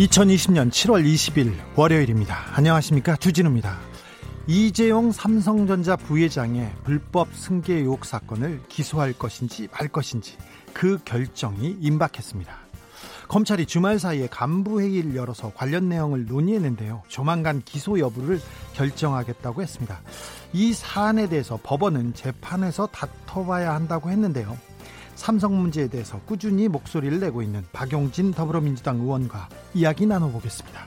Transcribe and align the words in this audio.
2020년 0.00 0.70
7월 0.70 1.04
20일 1.04 1.52
월요일입니다. 1.76 2.34
안녕하십니까. 2.54 3.16
주진우입니다. 3.16 3.78
이재용 4.46 5.12
삼성전자 5.12 5.94
부회장의 5.94 6.72
불법 6.84 7.28
승계 7.34 7.74
의혹 7.74 8.06
사건을 8.06 8.62
기소할 8.68 9.12
것인지 9.12 9.68
말 9.70 9.88
것인지 9.88 10.38
그 10.72 10.98
결정이 11.04 11.76
임박했습니다. 11.80 12.50
검찰이 13.28 13.66
주말 13.66 13.98
사이에 13.98 14.26
간부회의를 14.28 15.14
열어서 15.16 15.52
관련 15.54 15.90
내용을 15.90 16.24
논의했는데요. 16.24 17.02
조만간 17.08 17.60
기소 17.62 17.98
여부를 17.98 18.40
결정하겠다고 18.72 19.60
했습니다. 19.60 20.00
이 20.54 20.72
사안에 20.72 21.28
대해서 21.28 21.60
법원은 21.62 22.14
재판에서 22.14 22.86
다퉈봐야 22.86 23.74
한다고 23.74 24.10
했는데요. 24.10 24.56
삼성 25.14 25.60
문제에 25.60 25.88
대해서 25.88 26.20
꾸준히 26.26 26.68
목소리를 26.68 27.20
내고 27.20 27.42
있는 27.42 27.64
박용진 27.72 28.32
더불어민주당 28.32 29.00
의원과 29.00 29.48
이야기 29.74 30.06
나눠보겠습니다. 30.06 30.86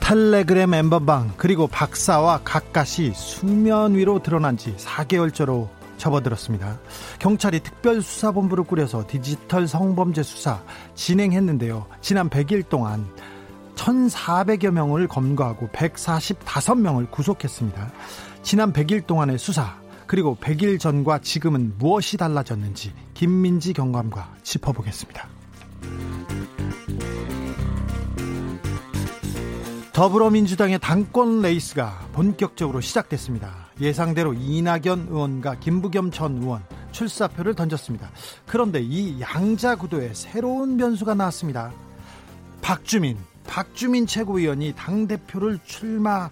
텔레그램 0.00 0.74
엠번방 0.74 1.32
그리고 1.38 1.66
박사와 1.66 2.40
가까이 2.44 3.12
수면 3.14 3.94
위로 3.94 4.22
드러난 4.22 4.56
지 4.56 4.76
4개월째로 4.76 5.68
접어들었습니다. 5.96 6.78
경찰이 7.18 7.60
특별수사본부를 7.60 8.64
꾸려서 8.64 9.04
디지털 9.06 9.66
성범죄 9.66 10.22
수사 10.22 10.62
진행했는데요. 10.94 11.86
지난 12.02 12.28
100일 12.28 12.68
동안 12.68 13.06
1,400여 13.76 14.70
명을 14.70 15.08
검거하고 15.08 15.68
145명을 15.68 17.10
구속했습니다. 17.10 17.92
지난 18.42 18.72
100일 18.72 19.06
동안의 19.06 19.38
수사 19.38 19.76
그리고 20.06 20.36
100일 20.40 20.78
전과 20.78 21.20
지금은 21.20 21.74
무엇이 21.78 22.16
달라졌는지 22.16 22.92
김민지 23.14 23.72
경감과 23.72 24.34
짚어보겠습니다. 24.42 25.28
더불어민주당의 29.92 30.80
당권 30.80 31.40
레이스가 31.40 32.08
본격적으로 32.12 32.80
시작됐습니다. 32.80 33.68
예상대로 33.80 34.34
이낙연 34.34 35.06
의원과 35.08 35.60
김부겸 35.60 36.10
전 36.10 36.38
의원 36.38 36.64
출사표를 36.90 37.54
던졌습니다. 37.54 38.10
그런데 38.44 38.80
이 38.80 39.20
양자 39.20 39.76
구도에 39.76 40.12
새로운 40.12 40.76
변수가 40.76 41.14
나왔습니다. 41.14 41.72
박주민, 42.60 43.18
박주민 43.46 44.06
최고위원이 44.06 44.74
당대표를 44.76 45.58
출마 45.64 46.30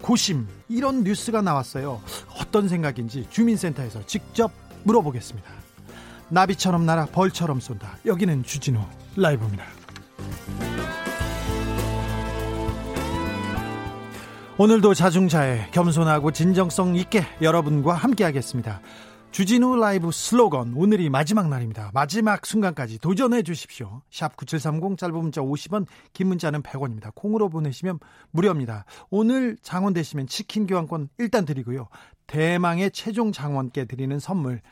고심 0.00 0.46
이런 0.68 1.04
뉴스가 1.04 1.42
나왔어요. 1.42 2.00
어떤 2.40 2.68
생각인지 2.68 3.26
주민센터에서 3.30 4.04
직접 4.06 4.52
물어보겠습니다. 4.84 5.50
나비처럼 6.28 6.86
날아 6.86 7.06
벌처럼 7.06 7.60
쏜다. 7.60 7.98
여기는 8.04 8.42
주진우 8.44 8.80
라이브입니다. 9.16 9.64
오늘도 14.58 14.94
자중자애 14.94 15.68
겸손하고 15.72 16.30
진정성 16.32 16.96
있게 16.96 17.26
여러분과 17.42 17.94
함께하겠습니다. 17.94 18.80
주진우 19.36 19.76
라이브 19.76 20.12
슬로건 20.12 20.72
오늘이 20.76 21.10
마지막 21.10 21.50
날입니다. 21.50 21.90
마지막 21.92 22.46
순간까지 22.46 23.00
도전해 23.00 23.42
주십시오. 23.42 24.00
샵 24.10 24.34
9730 24.34 24.96
짧은 24.96 25.14
문자 25.14 25.42
50원 25.42 25.84
긴 26.14 26.28
문자는 26.28 26.62
100원입니다. 26.62 27.14
콩으로 27.14 27.50
보내시면 27.50 27.98
무료입니다. 28.30 28.86
오늘 29.10 29.58
장원 29.60 29.92
되시면 29.92 30.26
치킨 30.26 30.66
교환권 30.66 31.10
일단 31.18 31.44
드리고요. 31.44 31.88
대망의 32.26 32.92
최종 32.92 33.30
장원께 33.30 33.84
드리는 33.84 34.18
선물 34.18 34.62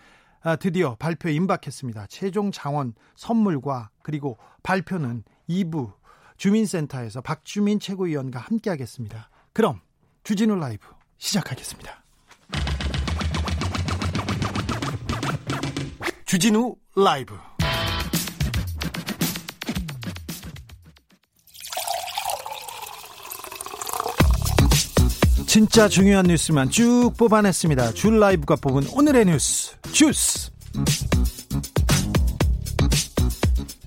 아, 0.41 0.57
드디어 0.57 0.97
발표 0.99 1.29
임박했습니다. 1.29 2.07
최종 2.07 2.51
장원 2.51 2.95
선물과 3.17 3.91
그리고 4.03 4.39
발표는 4.63 5.25
2부 5.47 5.93
주민센터에서 6.39 7.21
박주민 7.21 7.81
최고위원과 7.81 8.41
함께하겠습니다. 8.41 9.29
그럼 9.53 9.83
주진우 10.23 10.57
라이브 10.57 10.89
시작하겠습니다. 11.19 12.04
주진우 16.35 16.75
라이브 16.97 17.37
진짜 25.47 25.87
중요한 25.87 26.27
뉴스만 26.27 26.71
쭉 26.71 27.13
뽑아냈습니다. 27.17 27.93
줄 27.93 28.19
라이브가 28.19 28.57
뽑은 28.57 28.89
오늘의 28.95 29.27
뉴스 29.27 29.77
주스 29.93 30.51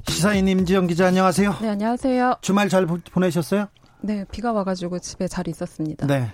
시사인 0.07 0.47
임지영 0.47 0.87
기자 0.87 1.07
안녕하세요. 1.07 1.57
네 1.61 1.67
안녕하세요. 1.67 2.37
주말 2.39 2.69
잘 2.69 2.85
보내셨어요? 2.85 3.67
네 3.99 4.23
비가 4.31 4.53
와가지고 4.53 4.99
집에 4.99 5.27
잘 5.27 5.49
있었습니다. 5.49 6.07
네. 6.07 6.31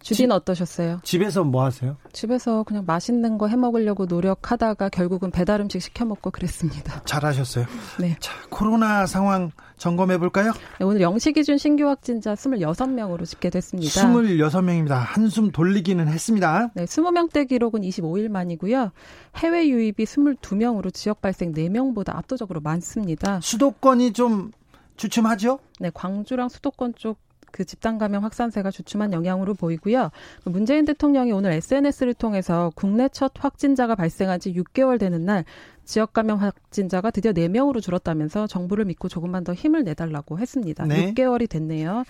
주디는 0.00 0.34
어떠셨어요? 0.36 1.00
집에서 1.02 1.42
뭐 1.44 1.64
하세요? 1.64 1.96
집에서 2.12 2.62
그냥 2.62 2.84
맛있는 2.86 3.36
거 3.36 3.48
해 3.48 3.56
먹으려고 3.56 4.06
노력하다가 4.06 4.88
결국은 4.90 5.30
배달 5.30 5.60
음식 5.60 5.80
시켜 5.80 6.04
먹고 6.04 6.30
그랬습니다. 6.30 7.02
잘하셨어요. 7.06 7.66
네. 8.00 8.16
자, 8.20 8.32
코로나 8.50 9.06
상황 9.06 9.50
점검해 9.76 10.18
볼까요? 10.18 10.52
네, 10.78 10.84
오늘 10.84 11.00
영시 11.00 11.32
기준 11.32 11.56
신규 11.58 11.86
확진자 11.88 12.34
26명으로 12.34 13.24
집계됐습니다. 13.24 13.90
26명입니다. 13.90 14.90
한숨 14.98 15.50
돌리기는 15.50 16.06
했습니다. 16.08 16.70
네, 16.74 16.84
20명대 16.84 17.48
기록은 17.48 17.80
25일 17.82 18.28
만이고요. 18.28 18.90
해외 19.36 19.68
유입이 19.68 20.04
22명으로 20.04 20.92
지역 20.92 21.20
발생 21.20 21.52
4명보다 21.52 22.14
압도적으로 22.16 22.60
많습니다. 22.60 23.40
수도권이 23.40 24.12
좀 24.12 24.52
주춤하죠? 24.96 25.58
네, 25.80 25.90
광주랑 25.94 26.48
수도권 26.48 26.94
쪽 26.96 27.18
그 27.50 27.64
집단 27.64 27.98
감염 27.98 28.24
확산세가 28.24 28.70
주춤한 28.70 29.12
영향으로 29.12 29.54
보이고요. 29.54 30.10
그 30.44 30.48
문재인 30.48 30.84
대통령이 30.84 31.32
오늘 31.32 31.52
SNS를 31.52 32.14
통해서 32.14 32.70
국내 32.74 33.08
첫 33.08 33.32
확진자가 33.38 33.94
발생한 33.94 34.40
지 34.40 34.52
6개월 34.52 34.98
되는 34.98 35.24
날 35.24 35.44
지역 35.84 36.12
감염 36.12 36.38
확진자가 36.38 37.10
드디어 37.10 37.32
4명으로 37.32 37.80
줄었다면서 37.80 38.46
정부를 38.46 38.84
믿고 38.84 39.08
조금만 39.08 39.42
더 39.42 39.54
힘을 39.54 39.84
내달라고 39.84 40.38
했습니다. 40.38 40.84
네. 40.84 41.14
6개월이 41.14 41.48
됐네요. 41.48 42.04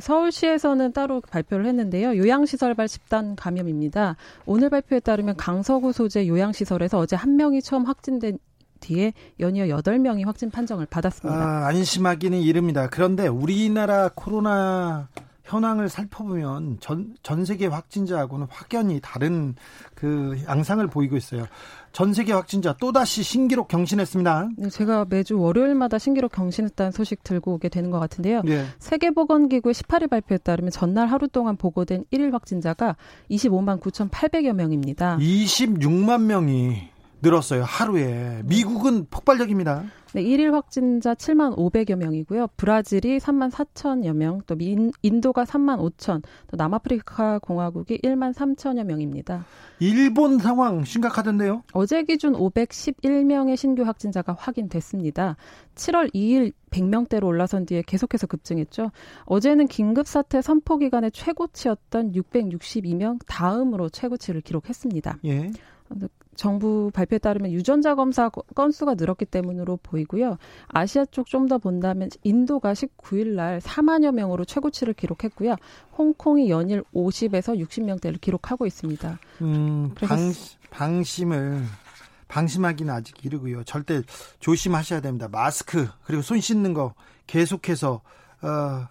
서울시에서는 0.00 0.92
따로 0.92 1.20
발표를 1.20 1.66
했는데요. 1.66 2.16
요양시설발 2.16 2.88
집단 2.88 3.36
감염입니다. 3.36 4.16
오늘 4.46 4.68
발표에 4.68 4.98
따르면 4.98 5.36
강서구 5.36 5.92
소재 5.92 6.26
요양시설에서 6.26 6.98
어제 6.98 7.14
한 7.14 7.36
명이 7.36 7.62
처음 7.62 7.84
확진된 7.84 8.38
뒤에 8.80 9.12
연이어 9.38 9.66
8명이 9.66 10.24
확진 10.24 10.50
판정을 10.50 10.86
받았습니다. 10.86 11.40
아, 11.40 11.66
안심하기는 11.68 12.40
이릅니다. 12.40 12.88
그런데 12.90 13.28
우리나라 13.28 14.08
코로나 14.14 15.08
현황을 15.50 15.88
살펴보면 15.88 16.78
전, 16.80 17.14
전 17.22 17.44
세계 17.44 17.66
확진자하고는 17.66 18.46
확연히 18.48 19.00
다른 19.02 19.56
그 19.94 20.38
양상을 20.46 20.86
보이고 20.86 21.16
있어요. 21.16 21.46
전 21.92 22.14
세계 22.14 22.32
확진자 22.32 22.72
또다시 22.74 23.24
신기록 23.24 23.66
경신했습니다. 23.66 24.50
네, 24.56 24.70
제가 24.70 25.06
매주 25.08 25.40
월요일마다 25.40 25.98
신기록 25.98 26.30
경신했다는 26.32 26.92
소식 26.92 27.24
들고 27.24 27.54
오게 27.54 27.68
되는 27.68 27.90
것 27.90 27.98
같은데요. 27.98 28.42
네. 28.42 28.64
세계보건기구의 28.78 29.74
18일 29.74 30.08
발표에 30.08 30.38
따르면 30.38 30.70
전날 30.70 31.08
하루 31.08 31.26
동안 31.26 31.56
보고된 31.56 32.04
1일 32.12 32.30
확진자가 32.30 32.96
25만 33.30 33.80
9,800여 33.80 34.52
명입니다. 34.52 35.18
26만 35.18 36.22
명이 36.22 36.90
늘었어요. 37.22 37.64
하루에. 37.64 38.42
미국은 38.44 39.06
폭발적입니다. 39.10 39.84
네, 40.12 40.24
1일 40.24 40.50
확진자 40.50 41.14
7만 41.14 41.56
500여 41.56 41.94
명이고요. 41.94 42.48
브라질이 42.56 43.18
3만 43.18 43.52
4천여 43.52 44.12
명, 44.12 44.40
또 44.46 44.56
민, 44.56 44.90
인도가 45.02 45.44
3만 45.44 45.78
5천, 45.78 46.22
또 46.48 46.56
남아프리카 46.56 47.38
공화국이 47.38 47.98
1만 47.98 48.34
3천여 48.34 48.82
명입니다. 48.82 49.44
일본 49.78 50.38
상황 50.38 50.82
심각하던데요? 50.84 51.62
어제 51.74 52.02
기준 52.02 52.32
511명의 52.32 53.56
신규 53.56 53.84
확진자가 53.84 54.34
확인됐습니다. 54.36 55.36
7월 55.76 56.12
2일 56.12 56.52
100명대로 56.70 57.24
올라선 57.24 57.66
뒤에 57.66 57.82
계속해서 57.86 58.26
급증했죠. 58.26 58.90
어제는 59.26 59.68
긴급사태 59.68 60.42
선포 60.42 60.76
기간의 60.78 61.12
최고치였던 61.12 62.12
662명 62.12 63.20
다음으로 63.28 63.88
최고치를 63.90 64.40
기록했습니다. 64.40 65.18
예. 65.26 65.52
정부 66.40 66.90
발표에 66.94 67.18
따르면 67.18 67.52
유전자 67.52 67.94
검사 67.94 68.30
건수가 68.30 68.94
늘었기 68.94 69.26
때문으로 69.26 69.78
보이고요. 69.82 70.38
아시아 70.68 71.04
쪽 71.04 71.26
좀 71.26 71.48
더 71.48 71.58
본다면 71.58 72.08
인도가 72.22 72.72
19일 72.72 73.34
날 73.34 73.60
4만여 73.60 74.12
명으로 74.12 74.46
최고치를 74.46 74.94
기록했고요. 74.94 75.56
홍콩이 75.98 76.48
연일 76.48 76.82
50에서 76.94 77.60
60명대를 77.62 78.22
기록하고 78.22 78.64
있습니다. 78.64 79.18
음, 79.42 79.94
방, 79.96 80.32
방심을 80.70 81.62
방심하기는 82.28 82.90
아직 82.94 83.22
이르고요. 83.22 83.64
절대 83.64 84.00
조심하셔야 84.38 85.02
됩니다. 85.02 85.28
마스크 85.30 85.88
그리고 86.04 86.22
손 86.22 86.40
씻는 86.40 86.72
거 86.72 86.94
계속해서 87.26 88.00
어, 88.40 88.88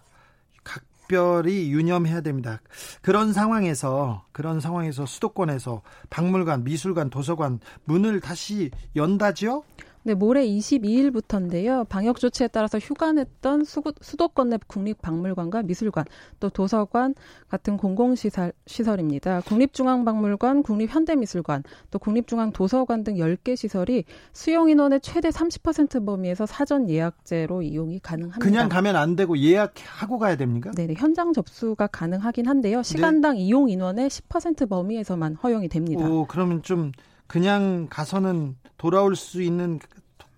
각별히 1.10 1.72
유념해야 1.72 2.20
됩니다. 2.20 2.60
그런 3.02 3.32
상황에서 3.32 4.24
그런 4.30 4.60
상황에서 4.60 5.06
수도권에서 5.06 5.82
박물관, 6.08 6.62
미술관, 6.62 7.10
도서관 7.10 7.58
문을 7.84 8.20
다시 8.20 8.70
연다지요? 8.94 9.64
네, 10.10 10.14
모레 10.14 10.44
22일부터인데요. 10.44 11.88
방역 11.88 12.18
조치에 12.18 12.48
따라서 12.48 12.80
휴관했던 12.80 13.62
수도권 13.64 14.48
내 14.48 14.58
국립박물관과 14.66 15.62
미술관, 15.62 16.04
또 16.40 16.50
도서관 16.50 17.14
같은 17.48 17.76
공공시설, 17.76 18.52
시설입니다. 18.66 19.40
국립중앙박물관, 19.42 20.64
국립현대미술관, 20.64 21.62
또 21.92 22.00
국립중앙도서관 22.00 23.04
등 23.04 23.14
10개 23.14 23.54
시설이 23.54 24.02
수용 24.32 24.68
인원의 24.68 25.00
최대 25.00 25.28
30% 25.28 26.04
범위에서 26.04 26.44
사전 26.44 26.90
예약제로 26.90 27.62
이용이 27.62 28.00
가능합니다. 28.00 28.44
그냥 28.44 28.68
가면 28.68 28.96
안 28.96 29.14
되고 29.14 29.38
예약하고 29.38 30.18
가야 30.18 30.34
됩니까? 30.34 30.72
네, 30.74 30.88
네 30.88 30.94
현장 30.98 31.32
접수가 31.32 31.86
가능하긴 31.86 32.48
한데요. 32.48 32.82
시간당 32.82 33.36
네. 33.36 33.42
이용 33.42 33.70
인원의 33.70 34.10
10% 34.10 34.68
범위에서만 34.68 35.36
허용이 35.36 35.68
됩니다. 35.68 36.04
오, 36.04 36.26
그러면 36.26 36.64
좀 36.64 36.90
그냥 37.28 37.86
가서는 37.88 38.56
돌아올 38.76 39.14
수 39.14 39.40
있는 39.40 39.78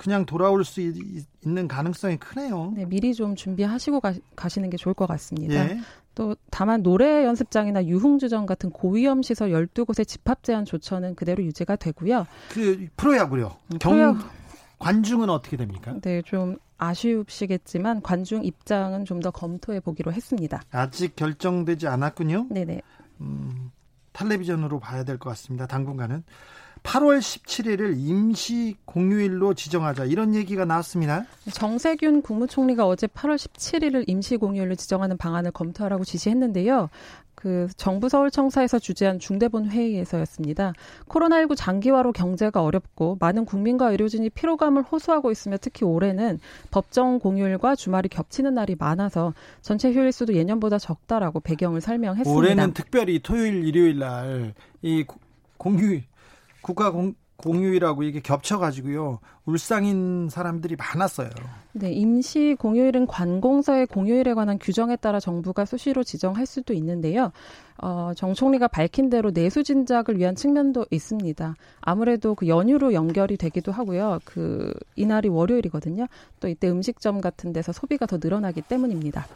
그냥 0.03 0.27
돌아올 0.27 0.65
수 0.65 0.81
있 0.81 0.93
는 1.45 1.67
가능성이 1.67 2.19
크네요. 2.19 2.73
네, 2.77 2.85
미리 2.85 3.13
좀 3.15 3.35
준비하시고 3.35 4.01
가, 4.01 4.49
시는게 4.49 4.77
좋을 4.77 4.95
것 4.95 5.07
같습니다. 5.07 5.55
예. 5.55 5.81
또 6.15 6.37
다만 6.51 6.83
노래 6.85 7.25
연습장이나 7.25 7.85
유흥주점 7.87 8.47
같은 8.47 8.71
고위험 8.71 9.23
시설 9.23 9.51
12곳의 9.51 10.07
집합 10.07 10.45
제한 10.45 10.65
조처는 10.65 11.17
그대로 11.17 11.43
유지가 11.43 11.75
되고요. 11.75 12.27
그 12.51 12.87
프로야구요. 12.97 13.57
음, 13.73 13.79
경 13.79 13.93
프로야... 13.93 14.31
관중은 14.79 15.31
어떻게 15.31 15.57
됩니까? 15.57 15.95
네, 16.01 16.23
좀 16.23 16.59
아쉬우시겠지만 16.79 18.03
관중 18.03 18.45
입장은 18.45 19.05
좀 19.05 19.21
더 19.21 19.31
검토해 19.31 19.81
보기로 19.81 20.13
했습니다. 20.13 20.63
아직 20.71 21.15
결정되지 21.17 21.87
않았군요. 21.89 22.47
네네. 22.51 22.83
음, 23.21 23.71
텔레비전으로 24.13 24.79
봐야 24.81 25.05
될 25.05 25.19
것 25.19 25.31
같습니다. 25.31 25.67
당분간은. 25.67 26.23
8월 26.83 27.19
17일을 27.21 27.95
임시 27.97 28.77
공휴일로 28.85 29.55
지정하자 29.55 30.07
이런 30.07 30.35
얘기가 30.35 30.65
나왔습니다. 30.65 31.25
정세균 31.53 32.23
국무총리가 32.23 32.87
어제 32.87 33.07
8월 33.07 33.37
17일을 33.37 34.05
임시 34.09 34.37
공휴일로 34.37 34.75
지정하는 34.75 35.17
방안을 35.17 35.53
검토하라고 35.53 36.05
지시했는데요. 36.05 36.91
그 37.35 37.67
정부 37.77 38.09
서울청사에서 38.09 38.79
주재한 38.79 39.19
중대본 39.19 39.69
회의에서였습니다. 39.71 40.75
코로나19 41.09 41.57
장기화로 41.57 42.13
경제가 42.13 42.63
어렵고 42.63 43.17
많은 43.19 43.47
국민과 43.47 43.91
의료진이 43.91 44.31
피로감을 44.31 44.83
호소하고 44.83 45.33
있으며 45.33 45.57
특히 45.61 45.85
올해는 45.85 46.39
법정 46.71 47.19
공휴일과 47.19 47.75
주말이 47.75 48.09
겹치는 48.09 48.55
날이 48.55 48.77
많아서 48.79 49.35
전체 49.61 49.93
휴일 49.93 50.13
수도 50.13 50.35
예년보다 50.35 50.79
적다라고 50.79 51.41
배경을 51.41 51.81
설명했습니다. 51.81 52.37
올해는 52.37 52.75
특별히 52.75 53.19
토요일, 53.21 53.65
일요일 53.65 53.99
날 53.99 54.53
이 54.83 55.05
공휴일 55.57 56.05
국가 56.63 56.91
공, 56.91 57.15
공휴일하고 57.43 58.05
이게 58.05 58.21
겹쳐가지고요 58.21 59.19
울상인 59.45 60.29
사람들이 60.31 60.77
많았어요. 60.77 61.29
네, 61.73 61.91
임시 61.91 62.57
공휴일은 62.59 63.07
관공서의 63.07 63.87
공휴일에 63.87 64.35
관한 64.35 64.59
규정에 64.59 64.97
따라 64.97 65.19
정부가 65.19 65.65
수시로 65.65 66.05
지정할 66.05 66.47
수도 66.47 66.73
있는데요. 66.75 67.33
어, 67.79 68.13
정 68.15 68.35
총리가 68.35 68.69
밝힌 68.69 69.11
대로 69.11 69.33
내수 69.33 69.65
진작을 69.65 70.19
위한 70.19 70.37
측면도 70.37 70.87
있습니다. 70.91 71.57
아무래도 71.81 72.35
그 72.35 72.47
연휴로 72.47 72.93
연결이 72.93 73.37
되기도 73.37 73.73
하고요. 73.73 74.21
그 74.25 74.73
이날이 74.95 75.29
월요일이거든요. 75.29 76.07
또 76.41 76.49
이때 76.49 76.71
음식점 76.71 77.21
같은 77.21 77.53
데서 77.53 77.73
소비가 77.73 78.07
더 78.07 78.19
늘어나기 78.23 78.63
때문입니다. 78.63 79.27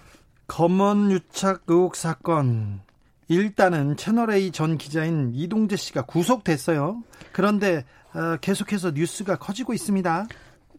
검언 0.46 1.10
유착 1.10 1.62
의혹 1.66 1.96
사건 1.96 2.80
일단은 3.28 3.96
채널A 3.96 4.52
전 4.52 4.78
기자인 4.78 5.32
이동재 5.34 5.76
씨가 5.76 6.02
구속됐어요. 6.02 7.02
그런데 7.32 7.84
어, 8.14 8.36
계속해서 8.40 8.92
뉴스가 8.92 9.36
커지고 9.36 9.74
있습니다. 9.74 10.26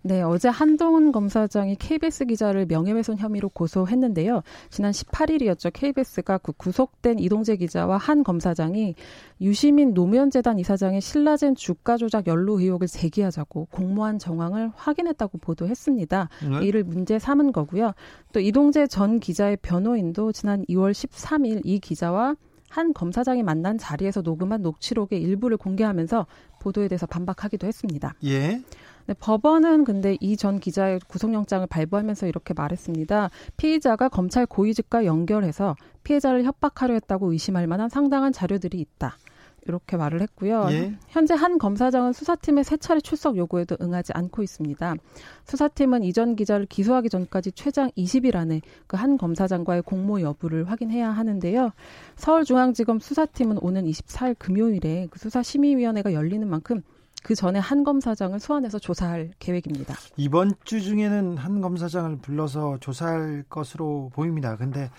네, 0.08 0.22
어제 0.22 0.48
한동훈 0.48 1.12
검사장이 1.12 1.76
KBS 1.76 2.28
기자를 2.28 2.66
명예훼손 2.66 3.18
혐의로 3.18 3.50
고소했는데요. 3.50 4.42
지난 4.70 4.94
18일이었죠. 4.94 5.70
KBS가 5.74 6.38
그 6.38 6.54
구속된 6.54 7.20
이동재 7.20 7.58
기자와 7.58 7.98
한 7.98 8.24
검사장이 8.24 8.96
유시민 9.42 9.94
노무현재단 9.94 10.60
이사장의 10.60 11.02
신라젠 11.02 11.56
주가 11.56 11.98
조작 11.98 12.26
연루 12.26 12.62
의혹을 12.62 12.88
제기하자고 12.88 13.68
공모한 13.70 14.18
정황을 14.18 14.72
확인했다고 14.76 15.40
보도했습니다. 15.40 16.30
네. 16.50 16.66
이를 16.66 16.86
문제 16.86 17.20
삼은 17.20 17.52
거고요. 17.52 17.92
또 18.32 18.40
이동재 18.40 18.88
전 18.88 19.20
기자의 19.20 19.58
변호인도 19.62 20.32
지난 20.32 20.64
2월 20.70 20.92
13일 20.92 21.64
이 21.66 21.80
기자와 21.80 22.38
한 22.70 22.94
검사장이 22.94 23.44
만난 23.44 23.78
자리에서 23.78 24.22
녹음한 24.22 24.62
녹취록의 24.62 25.22
일부를 25.22 25.58
공개하면서 25.58 26.28
보도에 26.62 26.88
대해서 26.88 27.06
반박하기도 27.06 27.68
했습니다. 27.68 28.14
예. 28.26 28.62
네, 29.08 29.14
법원은 29.20 29.86
근데 29.86 30.18
이 30.20 30.36
전 30.38 30.60
기자의 30.60 31.00
구속영장을 31.08 31.66
발부하면서 31.68 32.28
이렇게 32.28 32.54
말했습니다. 32.54 33.30
피의자가 33.58 34.10
검찰 34.10 34.46
고위직과 34.46 35.06
연결해서 35.06 35.76
피해자를 36.04 36.44
협박하려 36.44 36.94
했다고 36.94 37.32
의심할 37.32 37.66
만한 37.68 37.90
상당한 37.90 38.32
자료들이 38.32 38.80
있다. 38.80 39.18
이렇게 39.66 39.98
말을 39.98 40.22
했고요. 40.22 40.68
예. 40.70 40.94
현재 41.10 41.34
한 41.34 41.58
검사장은 41.58 42.14
수사팀의 42.14 42.64
세 42.64 42.78
차례 42.78 43.02
출석 43.02 43.36
요구에도 43.36 43.76
응하지 43.82 44.14
않고 44.14 44.42
있습니다. 44.44 44.96
수사팀은 45.46 46.04
이전 46.04 46.36
기자를 46.36 46.66
기소하기 46.68 47.10
전까지 47.10 47.52
최장 47.54 47.90
20일 47.98 48.36
안에 48.36 48.62
그 48.88 48.96
한 48.96 49.18
검사장과의 49.18 49.82
공모 49.82 50.22
여부를 50.22 50.70
확인해야 50.70 51.10
하는데요. 51.10 51.72
서울중앙지검 52.16 53.00
수사팀은 53.00 53.58
오는 53.62 53.84
24일 53.86 54.36
금요일에 54.40 55.08
그 55.10 55.20
수사심의위원회가 55.20 56.14
열리는 56.14 56.48
만큼 56.48 56.82
그 57.24 57.36
전에 57.36 57.60
한 57.60 57.84
검사장을 57.84 58.40
소환해서 58.40 58.80
조사할 58.80 59.32
계획입니다. 59.40 59.96
이번 60.16 60.54
주 60.64 60.82
중에는 60.82 61.38
한 61.38 61.62
검사장을 61.62 62.18
불러서 62.20 62.78
조사할 62.80 63.44
것으로 63.50 64.12
보입니다. 64.14 64.56
근데 64.56 64.90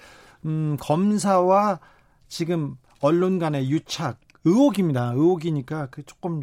음, 0.45 0.77
검사와 0.81 1.81
지금 2.29 2.77
언론 3.01 3.39
간의 3.39 3.71
유착 3.71 4.19
의혹입니다. 4.45 5.13
의혹이니까 5.13 5.89
그 5.91 6.03
조금 6.05 6.43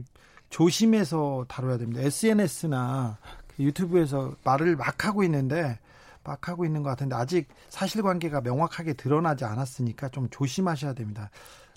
조심해서 0.49 1.45
다뤄야 1.47 1.77
됩니다. 1.77 2.01
SNS나 2.01 3.17
그 3.47 3.63
유튜브에서 3.63 4.35
말을 4.43 4.75
막 4.75 5.05
하고 5.05 5.23
있는데 5.23 5.79
막 6.23 6.47
하고 6.47 6.65
있는 6.65 6.83
것 6.83 6.89
같은데 6.89 7.15
아직 7.15 7.47
사실관계가 7.69 8.41
명확하게 8.41 8.93
드러나지 8.93 9.45
않았으니까 9.45 10.09
좀 10.09 10.27
조심하셔야 10.29 10.93
됩니다. 10.93 11.29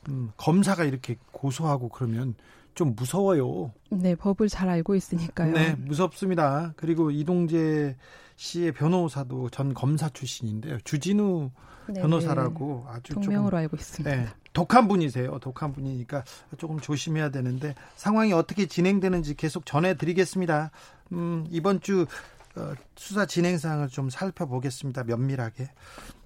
음, 0.08 0.30
검사가 0.36 0.84
이렇게 0.84 1.18
고소하고 1.32 1.88
그러면 1.88 2.34
좀 2.78 2.94
무서워요. 2.94 3.72
네, 3.90 4.14
법을 4.14 4.48
잘 4.48 4.68
알고 4.68 4.94
있으니까요. 4.94 5.52
네, 5.52 5.74
무섭습니다. 5.74 6.74
그리고 6.76 7.10
이동재 7.10 7.96
씨의 8.36 8.70
변호사도 8.70 9.50
전 9.50 9.74
검사 9.74 10.08
출신인데요. 10.08 10.78
주진우 10.84 11.50
네, 11.88 12.00
변호사라고 12.00 12.84
네. 12.86 12.92
아주 12.92 13.14
동명으로 13.14 13.46
조금, 13.46 13.58
알고 13.58 13.76
있습니다. 13.76 14.16
네, 14.16 14.26
독한 14.52 14.86
분이세요. 14.86 15.40
독한 15.40 15.72
분이니까 15.72 16.22
조금 16.56 16.78
조심해야 16.78 17.30
되는데 17.30 17.74
상황이 17.96 18.32
어떻게 18.32 18.66
진행되는지 18.66 19.34
계속 19.34 19.66
전해드리겠습니다. 19.66 20.70
음, 21.10 21.48
이번 21.50 21.80
주 21.80 22.06
어, 22.54 22.74
수사 22.94 23.26
진행 23.26 23.58
사항을 23.58 23.88
좀 23.88 24.08
살펴보겠습니다. 24.08 25.02
면밀하게. 25.02 25.68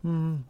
음, 0.04 0.44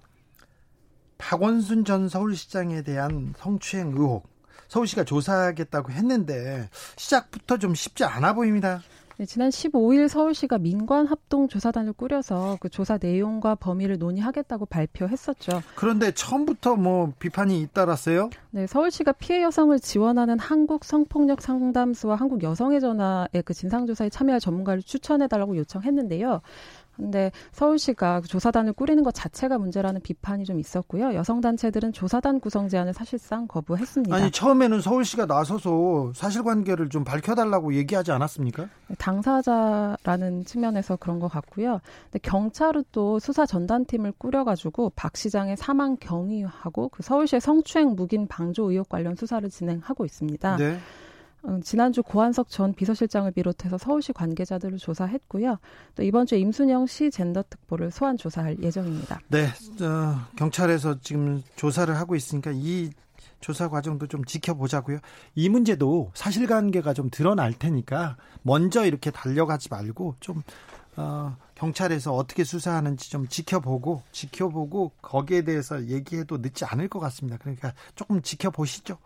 박원순 1.19 1.85
전 1.85 2.09
서울시장에 2.09 2.83
대한 2.83 3.35
성추행 3.37 3.93
의혹 3.93 4.32
서울시가 4.73 5.05
조사하겠다고 5.05 5.93
했는데 5.93 6.71
시작부터 6.97 7.59
좀 7.59 7.75
쉽지 7.75 8.05
않아 8.05 8.33
보입니다. 8.33 8.81
네, 9.19 9.27
지난 9.27 9.51
15일 9.51 10.09
서울시가 10.09 10.57
민관 10.57 11.07
합동 11.07 11.47
조사단을 11.47 11.93
꾸려서 11.93 12.57
그 12.59 12.71
조사 12.71 12.99
내용과 13.01 13.57
범위를 13.57 13.99
논의하겠다고 13.99 14.65
발표했었죠. 14.67 15.63
그런데 15.75 16.13
처음부터 16.13 16.77
뭐 16.77 17.13
비판이 17.19 17.61
잇따랐어요? 17.61 18.31
네, 18.51 18.67
서울시가 18.67 19.13
피해 19.13 19.43
여성을 19.43 19.79
지원하는 19.79 20.39
한국 20.39 20.85
성폭력 20.85 21.43
상담소와 21.43 22.17
한국 22.17 22.43
여성의 22.43 22.81
전화의 22.81 23.43
그 23.45 23.53
진상조사에 23.53 24.09
참여할 24.09 24.41
전문가를 24.41 24.83
추천해달라고 24.83 25.59
요청했는데요. 25.59 26.41
근데 27.03 27.33
서울시가 27.53 28.21
그 28.21 28.29
조사단을 28.29 28.73
꾸리는 28.73 29.03
것 29.03 29.13
자체가 29.13 29.59
문제라는 29.59 30.01
비판이 30.01 30.45
좀 30.45 30.59
있었고요. 30.59 31.15
여성 31.15 31.41
단체들은 31.41 31.93
조사단 31.93 32.41
구성 32.41 32.69
제안을 32.69 32.95
사실상 32.95 33.47
거부했습니다. 33.47 34.15
아니 34.15 34.31
처음에는 34.31 34.81
서울시가 34.81 35.27
나서서 35.27 36.13
사실관계를 36.15 36.89
좀 36.89 37.05
밝혀달라고 37.05 37.75
얘기하지 37.75 38.13
않았습니까? 38.13 38.69
당사자라는 38.99 40.45
측면에서 40.45 40.97
그런 40.97 41.19
것 41.19 41.29
같고요. 41.29 41.81
근데 42.05 42.19
경찰은 42.21 42.85
또 42.93 43.19
수사 43.19 43.47
전단팀을 43.47 44.13
꾸려가지고 44.19 44.93
박 44.95 45.17
시장의 45.17 45.57
사망 45.57 45.97
경위하고 45.97 46.89
그 46.89 47.03
서울시의 47.03 47.41
성추행 47.41 47.95
묵인 47.97 48.29
방조 48.29 48.71
의혹 48.71 48.89
관련 48.89 49.17
수사를 49.17 49.49
진행하고 49.49 50.05
있습니다. 50.05 50.57
네. 50.57 50.79
어, 51.45 51.59
지난주 51.63 52.03
고한석 52.03 52.49
전 52.49 52.73
비서실장을 52.73 53.31
비롯해서 53.33 53.79
서울시 53.79 54.13
관계자들을 54.13 54.79
조사했고요. 54.79 55.59
또 55.95 56.03
이번 56.03 56.27
주 56.27 56.37
임순영 56.37 56.87
시 56.87 57.11
젠더 57.11 57.43
특보를 57.49 57.91
소환 57.91 58.17
조사할 58.17 58.63
예정입니다. 58.63 59.21
네, 59.29 59.47
어, 59.47 60.27
경찰에서 60.37 61.01
지금 61.01 61.43
조사를 61.57 61.95
하고 61.97 62.15
있으니까 62.15 62.53
이 62.55 62.91
조사 63.41 63.69
과정도 63.69 64.07
좀 64.07 64.25
지켜보자고요. 64.25 64.99
이 65.35 65.49
문제도 65.49 66.11
사실관계가 66.15 66.95
좀 66.95 67.11
드러날 67.11 67.53
테니까 67.53 68.17
먼저 68.43 68.85
이렇게 68.87 69.11
달려가지 69.11 69.69
말고 69.69 70.17
좀 70.21 70.43
어, 70.97 71.37
경찰에서 71.63 72.13
어떻게 72.13 72.43
수사하는지 72.43 73.09
좀 73.09 73.29
지켜보고 73.29 74.03
지켜보고 74.11 74.91
거기에 75.01 75.43
대해서 75.43 75.87
얘기해도 75.87 76.39
늦지 76.39 76.65
않을 76.65 76.89
것 76.89 76.99
같습니다. 76.99 77.39
그러니까 77.41 77.73
조금 77.95 78.21
지켜보시죠. 78.21 78.99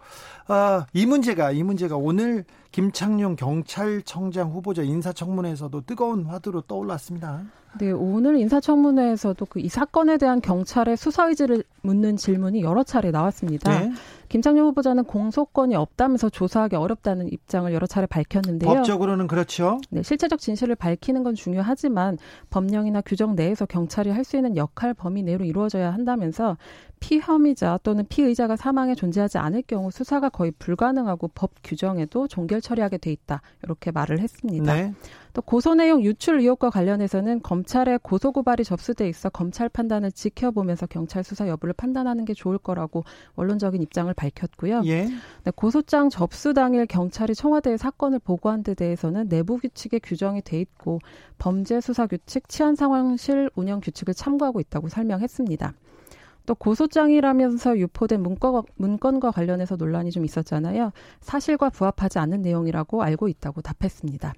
어, 0.49 0.87
이 0.95 1.05
문제가 1.05 1.51
이 1.51 1.63
문제가 1.63 1.97
오늘 1.97 2.45
김창룡 2.73 3.37
경찰청장 3.37 4.51
후보자 4.53 4.83
인사청문회에서도 4.83 5.83
뜨거운 5.85 6.25
화두로 6.25 6.63
떠올랐습니다. 6.63 7.43
네, 7.79 7.91
오늘 7.91 8.39
인사청문회에서도 8.39 9.45
그 9.47 9.61
이 9.61 9.69
사건에 9.69 10.17
대한 10.17 10.41
경찰의 10.41 10.97
수사 10.97 11.27
의지를 11.29 11.63
묻는 11.83 12.17
질문이 12.17 12.63
여러 12.63 12.85
차례 12.85 13.11
나왔습니다. 13.11 13.81
네. 13.81 13.93
김창룡 14.37 14.67
후보자는 14.67 15.05
공소권이 15.05 15.75
없다면서 15.77 16.29
조사하기 16.29 16.77
어렵다는 16.77 17.33
입장을 17.33 17.73
여러 17.73 17.87
차례 17.87 18.07
밝혔는데요. 18.07 18.69
법적으로는 18.69 19.29
그렇죠. 19.29 19.81
네, 19.89 20.03
실체적 20.03 20.41
진실을 20.41 20.75
밝히는 20.75 21.23
건 21.23 21.35
중요하지만 21.35 22.19
법령이나 22.51 23.01
규정 23.01 23.35
내에서 23.35 23.65
경찰이 23.65 24.11
할 24.11 24.27
수 24.27 24.37
있는 24.37 24.57
역할 24.57 24.93
범위 24.93 25.23
내로 25.23 25.45
이루어져야 25.45 25.95
한다면서 25.95 26.57
피혐의자 26.99 27.79
또는 27.85 28.05
피의자가 28.09 28.57
사망에 28.57 28.97
존재하지 28.97 29.39
않을 29.39 29.63
경우 29.69 29.93
수사가 29.93 30.31
거의 30.31 30.51
불가능하고 30.59 31.29
법 31.29 31.53
규정에도 31.63 32.27
종결 32.27 32.61
처리하게 32.61 32.99
돼 32.99 33.13
있다. 33.13 33.41
이렇게 33.63 33.93
말을 33.93 34.19
했습니다. 34.19 34.75
네. 34.75 34.93
또 35.37 35.43
고소 35.43 35.75
내용 35.75 36.03
유출 36.03 36.41
의혹과 36.41 36.71
관련해서는 36.71 37.43
검찰의 37.43 37.99
고소 38.03 38.33
고발이 38.33 38.65
접수돼 38.65 39.07
있어 39.11 39.29
검찰 39.29 39.69
판단을 39.69 40.11
지켜보면서 40.11 40.87
경찰 40.87 41.23
수사 41.23 41.47
여부를 41.47 41.75
판단하는 41.75 42.25
게 42.25 42.33
좋을 42.33 42.57
거라고 42.57 43.05
원론적인 43.35 43.83
입장을 43.83 44.13
밝혔고요. 44.15 44.81
예. 44.87 45.05
네, 45.45 45.53
고소장 45.55 46.09
접수 46.09 46.55
당일 46.55 46.87
경찰이 46.87 47.35
청와대에 47.35 47.77
사건을 47.77 48.19
보고한 48.21 48.63
데 48.63 48.73
대해서는 48.73 49.29
내부 49.29 49.59
규칙에 49.59 49.99
규정이 49.99 50.41
돼 50.41 50.59
있고 50.59 51.01
범죄 51.37 51.83
수사 51.83 52.07
규칙, 52.07 52.49
치안 52.49 52.75
상황실 52.75 53.51
운영 53.57 53.81
규칙을 53.81 54.15
참고하고 54.15 54.61
있다고 54.61 54.89
설명했습니다. 54.89 55.75
또 56.47 56.55
고소장이라면서 56.55 57.77
유포된 57.77 58.23
문건, 58.23 58.63
문건과 58.77 59.33
관련해서 59.33 59.77
논란이 59.77 60.13
좀 60.13 60.25
있었잖아요. 60.25 60.93
사실과 61.21 61.69
부합하지 61.69 62.21
않는 62.21 62.41
내용이라고 62.41 63.03
알고 63.03 63.29
있다고 63.29 63.61
답했습니다. 63.61 64.33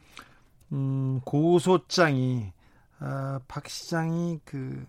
음, 0.72 1.20
고소장이 1.24 2.52
어, 3.00 3.38
박 3.48 3.68
시장이 3.68 4.40
그 4.44 4.86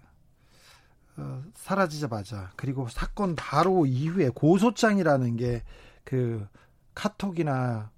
어, 1.17 1.43
사라지자마자 1.53 2.51
그리고 2.55 2.87
사건 2.89 3.35
바로 3.35 3.85
이후에 3.85 4.29
고소장이라는 4.29 5.37
게 5.37 5.63
그 6.09 6.47
카톡이나 6.95 7.91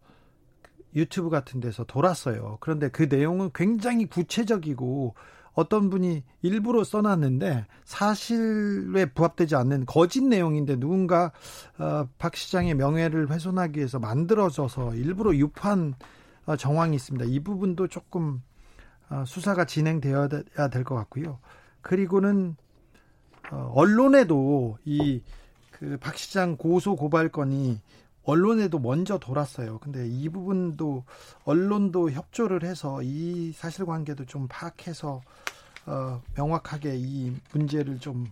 유튜브 0.98 1.30
같은 1.30 1.62
데서 1.62 1.86
돌았어요. 1.86 2.58
그런데 2.60 2.90
그 2.90 3.04
내용은 3.04 3.52
굉장히 3.56 4.06
구체적이고 4.06 5.16
어떤 5.54 5.90
분이 5.90 6.24
일부러 6.42 6.84
써놨는데 6.84 7.68
사실에 7.86 9.06
부합되지 9.06 9.56
않는 9.56 9.86
거짓 9.86 10.22
내용인데 10.26 10.76
누군가 10.76 11.32
어, 11.78 12.10
박 12.18 12.36
시장의 12.36 12.76
명예를 12.76 13.32
훼손하기 13.32 13.78
위해서 13.78 13.98
만들어져서 13.98 14.96
일부러 14.96 15.32
어, 15.32 15.96
정황이 16.58 16.96
있습니다. 16.96 17.26
이 17.26 17.40
부분도 17.40 17.88
조금 17.88 18.42
어, 19.10 19.24
수사가 19.26 19.66
진행되어야 19.66 20.28
될 20.28 20.84
것 20.84 20.96
같고요. 20.96 21.40
그리고는 21.82 22.56
어, 23.52 23.72
언론에도 23.76 24.78
이 24.86 25.22
그 25.72 25.98
박 26.00 26.16
시장 26.18 26.58
고소 26.58 26.96
고발 26.96 27.30
건이 27.30 27.82
언론에도 28.24 28.78
먼저 28.78 29.18
돌았어요. 29.18 29.80
근데 29.80 30.08
이 30.08 30.30
부분도 30.30 31.06
언론도 31.44 32.12
협조를 32.12 32.64
해서 32.64 33.02
이 33.02 33.52
사실관계도 33.52 34.26
좀 34.26 34.48
파악해서 34.48 35.22
어, 35.88 36.22
명확하게 36.36 36.98
이 36.98 37.36
문제를 37.52 37.98
좀 38.00 38.28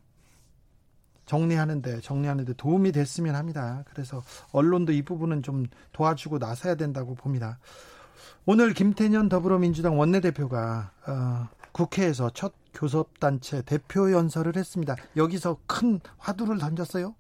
정리하는데 1.26 2.02
정리하는데 2.02 2.54
도움이 2.54 2.92
됐으면 2.92 3.36
합니다. 3.36 3.84
그래서 3.90 4.22
언론도 4.52 4.92
이 4.94 5.02
부분은 5.02 5.42
좀 5.42 5.66
도와주고 5.92 6.38
나서야 6.38 6.76
된다고 6.76 7.16
봅니다. 7.16 7.58
오늘 8.52 8.74
김태년 8.74 9.30
더불어민주당 9.30 10.00
원내대표가 10.00 10.90
어, 11.06 11.48
국회에서 11.72 12.32
첫 12.34 12.52
교섭단체 12.74 13.62
대표 13.62 14.12
연설을 14.12 14.56
했습니다. 14.56 14.96
여기서 15.16 15.58
큰 15.68 16.00
화두를 16.18 16.58
던졌어요? 16.58 17.14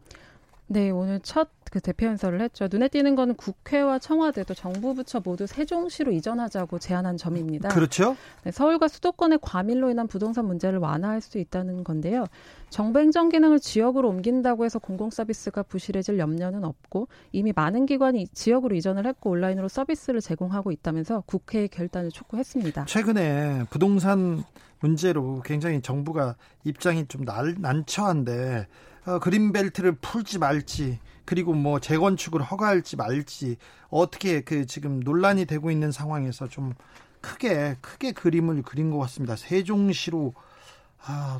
네, 0.69 0.89
오늘 0.91 1.19
첫 1.19 1.49
그 1.69 1.79
대표 1.79 2.07
연설을 2.07 2.41
했죠. 2.41 2.67
눈에 2.69 2.87
띄는 2.87 3.15
거는 3.15 3.35
국회와 3.35 3.99
청와대도 3.99 4.53
정부 4.53 4.95
부처 4.95 5.21
모두 5.23 5.45
세종시로 5.45 6.11
이전하자고 6.11 6.79
제안한 6.79 7.17
점입니다. 7.17 7.69
그렇죠. 7.69 8.15
네, 8.43 8.51
서울과 8.51 8.87
수도권의 8.87 9.39
과밀로 9.41 9.89
인한 9.91 10.07
부동산 10.07 10.45
문제를 10.45 10.79
완화할 10.79 11.21
수 11.21 11.37
있다는 11.37 11.83
건데요. 11.83 12.25
정부 12.69 12.99
행정 12.99 13.29
기능을 13.29 13.59
지역으로 13.59 14.09
옮긴다고 14.09 14.65
해서 14.65 14.79
공공 14.79 15.09
서비스가 15.11 15.63
부실해질 15.63 16.17
염려는 16.17 16.63
없고 16.63 17.07
이미 17.31 17.53
많은 17.55 17.85
기관이 17.85 18.27
지역으로 18.27 18.75
이전을 18.75 19.05
했고 19.05 19.31
온라인으로 19.31 19.67
서비스를 19.67 20.21
제공하고 20.21 20.71
있다면서 20.71 21.23
국회의 21.25 21.67
결단을 21.67 22.09
촉구했습니다. 22.09 22.85
최근에 22.85 23.65
부동산 23.69 24.43
문제로 24.79 25.41
굉장히 25.43 25.81
정부가 25.81 26.35
입장이 26.63 27.07
좀 27.07 27.25
난, 27.25 27.55
난처한데 27.59 28.67
어, 29.05 29.19
그린벨트를 29.19 29.93
풀지 29.93 30.39
말지 30.39 30.99
그리고 31.25 31.53
뭐 31.53 31.79
재건축을 31.79 32.41
허가할지 32.41 32.95
말지 32.95 33.57
어떻게 33.89 34.41
그 34.41 34.65
지금 34.65 34.99
논란이 34.99 35.45
되고 35.45 35.71
있는 35.71 35.91
상황에서 35.91 36.47
좀 36.47 36.73
크게 37.21 37.77
크게 37.81 38.13
그림을 38.13 38.63
그린 38.63 38.91
것 38.91 38.97
같습니다. 38.99 39.35
세종시로 39.35 40.33
아, 41.01 41.39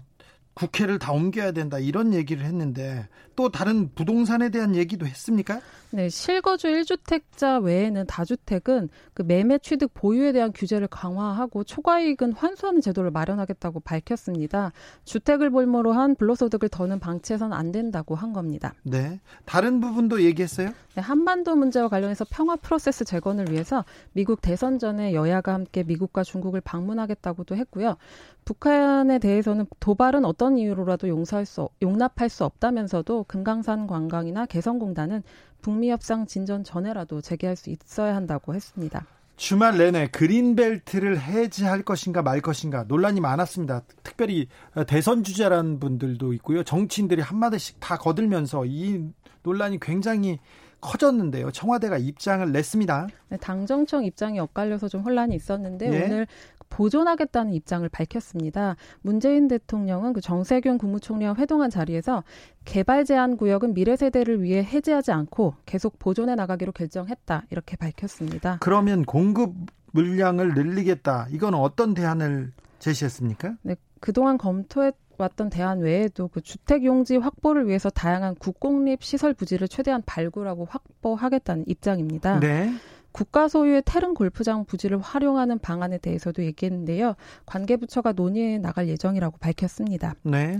국회를 0.54 1.00
다 1.00 1.12
옮겨야 1.12 1.54
된다 1.54 1.80
이런 1.80 2.14
얘기를 2.14 2.46
했는데 2.46 3.08
또 3.40 3.48
다른 3.48 3.90
부동산에 3.96 4.50
대한 4.50 4.76
얘기도 4.76 5.06
했습니까? 5.06 5.62
네, 5.92 6.10
실거주 6.10 6.68
1주택자 6.68 7.64
외에는 7.64 8.06
다주택은 8.06 8.90
그 9.14 9.22
매매 9.22 9.58
취득 9.60 9.94
보유에 9.94 10.34
대한 10.34 10.52
규제를 10.52 10.90
강화하고 10.90 11.64
초과이익은 11.64 12.34
환수하는 12.34 12.82
제도를 12.82 13.12
마련하겠다고 13.12 13.80
밝혔습니다. 13.80 14.74
주택을 15.06 15.52
볼모로 15.52 15.94
한 15.94 16.16
불로소득을 16.16 16.68
더는 16.68 17.00
방치해서는 17.00 17.56
안 17.56 17.72
된다고 17.72 18.14
한 18.14 18.34
겁니다. 18.34 18.74
네. 18.84 19.22
다른 19.46 19.80
부분도 19.80 20.22
얘기했어요? 20.24 20.74
네, 20.96 21.02
한반도 21.02 21.56
문제와 21.56 21.88
관련해서 21.88 22.26
평화 22.30 22.58
프로세스 22.58 23.06
재건을 23.06 23.50
위해서 23.52 23.86
미국 24.12 24.42
대선 24.42 24.80
전에 24.80 25.14
여야가 25.14 25.54
함께 25.54 25.84
미국과 25.84 26.24
중국을 26.24 26.60
방문하겠다고도 26.60 27.56
했고요. 27.56 27.96
북한에 28.44 29.20
대해서는 29.20 29.68
도발은 29.80 30.26
어떤 30.26 30.58
이유로라도 30.58 31.08
용서할 31.08 31.46
수 31.46 31.70
용납할 31.84 32.30
수 32.30 32.46
없다면서도 32.46 33.26
금강산 33.30 33.86
관광이나 33.86 34.48
개성공단은 34.48 35.22
북미 35.62 35.92
협상 35.92 36.26
진전 36.26 36.64
전에라도 36.64 37.22
재개할 37.22 37.56
수 37.56 37.70
있어야 37.70 38.16
한다고 38.16 38.56
했습니다. 38.56 39.06
주말 39.38 39.78
내내 39.78 40.08
그린벨트를 40.08 41.22
해지할 41.22 41.84
것인가 41.84 42.24
말 42.24 42.42
것인가 42.42 42.86
논란이 42.88 43.22
많았습니다. 43.22 43.84
특별히 44.04 44.48
대선 44.88 45.24
주자라는 45.24 45.80
분들도 45.80 46.34
있고요. 46.34 46.64
정치인들이 46.64 47.22
한마디씩 47.22 47.80
다 47.80 47.98
거들면서 47.98 48.66
이 48.66 49.08
논란이 49.44 49.80
굉장히 49.80 50.40
커졌는데요. 50.82 51.52
청와대가 51.52 51.98
입장을 51.98 52.52
냈습니다. 52.52 53.08
네, 53.30 53.38
당정청 53.38 54.06
입장이 54.06 54.40
엇갈려서 54.40 54.88
좀 54.88 55.02
혼란이 55.02 55.36
있었는데 55.36 55.94
예. 55.94 56.06
오늘 56.06 56.28
보존하겠다는 56.70 57.54
입장을 57.54 57.88
밝혔습니다. 57.90 58.76
문재인 59.02 59.48
대통령은 59.48 60.14
그 60.14 60.22
정세균 60.22 60.78
국무총리와 60.78 61.36
회동한 61.36 61.70
자리에서 61.70 62.24
개발 62.66 63.06
제한 63.06 63.38
구역은 63.38 63.74
미래 63.74 63.96
세대를 63.96 64.42
위해 64.44 64.64
해제하지 64.64 65.12
않고 65.12 65.56
계속 65.66 66.00
보존해 66.00 66.36
나가기로 66.36 66.72
결정했다 66.72 67.46
이렇게 67.50 67.76
밝혔습니다. 67.76 68.58
그러면 68.62 69.04
공급 69.06 69.54
물량을 69.92 70.54
늘리겠다. 70.54 71.28
이건 71.32 71.56
어떤 71.56 71.94
대안을 71.94 72.52
제시했습니까? 72.80 73.56
네, 73.64 73.76
그동안 74.00 74.38
검토해 74.38 74.92
왔던 75.18 75.50
대안 75.50 75.80
외에도 75.80 76.30
그 76.30 76.42
주택 76.42 76.86
용지 76.86 77.18
확보를 77.18 77.68
위해서 77.68 77.90
다양한 77.90 78.36
국공립 78.36 79.04
시설 79.04 79.34
부지를 79.34 79.68
최대한 79.68 80.02
발굴하고 80.06 80.66
확보하겠다는 80.70 81.66
입장입니다. 81.68 82.40
네. 82.40 82.72
국가 83.12 83.48
소유의 83.48 83.84
테른 83.86 84.14
골프장 84.14 84.66
부지를 84.66 85.00
활용하는 85.00 85.60
방안에 85.60 85.98
대해서도 85.98 86.44
얘기했는데요. 86.44 87.16
관계 87.46 87.78
부처가 87.78 88.12
논의해 88.14 88.58
나갈 88.60 88.88
예정이라고 88.88 89.38
밝혔습니다. 89.40 90.16
네. 90.24 90.60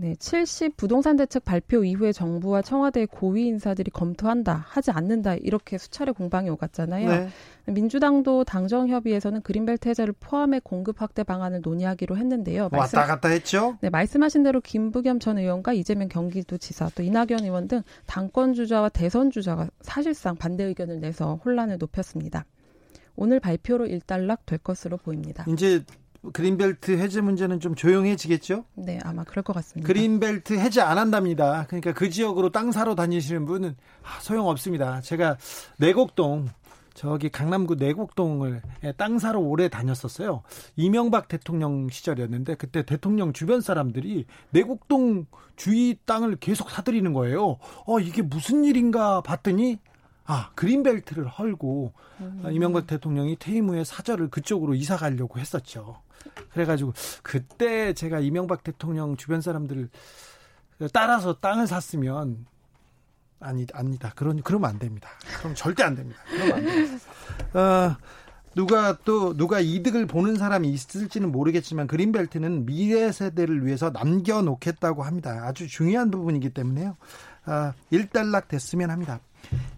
네, 0.00 0.14
70 0.14 0.76
부동산 0.76 1.16
대책 1.16 1.44
발표 1.44 1.82
이후에 1.82 2.12
정부와 2.12 2.62
청와대 2.62 3.04
고위 3.04 3.46
인사들이 3.46 3.90
검토한다, 3.90 4.64
하지 4.68 4.92
않는다 4.92 5.34
이렇게 5.34 5.76
수차례 5.76 6.12
공방이 6.12 6.48
오갔잖아요. 6.50 7.08
네. 7.08 7.28
민주당도 7.66 8.44
당정 8.44 8.88
협의에서는 8.88 9.42
그린벨트 9.42 9.88
해제를 9.88 10.14
포함해 10.20 10.60
공급 10.62 11.02
확대 11.02 11.24
방안을 11.24 11.62
논의하기로 11.62 12.16
했는데요. 12.16 12.68
말씀, 12.70 12.96
왔다 12.96 13.12
갔다 13.12 13.28
했죠. 13.28 13.76
네, 13.80 13.90
말씀하신 13.90 14.44
대로 14.44 14.60
김부겸 14.60 15.18
전 15.18 15.36
의원과 15.36 15.72
이재명 15.72 16.08
경기도지사 16.08 16.90
또 16.94 17.02
이낙연 17.02 17.42
의원 17.42 17.66
등 17.66 17.82
당권 18.06 18.54
주자와 18.54 18.90
대선 18.90 19.32
주자가 19.32 19.68
사실상 19.80 20.36
반대 20.36 20.62
의견을 20.62 21.00
내서 21.00 21.40
혼란을 21.44 21.78
높였습니다. 21.78 22.44
오늘 23.16 23.40
발표로 23.40 23.86
일단락 23.86 24.46
될 24.46 24.60
것으로 24.60 24.96
보입니다. 24.96 25.44
이제 25.48 25.82
그린벨트 26.32 26.98
해제 26.98 27.20
문제는 27.20 27.60
좀 27.60 27.74
조용해지겠죠? 27.74 28.64
네, 28.74 28.98
아마 29.04 29.24
그럴 29.24 29.42
것 29.42 29.52
같습니다. 29.54 29.86
그린벨트 29.86 30.54
해제 30.58 30.80
안 30.80 30.98
한답니다. 30.98 31.66
그러니까 31.68 31.92
그 31.92 32.10
지역으로 32.10 32.50
땅 32.50 32.72
사러 32.72 32.94
다니시는 32.94 33.46
분은 33.46 33.76
아, 34.02 34.20
소용 34.20 34.48
없습니다. 34.48 35.00
제가 35.00 35.36
내곡동 35.78 36.48
저기 36.98 37.28
강남구 37.28 37.76
내곡동을 37.76 38.60
땅 38.96 39.20
사러 39.20 39.38
오래 39.38 39.68
다녔었어요. 39.68 40.42
이명박 40.74 41.28
대통령 41.28 41.88
시절이었는데 41.88 42.56
그때 42.56 42.84
대통령 42.84 43.32
주변 43.32 43.60
사람들이 43.60 44.26
내곡동 44.50 45.26
주위 45.54 45.96
땅을 46.04 46.36
계속 46.40 46.70
사들이는 46.70 47.12
거예요. 47.12 47.58
어 47.86 48.00
이게 48.00 48.22
무슨 48.22 48.64
일인가 48.64 49.20
봤더니 49.20 49.78
아 50.24 50.50
그린벨트를 50.56 51.28
헐고 51.28 51.92
음. 52.20 52.42
이명박 52.50 52.88
대통령이 52.88 53.36
퇴임 53.36 53.68
후에 53.68 53.84
사절을 53.84 54.30
그쪽으로 54.30 54.74
이사 54.74 54.96
가려고 54.96 55.38
했었죠. 55.38 56.02
그래가지고 56.52 56.92
그때 57.22 57.92
제가 57.92 58.20
이명박 58.20 58.64
대통령 58.64 59.16
주변 59.16 59.40
사람들을 59.40 59.88
따라서 60.92 61.34
땅을 61.34 61.66
샀으면 61.66 62.46
아니 63.40 63.66
아니다. 63.72 64.12
그런 64.16 64.42
그러면 64.42 64.70
안 64.70 64.78
됩니다. 64.78 65.08
그럼 65.38 65.54
절대 65.54 65.82
안 65.82 65.94
됩니다. 65.94 66.20
그러면 66.28 66.54
안 66.54 66.64
됩니다. 66.64 67.04
어, 67.54 67.96
누가 68.54 68.96
또 69.04 69.36
누가 69.36 69.60
이득을 69.60 70.06
보는 70.06 70.36
사람이 70.36 70.68
있을지는 70.68 71.30
모르겠지만 71.30 71.86
그린벨트는 71.86 72.66
미래 72.66 73.12
세대를 73.12 73.64
위해서 73.64 73.90
남겨놓겠다고 73.90 75.04
합니다. 75.04 75.42
아주 75.44 75.68
중요한 75.68 76.10
부분이기 76.10 76.50
때문에요. 76.50 76.96
아, 77.44 77.72
일단락 77.90 78.48
됐으면 78.48 78.90
합니다. 78.90 79.20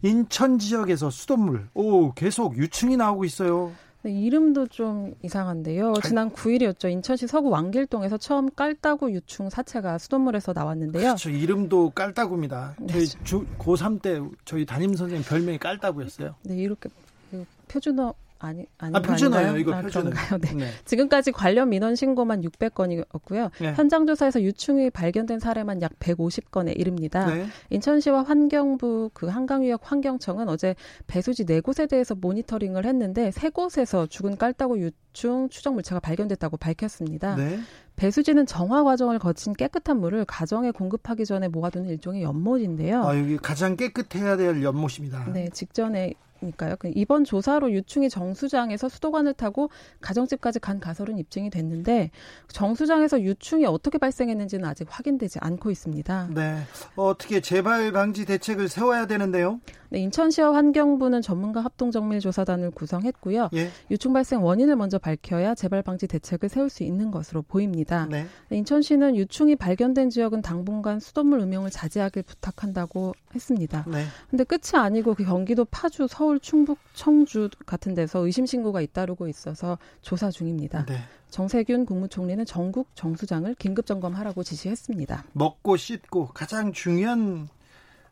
인천 0.02 0.58
지역에서 0.58 1.10
수돗물 1.10 1.68
오 1.74 2.12
계속 2.14 2.56
유충이 2.56 2.96
나오고 2.96 3.24
있어요. 3.26 3.72
네, 4.02 4.12
이름도 4.12 4.68
좀 4.68 5.14
이상한데요. 5.22 5.94
지난 6.04 6.30
9일이었죠. 6.30 6.90
인천시 6.90 7.26
서구 7.26 7.50
왕길동에서 7.50 8.16
처음 8.16 8.50
깔따구 8.50 9.12
유충 9.12 9.50
사체가 9.50 9.98
수돗물에서 9.98 10.52
나왔는데요. 10.54 11.02
그렇죠. 11.02 11.28
이름도 11.28 11.90
깔따구입니다. 11.90 12.76
네. 12.80 12.92
저희 12.92 13.06
주, 13.24 13.46
고3 13.58 14.00
때 14.00 14.20
저희 14.46 14.64
담임 14.64 14.94
선생님 14.94 15.26
별명이 15.28 15.58
깔따구였어요. 15.58 16.34
네, 16.44 16.56
이렇게 16.56 16.88
그 17.30 17.44
표준어 17.68 18.14
아니 18.40 18.64
아니 18.78 18.96
아, 18.96 19.00
표준어요. 19.02 19.58
이거 19.58 19.74
아, 19.74 19.82
표준어. 19.82 20.10
네. 20.40 20.54
네. 20.54 20.66
지금까지 20.86 21.30
관련 21.30 21.68
민원 21.68 21.94
신고만 21.94 22.40
600건이었고요. 22.40 23.50
네. 23.60 23.74
현장 23.74 24.06
조사에서 24.06 24.40
유충이 24.42 24.90
발견된 24.90 25.38
사례만 25.38 25.82
약 25.82 25.92
150건에 26.00 26.78
이릅니다. 26.78 27.26
네. 27.26 27.46
인천시와 27.68 28.22
환경부 28.22 29.10
그 29.12 29.26
한강유역 29.26 29.82
환경청은 29.84 30.48
어제 30.48 30.74
배수지 31.06 31.44
네 31.44 31.60
곳에 31.60 31.86
대해서 31.86 32.14
모니터링을 32.14 32.86
했는데 32.86 33.30
세 33.30 33.50
곳에서 33.50 34.06
죽은 34.06 34.38
깔따구 34.38 34.80
유충 34.80 35.50
추정 35.50 35.74
물체가 35.74 36.00
발견됐다고 36.00 36.56
밝혔습니다. 36.56 37.36
네. 37.36 37.60
배수지는 37.96 38.46
정화 38.46 38.84
과정을 38.84 39.18
거친 39.18 39.52
깨끗한 39.52 40.00
물을 40.00 40.24
가정에 40.24 40.70
공급하기 40.70 41.26
전에 41.26 41.48
모아두는 41.48 41.90
일종의 41.90 42.22
연못인데요. 42.22 43.02
아, 43.04 43.18
여기 43.18 43.36
가장 43.36 43.76
깨끗해야 43.76 44.38
될 44.38 44.62
연못입니다. 44.62 45.30
네, 45.30 45.50
직전에 45.52 46.14
니까요. 46.42 46.76
그 46.78 46.90
이번 46.94 47.24
조사로 47.24 47.72
유충이 47.72 48.10
정수장에서 48.10 48.88
수도관을 48.88 49.34
타고 49.34 49.70
가정집까지 50.00 50.58
간 50.60 50.80
가설은 50.80 51.18
입증이 51.18 51.50
됐는데 51.50 52.10
정수장에서 52.48 53.22
유충이 53.22 53.66
어떻게 53.66 53.98
발생했는지는 53.98 54.68
아직 54.68 54.86
확인되지 54.90 55.38
않고 55.40 55.70
있습니다. 55.70 56.28
네. 56.34 56.58
어떻게 56.96 57.40
재발 57.40 57.92
방지 57.92 58.24
대책을 58.24 58.68
세워야 58.68 59.06
되는데요? 59.06 59.60
네, 59.92 59.98
인천시와 59.98 60.54
환경부는 60.54 61.20
전문가 61.20 61.60
합동 61.62 61.90
정밀 61.90 62.20
조사단을 62.20 62.70
구성했고요. 62.70 63.50
예. 63.54 63.70
유충 63.90 64.12
발생 64.12 64.44
원인을 64.44 64.76
먼저 64.76 64.98
밝혀야 64.98 65.56
재발 65.56 65.82
방지 65.82 66.06
대책을 66.06 66.48
세울 66.48 66.70
수 66.70 66.84
있는 66.84 67.10
것으로 67.10 67.42
보입니다. 67.42 68.06
네. 68.08 68.26
네. 68.48 68.56
인천시는 68.58 69.16
유충이 69.16 69.56
발견된 69.56 70.10
지역은 70.10 70.42
당분간 70.42 71.00
수돗물 71.00 71.40
음용을 71.40 71.70
자제하길 71.70 72.22
부탁한다고 72.22 73.14
했습니다. 73.34 73.84
네. 73.88 74.04
근데 74.30 74.44
끝이 74.44 74.80
아니고 74.80 75.14
그 75.14 75.24
경기도 75.24 75.64
파주, 75.64 76.06
서울, 76.08 76.29
충북, 76.38 76.78
청주 76.94 77.50
같은 77.66 77.94
데서 77.94 78.20
의심 78.20 78.46
신고가 78.46 78.80
잇따르고 78.80 79.28
있어서 79.28 79.78
조사 80.02 80.30
중입니다. 80.30 80.84
네. 80.86 80.98
정세균 81.30 81.84
국무총리는 81.86 82.44
전국 82.44 82.88
정수장을 82.94 83.52
긴급 83.56 83.86
점검하라고 83.86 84.42
지시했습니다. 84.42 85.24
먹고 85.32 85.76
씻고 85.76 86.28
가장 86.28 86.72
중요한 86.72 87.48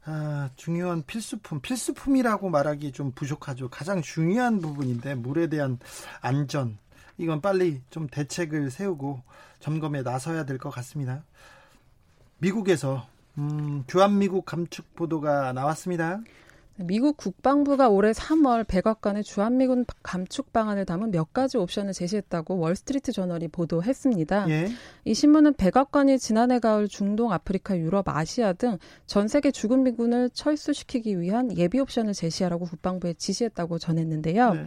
아, 0.04 0.48
중요한 0.56 1.02
필수품, 1.06 1.60
필수품이라고 1.60 2.48
말하기 2.48 2.92
좀 2.92 3.12
부족하죠. 3.12 3.68
가장 3.68 4.00
중요한 4.00 4.58
부분인데 4.60 5.14
물에 5.16 5.48
대한 5.48 5.78
안전 6.20 6.78
이건 7.18 7.40
빨리 7.42 7.82
좀 7.90 8.06
대책을 8.06 8.70
세우고 8.70 9.20
점검에 9.60 10.02
나서야 10.02 10.44
될 10.44 10.56
것 10.58 10.70
같습니다. 10.70 11.24
미국에서 12.38 13.06
음, 13.36 13.84
주한미국 13.86 14.46
감축 14.46 14.94
보도가 14.94 15.52
나왔습니다. 15.52 16.20
미국 16.78 17.16
국방부가 17.16 17.88
올해 17.88 18.12
3월 18.12 18.66
백악관의 18.66 19.24
주한미군 19.24 19.86
감축 20.02 20.52
방안을 20.52 20.84
담은 20.86 21.10
몇 21.10 21.32
가지 21.32 21.58
옵션을 21.58 21.92
제시했다고 21.92 22.58
월스트리트 22.58 23.12
저널이 23.12 23.48
보도했습니다. 23.48 24.48
예. 24.50 24.68
이 25.04 25.14
신문은 25.14 25.54
백악관이 25.54 26.18
지난해 26.18 26.58
가을 26.58 26.88
중동, 26.88 27.32
아프리카, 27.32 27.76
유럽, 27.76 28.08
아시아 28.08 28.52
등 28.52 28.78
전 29.06 29.26
세계 29.28 29.50
주군 29.50 29.82
미군을 29.84 30.30
철수시키기 30.30 31.20
위한 31.20 31.56
예비 31.56 31.80
옵션을 31.80 32.12
제시하라고 32.12 32.66
국방부에 32.66 33.14
지시했다고 33.14 33.78
전했는데요. 33.78 34.54
네. 34.54 34.66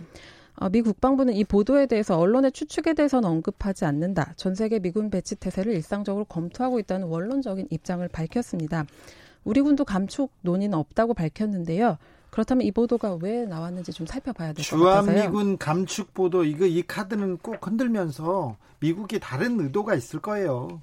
어, 0.55 0.69
미 0.69 0.81
국방부는 0.81 1.33
이 1.33 1.43
보도에 1.43 1.85
대해서 1.85 2.17
언론의 2.17 2.51
추측에 2.51 2.93
대해서는 2.93 3.29
언급하지 3.29 3.85
않는다. 3.85 4.33
전 4.35 4.55
세계 4.55 4.79
미군 4.79 5.09
배치 5.09 5.35
태세를 5.35 5.73
일상적으로 5.73 6.25
검토하고 6.25 6.79
있다는 6.79 7.07
원론적인 7.07 7.67
입장을 7.69 8.05
밝혔습니다. 8.09 8.85
우리 9.43 9.61
군도 9.61 9.83
감축 9.85 10.31
논의는 10.41 10.77
없다고 10.77 11.13
밝혔는데요. 11.13 11.97
그렇다면 12.29 12.65
이 12.65 12.71
보도가 12.71 13.17
왜 13.21 13.45
나왔는지 13.45 13.91
좀 13.91 14.07
살펴봐야 14.07 14.53
될 14.53 14.63
것 14.63 14.77
같아서요. 14.85 15.11
주한미군 15.13 15.57
감축 15.57 16.13
보도 16.13 16.43
이거 16.45 16.65
이 16.65 16.81
카드는 16.83 17.37
꼭 17.39 17.65
흔들면서 17.65 18.55
미국이 18.79 19.19
다른 19.19 19.59
의도가 19.59 19.95
있을 19.95 20.21
거예요. 20.21 20.79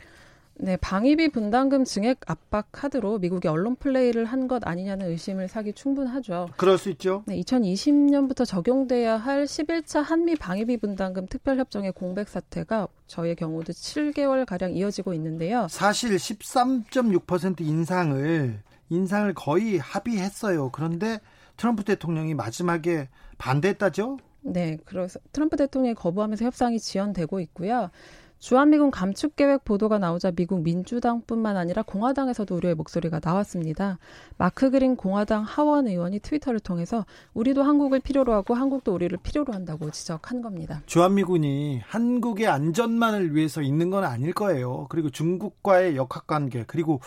네, 0.61 0.77
방위비 0.77 1.29
분담금 1.29 1.85
증액 1.85 2.18
압박 2.27 2.66
카드로 2.73 3.18
미국이 3.21 3.47
언론 3.47 3.77
플레이를 3.77 4.25
한 4.25 4.49
것 4.49 4.66
아니냐는 4.66 5.07
의심을 5.09 5.47
사기 5.47 5.73
충분하죠. 5.73 6.49
그럴 6.57 6.79
수 6.79 6.90
있죠. 6.90 7.23
네, 7.27 7.38
2020년부터 7.40 8.44
적용돼야 8.47 9.16
할 9.16 9.44
11차 9.44 10.03
한미 10.03 10.35
방위비 10.37 10.79
분담금 10.79 11.27
특별협정의 11.27 11.92
공백 11.92 12.29
사태가 12.29 12.88
저희의 13.07 13.37
경우도 13.37 13.73
7개월 13.73 14.47
가량 14.47 14.73
이어지고 14.73 15.12
있는데요. 15.14 15.66
사실 15.68 16.16
13.6% 16.16 17.61
인상을 17.61 18.61
인상을 18.90 19.35
거의 19.35 19.79
합의했어요. 19.79 20.71
그런데 20.71 21.21
트럼프 21.57 21.85
대통령이 21.85 22.35
마지막에 22.35 23.09
반대했다죠? 23.37 24.18
네, 24.40 24.79
그래서 24.87 25.21
트럼프 25.33 25.57
대통령이 25.57 25.94
거부하면서 25.94 26.44
협상이 26.44 26.79
지연되고 26.81 27.40
있고요. 27.40 27.90
주한미군 28.38 28.92
감축 28.92 29.35
계획 29.35 29.64
보도가 29.64 29.98
나오자 29.98 30.31
미국 30.31 30.62
민주당뿐만 30.62 31.57
아니라 31.57 31.83
공화당에서도 31.83 32.55
우려의 32.55 32.77
목소리가 32.77 33.20
나왔습니다. 33.22 33.98
마크 34.37 34.70
그린 34.70 34.94
공화당 34.94 35.42
하원 35.42 35.88
의원이 35.88 36.20
트위터를 36.20 36.61
통해서 36.61 37.05
우리도 37.35 37.64
한국을 37.64 37.98
필요로 37.98 38.33
하고 38.33 38.55
한국도 38.55 38.94
우리를 38.94 39.16
필요로 39.22 39.53
한다고 39.53 39.90
지적한 39.90 40.40
겁니다. 40.40 40.83
주한미군이 40.87 41.81
한국의 41.85 42.46
안전만을 42.46 43.35
위해서 43.35 43.61
있는 43.61 43.90
건 43.90 44.05
아닐 44.05 44.33
거예요. 44.33 44.87
그리고 44.88 45.11
중국과의 45.11 45.96
역학관계 45.96 46.64
그리고 46.68 47.01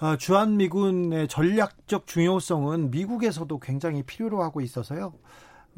어, 0.00 0.16
주한미군의 0.16 1.28
전략적 1.28 2.08
중요성은 2.08 2.90
미국에서도 2.90 3.56
굉장히 3.60 4.02
필요로 4.02 4.42
하고 4.42 4.60
있어서요. 4.60 5.12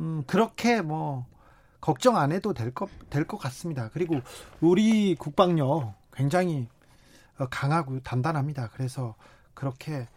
음, 0.00 0.22
그렇게 0.26 0.80
뭐 0.80 1.26
걱정 1.85 2.16
안 2.16 2.33
해도 2.33 2.53
될 2.55 2.73
것 2.73 2.88
될 3.11 3.27
것 3.27 3.37
같습니다. 3.38 3.90
그리고 3.92 4.20
우리 4.61 5.14
국방력 5.16 5.92
굉장히 6.14 6.66
어, 7.38 7.47
강하고 7.51 8.01
단단합니다. 8.01 8.70
그래서 8.75 9.14
그렇게 9.55 10.09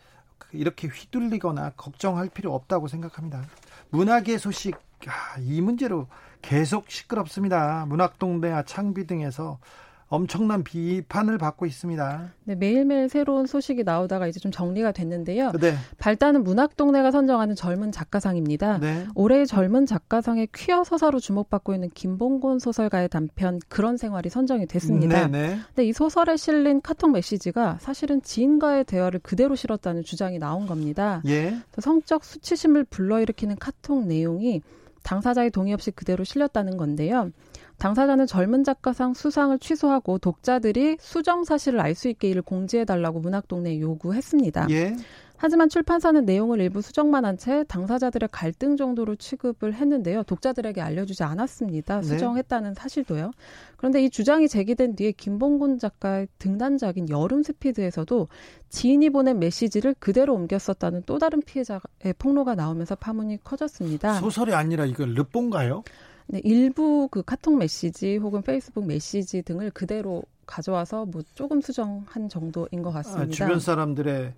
이렇게 0.53 0.87
휘둘리거나 0.87 1.71
걱정할 1.75 2.29
필요 2.29 2.53
없다고 2.55 2.87
생각합니다. 2.87 3.43
문학의 3.89 4.39
소식 4.39 4.77
아, 5.07 5.37
이 5.39 5.61
문제로 5.61 6.07
계속 6.41 6.89
시끄럽습니다. 6.89 7.85
문학동네와 7.87 8.63
창비 8.63 9.05
등에서 9.07 9.59
엄청난 10.09 10.63
비판을 10.63 11.37
받고 11.37 11.65
있습니다. 11.65 12.31
네, 12.45 12.55
매일매일 12.55 13.09
새로운 13.09 13.45
소식이 13.45 13.83
나오다가 13.83 14.27
이제 14.27 14.39
좀 14.39 14.51
정리가 14.51 14.93
됐는데요. 14.93 15.51
네. 15.59 15.75
발단은 15.97 16.43
문학동네가 16.43 17.11
선정하는 17.11 17.55
젊은 17.55 17.91
작가상입니다. 17.91 18.77
네. 18.79 19.05
올해의 19.15 19.45
젊은 19.45 19.85
작가상의 19.85 20.47
퀴어 20.55 20.85
서사로 20.85 21.19
주목받고 21.19 21.73
있는 21.73 21.89
김봉곤 21.93 22.59
소설가의 22.59 23.09
단편 23.09 23.59
그런 23.67 23.97
생활이 23.97 24.29
선정이 24.29 24.65
됐습니다. 24.67 25.27
네, 25.27 25.47
네. 25.47 25.59
근데 25.67 25.85
이 25.85 25.91
소설에 25.91 26.37
실린 26.37 26.81
카톡 26.81 27.11
메시지가 27.11 27.79
사실은 27.81 28.21
지인과의 28.21 28.85
대화를 28.85 29.19
그대로 29.21 29.55
실었다는 29.55 30.03
주장이 30.03 30.39
나온 30.39 30.67
겁니다. 30.67 31.21
예. 31.25 31.57
성적 31.79 32.23
수치심을 32.23 32.85
불러일으키는 32.85 33.57
카톡 33.57 34.05
내용이 34.05 34.61
당사자의 35.03 35.51
동의 35.51 35.73
없이 35.73 35.91
그대로 35.91 36.23
실렸다는 36.23 36.75
건데요. 36.75 37.31
당사자는 37.77 38.25
젊은 38.25 38.63
작가상 38.63 39.13
수상을 39.13 39.57
취소하고 39.59 40.17
독자들이 40.17 40.97
수정 40.99 41.43
사실을 41.43 41.79
알 41.79 41.93
수 41.95 42.07
있게 42.09 42.29
이를 42.29 42.41
공지해달라고 42.41 43.19
문학동네에 43.19 43.79
요구했습니다. 43.79 44.67
예. 44.69 44.95
하지만 45.39 45.69
출판사는 45.69 46.25
내용을 46.25 46.59
일부 46.61 46.81
수정만 46.81 47.23
한 47.23 47.37
채 47.37 47.63
당사자들의 47.67 48.29
갈등 48.31 48.75
정도로 48.75 49.15
취급을 49.15 49.75
했는데요. 49.75 50.23
독자들에게 50.23 50.81
알려주지 50.81 51.23
않았습니다. 51.23 52.01
네. 52.01 52.07
수정했다는 52.07 52.73
사실도요. 52.73 53.29
그런데 53.77 54.03
이 54.03 54.09
주장이 54.09 54.47
제기된 54.47 54.95
뒤에 54.95 55.11
김봉곤 55.11 55.77
작가의 55.77 56.27
등단작인 56.39 57.09
여름 57.09 57.43
스피드에서도 57.43 58.27
지인이 58.69 59.11
보낸 59.11 59.37
메시지를 59.37 59.95
그대로 59.99 60.33
옮겨 60.33 60.57
썼다는 60.57 61.03
또 61.05 61.19
다른 61.19 61.41
피해자의 61.41 61.79
폭로가 62.17 62.55
나오면서 62.55 62.95
파문이 62.95 63.43
커졌습니다. 63.43 64.15
소설이 64.15 64.55
아니라 64.55 64.85
이거 64.85 65.05
르본가요? 65.05 65.83
네, 66.27 66.41
일부 66.43 67.07
그 67.09 67.23
카톡 67.23 67.57
메시지 67.57 68.17
혹은 68.17 68.41
페이스북 68.41 68.85
메시지 68.85 69.41
등을 69.41 69.71
그대로 69.71 70.23
가져와서 70.45 71.05
뭐 71.05 71.21
조금 71.35 71.61
수정한 71.61 72.29
정도인 72.29 72.81
것 72.81 72.91
같습니다. 72.91 73.23
아, 73.23 73.27
주변 73.27 73.59
사람들의 73.59 74.33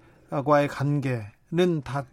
과의 0.45 0.67
관계는 0.67 1.81
다 1.83 2.05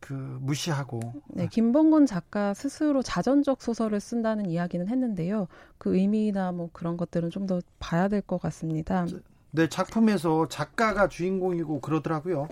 그 0.00 0.14
무시하고 0.40 1.00
네, 1.28 1.46
김봉곤 1.46 2.06
작가 2.06 2.54
스스로 2.54 3.02
자전적 3.02 3.62
소설을 3.62 4.00
쓴다는 4.00 4.46
이야기는 4.46 4.88
했는데요. 4.88 5.46
그 5.78 5.94
의미나 5.94 6.52
뭐 6.52 6.70
그런 6.72 6.96
것들은 6.96 7.28
좀 7.30 7.46
더 7.46 7.60
봐야 7.78 8.08
될 8.08 8.22
것 8.22 8.40
같습니다. 8.40 9.06
네 9.50 9.68
작품에서 9.68 10.48
작가가 10.48 11.08
주인공이고 11.08 11.80
그러더라고요. 11.80 12.48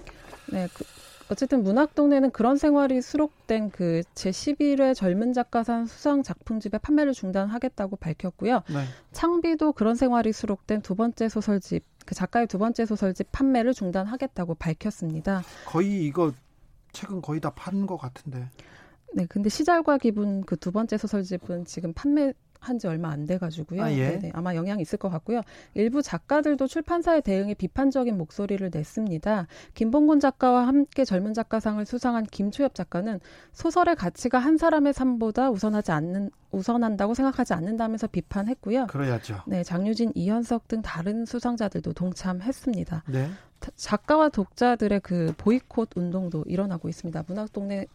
네, 0.53 0.67
그, 0.75 0.85
어쨌든 1.31 1.63
문학동네는 1.63 2.31
그런 2.31 2.57
생활이 2.57 3.03
수록된 3.03 3.71
그 3.71 4.03
제11회 4.15 4.95
젊은 4.95 5.33
작가상 5.33 5.87
수상 5.87 6.23
작품집의 6.23 6.81
판매를 6.81 7.13
중단하겠다고 7.13 7.97
밝혔고요. 7.97 8.63
네. 8.69 8.85
창비도 9.13 9.73
그런 9.73 9.95
생활이 9.95 10.33
수록된 10.33 10.81
두 10.83 10.95
번째 10.95 11.29
소설집, 11.29 11.85
그 12.07 12.15
작가의 12.15 12.47
두 12.47 12.59
번째 12.59 12.87
소설집 12.87 13.31
판매를 13.31 13.75
중단하겠다고 13.75 14.55
밝혔습니다. 14.55 15.43
거의 15.67 16.05
이거 16.07 16.33
책은 16.93 17.21
거의 17.21 17.41
다 17.41 17.51
파는 17.51 17.87
것 17.87 17.99
같은데. 17.99 18.49
네, 19.15 19.27
근데 19.27 19.49
시잘과 19.49 19.99
기분 19.99 20.43
그 20.43 20.57
두 20.57 20.71
번째 20.71 20.99
소설집은 20.99 21.65
지금 21.65 21.93
판매 21.93 22.33
한지 22.61 22.87
얼마 22.87 23.11
안 23.11 23.27
돼가지고요. 23.27 23.83
아, 23.83 23.93
예. 23.93 24.11
네네, 24.11 24.33
아마 24.35 24.55
영향이 24.55 24.83
있을 24.83 24.99
것 24.99 25.09
같고요. 25.09 25.43
일부 25.75 26.03
작가들도 26.03 26.67
출판사의 26.67 27.23
대응에 27.23 27.55
비판적인 27.55 28.17
목소리를 28.17 28.71
냈습니다. 28.73 29.47
김봉곤 29.75 30.21
작가와 30.21 30.67
함께 30.67 31.05
젊은 31.05 31.35
작가상을 31.35 31.85
수상한 31.87 32.25
김초엽 32.25 32.75
작가는 32.75 33.21
소설의 33.53 33.97
가치가 33.97 34.39
한 34.39 34.57
사람의 34.57 34.93
삶보다 34.93 35.51
우선하지 35.51 35.93
않는 35.93 36.31
우선한다고 36.51 37.15
생각하지 37.15 37.53
않는다면서 37.55 38.07
비판했고요. 38.07 38.87
그래야죠. 38.87 39.43
네, 39.47 39.63
장유진, 39.63 40.13
이현석 40.15 40.69
등 40.69 40.83
다른 40.83 41.27
수상자들도 41.27 41.93
동참했습니다. 41.93 43.05
네. 43.09 43.29
작가와 43.77 44.29
독자들의 44.29 45.01
그 45.01 45.35
보이콧 45.37 45.91
운동도 45.97 46.45
일어나고 46.47 46.89
있습니다. 46.89 47.25
문학동네 47.27 47.87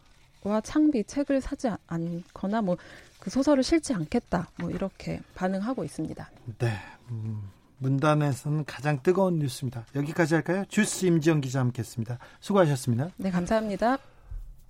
와 0.43 0.60
창비 0.60 1.06
책을 1.06 1.39
사지 1.39 1.69
않거나 1.88 2.62
뭐 2.62 2.78
그 3.23 3.29
소설을 3.29 3.63
실지 3.63 3.93
않겠다 3.93 4.49
뭐 4.59 4.69
이렇게 4.69 5.21
반응하고 5.33 5.86
있습니다. 5.86 6.29
네. 6.57 6.73
음, 7.09 7.49
문단에서는 7.77 8.65
가장 8.65 9.01
뜨거운 9.01 9.39
뉴스입니다. 9.39 9.86
여기까지 9.95 10.33
할까요? 10.33 10.65
주스 10.67 11.05
임지영 11.05 11.39
기자 11.39 11.62
함께했습니다. 11.62 12.19
수고하셨습니다. 12.41 13.12
네, 13.15 13.31
감사합니다. 13.31 13.97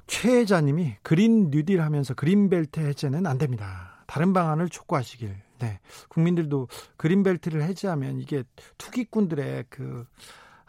최혜자님이 0.06 0.98
그린 1.02 1.50
뉴딜 1.50 1.82
하면서 1.82 2.14
그린벨트 2.14 2.80
해제는 2.80 3.26
안 3.26 3.40
됩니다. 3.40 4.04
다른 4.06 4.34
방안을 4.34 4.70
촉구하시길. 4.70 5.36
네, 5.58 5.80
국민들도 6.10 6.68
그린벨트를 6.98 7.64
해제하면 7.64 8.20
이게 8.20 8.44
투기꾼들의 8.78 9.66
그 9.70 10.06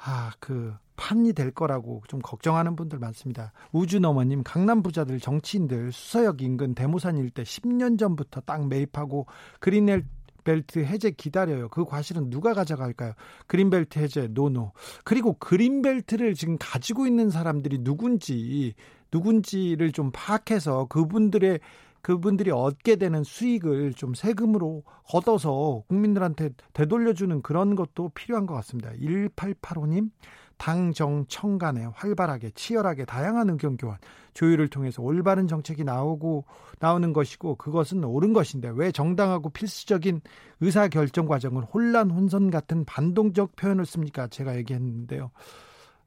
아, 0.06 0.32
그 0.38 0.74
판이 0.96 1.32
될 1.32 1.50
거라고 1.50 2.02
좀 2.08 2.20
걱정하는 2.20 2.76
분들 2.76 2.98
많습니다. 2.98 3.52
우주너머님, 3.72 4.42
강남 4.44 4.82
부자들, 4.82 5.18
정치인들 5.18 5.92
수서역 5.92 6.42
인근 6.42 6.74
대모산 6.74 7.16
일대 7.16 7.42
10년 7.42 7.98
전부터 7.98 8.42
땅 8.42 8.68
매입하고 8.68 9.26
그린벨트 9.60 10.84
해제 10.84 11.10
기다려요. 11.10 11.68
그 11.70 11.84
과실은 11.86 12.28
누가 12.28 12.52
가져갈까요? 12.52 13.14
그린벨트 13.46 13.98
해제 13.98 14.28
노노. 14.30 14.72
그리고 15.04 15.32
그린벨트를 15.38 16.34
지금 16.34 16.58
가지고 16.60 17.06
있는 17.06 17.30
사람들이 17.30 17.78
누군지 17.82 18.74
누군지를 19.10 19.92
좀 19.92 20.10
파악해서 20.12 20.86
그분들의 20.86 21.60
그분들이 22.04 22.50
얻게 22.50 22.96
되는 22.96 23.24
수익을 23.24 23.94
좀 23.94 24.12
세금으로 24.12 24.84
걷어서 25.08 25.84
국민들한테 25.88 26.50
되돌려주는 26.74 27.40
그런 27.40 27.74
것도 27.74 28.10
필요한 28.10 28.44
것 28.44 28.52
같습니다. 28.56 28.90
1885님, 28.92 30.10
당정청 30.58 31.56
간에 31.56 31.86
활발하게 31.94 32.50
치열하게 32.50 33.06
다양한 33.06 33.48
의견 33.48 33.78
교환 33.78 33.96
조율을 34.34 34.68
통해서 34.68 35.00
올바른 35.02 35.48
정책이 35.48 35.82
나오고 35.84 36.44
나오는 36.78 37.14
것이고 37.14 37.56
그것은 37.56 38.04
옳은 38.04 38.34
것인데 38.34 38.70
왜 38.74 38.92
정당하고 38.92 39.48
필수적인 39.48 40.20
의사 40.60 40.88
결정 40.88 41.24
과정을 41.24 41.64
혼란 41.64 42.10
혼선 42.10 42.50
같은 42.50 42.84
반동적 42.84 43.56
표현을 43.56 43.86
씁니까? 43.86 44.28
제가 44.28 44.56
얘기했는데요. 44.56 45.30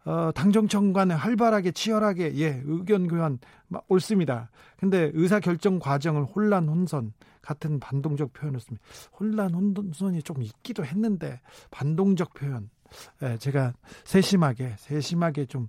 어, 0.08 0.32
당정청 0.32 0.94
간에 0.94 1.14
활발하게 1.14 1.72
치열하게 1.72 2.38
예 2.38 2.62
의견 2.64 3.10
교환 3.10 3.40
옳습니다. 3.90 4.50
근데 4.78 5.12
의사 5.14 5.42
결정 5.42 5.80
과정을 5.80 6.24
혼란 6.24 6.70
혼선 6.70 7.12
같은 7.42 7.78
반동적 7.82 8.32
표현을 8.32 8.62
씁니다. 8.62 8.86
혼란 9.20 9.54
혼선이 9.54 10.24
좀 10.24 10.42
있기도 10.42 10.86
했는데 10.86 11.42
반동적 11.72 12.34
표현 12.36 12.70
예, 13.22 13.38
제가 13.38 13.74
세심하게 14.06 14.76
세심하게 14.78 15.46
좀 15.48 15.68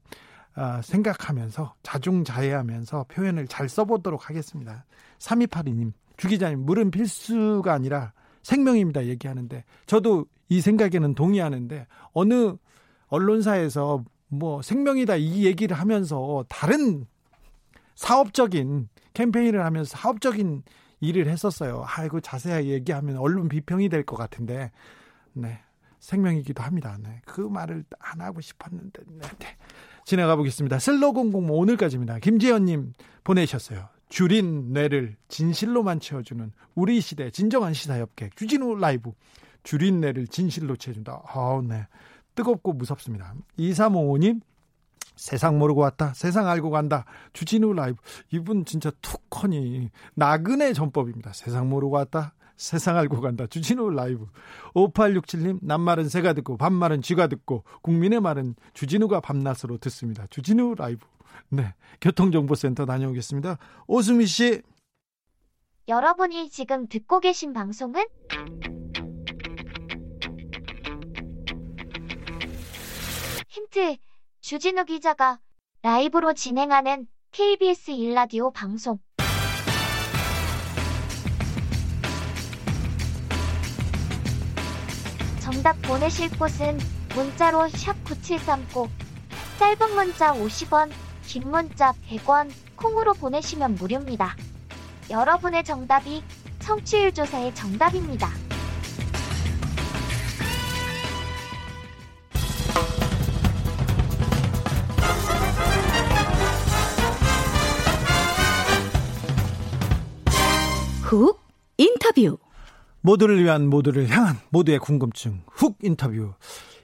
아, 0.55 0.83
생각하면서 0.83 1.75
자중자애하면서 1.83 3.07
표현을 3.09 3.49
잘 3.49 3.69
써보도록 3.69 4.29
하겠습니다. 4.31 4.85
3282님 5.19 5.93
주 6.17 6.29
기자님 6.29 6.61
물은 6.61 6.93
필수가 6.93 7.73
아니라 7.73 8.13
생명입니다 8.45 9.07
얘기하는데 9.07 9.65
저도 9.87 10.27
이 10.49 10.61
생각에는 10.61 11.17
동의하는데 11.17 11.89
어느 12.13 12.55
언론사에서 13.09 14.05
뭐 14.29 14.63
생명이다 14.63 15.17
이 15.17 15.45
얘기를 15.45 15.77
하면서 15.79 16.45
다른 16.49 17.07
사업적인 17.95 18.89
캠페인을 19.15 19.65
하면서 19.65 19.97
사업적인 19.97 20.63
일을 21.01 21.29
했었어요. 21.29 21.85
아이고 21.87 22.21
자세하게 22.21 22.69
얘기하면 22.69 23.17
언론 23.17 23.49
비평이 23.49 23.89
될 23.89 24.05
것 24.05 24.17
같은데 24.17 24.71
네 25.33 25.61
생명이기도 26.01 26.63
합니다. 26.63 26.97
네, 27.03 27.21
그 27.25 27.41
말을 27.41 27.85
안 27.99 28.21
하고 28.21 28.41
싶었는데 28.41 29.03
네, 29.07 29.29
네. 29.39 29.57
지나가 30.05 30.37
보겠습니다. 30.37 30.79
슬로건 30.79 31.33
공모 31.33 31.55
오늘까지입니다. 31.59 32.19
김재현님 32.21 32.93
보내셨어요. 33.25 33.89
줄인 34.09 34.73
뇌를 34.73 35.17
진실로만 35.29 36.01
채워주는 36.01 36.51
우리 36.75 37.01
시대 37.01 37.31
진정한 37.31 37.75
시사협객 37.75 38.37
주진우 38.37 38.77
라이브 38.77 39.13
줄인내를 39.65 40.29
진실로 40.29 40.77
채준다. 40.77 41.21
아우, 41.27 41.63
네. 41.63 41.87
뜨겁고 42.39 42.73
무섭습니다. 42.73 43.35
2355님, 43.59 44.41
세상 45.17 45.59
모르고 45.59 45.81
왔다. 45.81 46.15
세상 46.15 46.47
알고 46.47 46.71
간다. 46.71 47.05
주진우 47.33 47.73
라이브. 47.73 48.01
이분 48.31 48.65
진짜 48.65 48.93
툭하니 49.03 49.91
나그네 50.15 50.73
전법입니다. 50.73 51.33
세상 51.33 51.69
모르고 51.69 51.97
왔다. 51.97 52.35
세상 52.57 52.97
알고 52.97 53.21
간다. 53.21 53.49
주진우 53.49 53.91
라이브. 53.91 54.27
5867님, 54.75 55.59
남말은 55.63 56.09
새가 56.09 56.33
듣고, 56.35 56.57
반말은 56.57 57.03
쥐가 57.03 57.27
듣고, 57.27 57.65
국민의 57.83 58.21
말은 58.21 58.55
주진우가 58.73 59.21
밤낮으로 59.21 59.79
듣습니다. 59.79 60.27
주진우 60.31 60.77
라이브. 60.77 61.05
네. 61.49 61.75
교통정보센터 62.01 62.87
다녀오겠습니다. 62.87 63.59
오수미 63.89 64.27
씨. 64.27 64.63
여러분이 65.89 66.51
지금 66.51 66.87
듣고 66.89 67.19
계신 67.19 67.53
방송은 67.53 68.05
힌트, 73.59 73.97
주진우 74.41 74.85
기자가 74.85 75.41
라이브로 75.83 76.33
진행하는 76.33 77.09
KBS 77.33 77.91
일라디오 77.91 78.53
방송. 78.53 79.01
정답 85.41 85.83
보내실 85.83 86.31
곳은 86.39 86.79
문자로 87.17 87.69
샵 87.71 87.97
9730, 88.05 88.89
짧은 89.59 89.95
문자 89.97 90.33
50원, 90.35 90.93
긴 91.27 91.51
문자 91.51 91.93
100원, 92.09 92.53
콩으로 92.77 93.13
보내시면 93.15 93.75
무료입니다. 93.75 94.37
여러분의 95.11 95.65
정답이 95.65 96.23
청취율 96.61 97.13
조사의 97.13 97.57
정답입니다. 97.57 98.31
훅 111.09 111.41
인터뷰. 111.79 112.37
모두를 113.01 113.43
위한 113.43 113.67
모두를 113.71 114.11
향한 114.11 114.37
모두의 114.51 114.79
궁금증. 114.79 115.41
훅 115.47 115.79
인터뷰. 115.83 116.35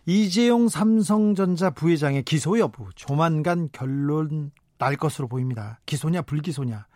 이재용 0.07 0.71
삼성전자 0.71 1.69
부회장의 1.69 2.23
기소 2.23 2.59
여부. 2.59 2.89
조만간 2.95 3.69
결론 3.71 4.51
날 4.79 4.97
것으로 4.97 5.29
보입니다. 5.29 5.79
기소냐 5.85 6.23
불기소냐. 6.23 6.87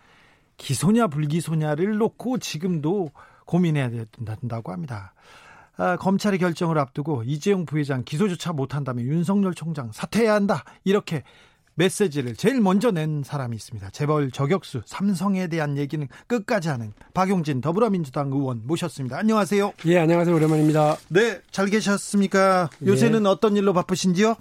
기소냐 0.56 1.08
불기소냐를 1.08 1.98
놓고 1.98 2.38
지금도 2.38 3.10
고민해야 3.44 3.90
된다고 3.90 4.72
합니다. 4.72 5.12
아, 5.76 5.96
검찰의 5.96 6.38
결정을 6.38 6.78
앞두고 6.78 7.24
이재용 7.24 7.66
부회장 7.66 8.04
기소조차 8.04 8.54
못한다면 8.54 9.04
윤석열 9.04 9.52
총장 9.52 9.92
사퇴해야 9.92 10.32
한다. 10.32 10.64
이렇게 10.82 11.24
메시지를 11.78 12.34
제일 12.34 12.60
먼저 12.60 12.90
낸 12.90 13.22
사람이 13.24 13.54
있습니다. 13.56 13.90
재벌 13.90 14.30
저격수 14.32 14.82
삼성에 14.84 15.46
대한 15.46 15.78
얘기는 15.78 16.06
끝까지 16.26 16.68
하는 16.68 16.92
박용진 17.14 17.60
더불어민주당 17.60 18.30
의원 18.32 18.62
모셨습니다. 18.64 19.16
안녕하세요. 19.16 19.72
예, 19.86 19.98
안녕하세요. 19.98 20.34
오랜만입니다. 20.34 20.96
네, 21.08 21.40
잘 21.52 21.66
계셨습니까? 21.66 22.68
요새는 22.84 23.24
예. 23.24 23.28
어떤 23.28 23.56
일로 23.56 23.72
바쁘신지요? 23.72 24.34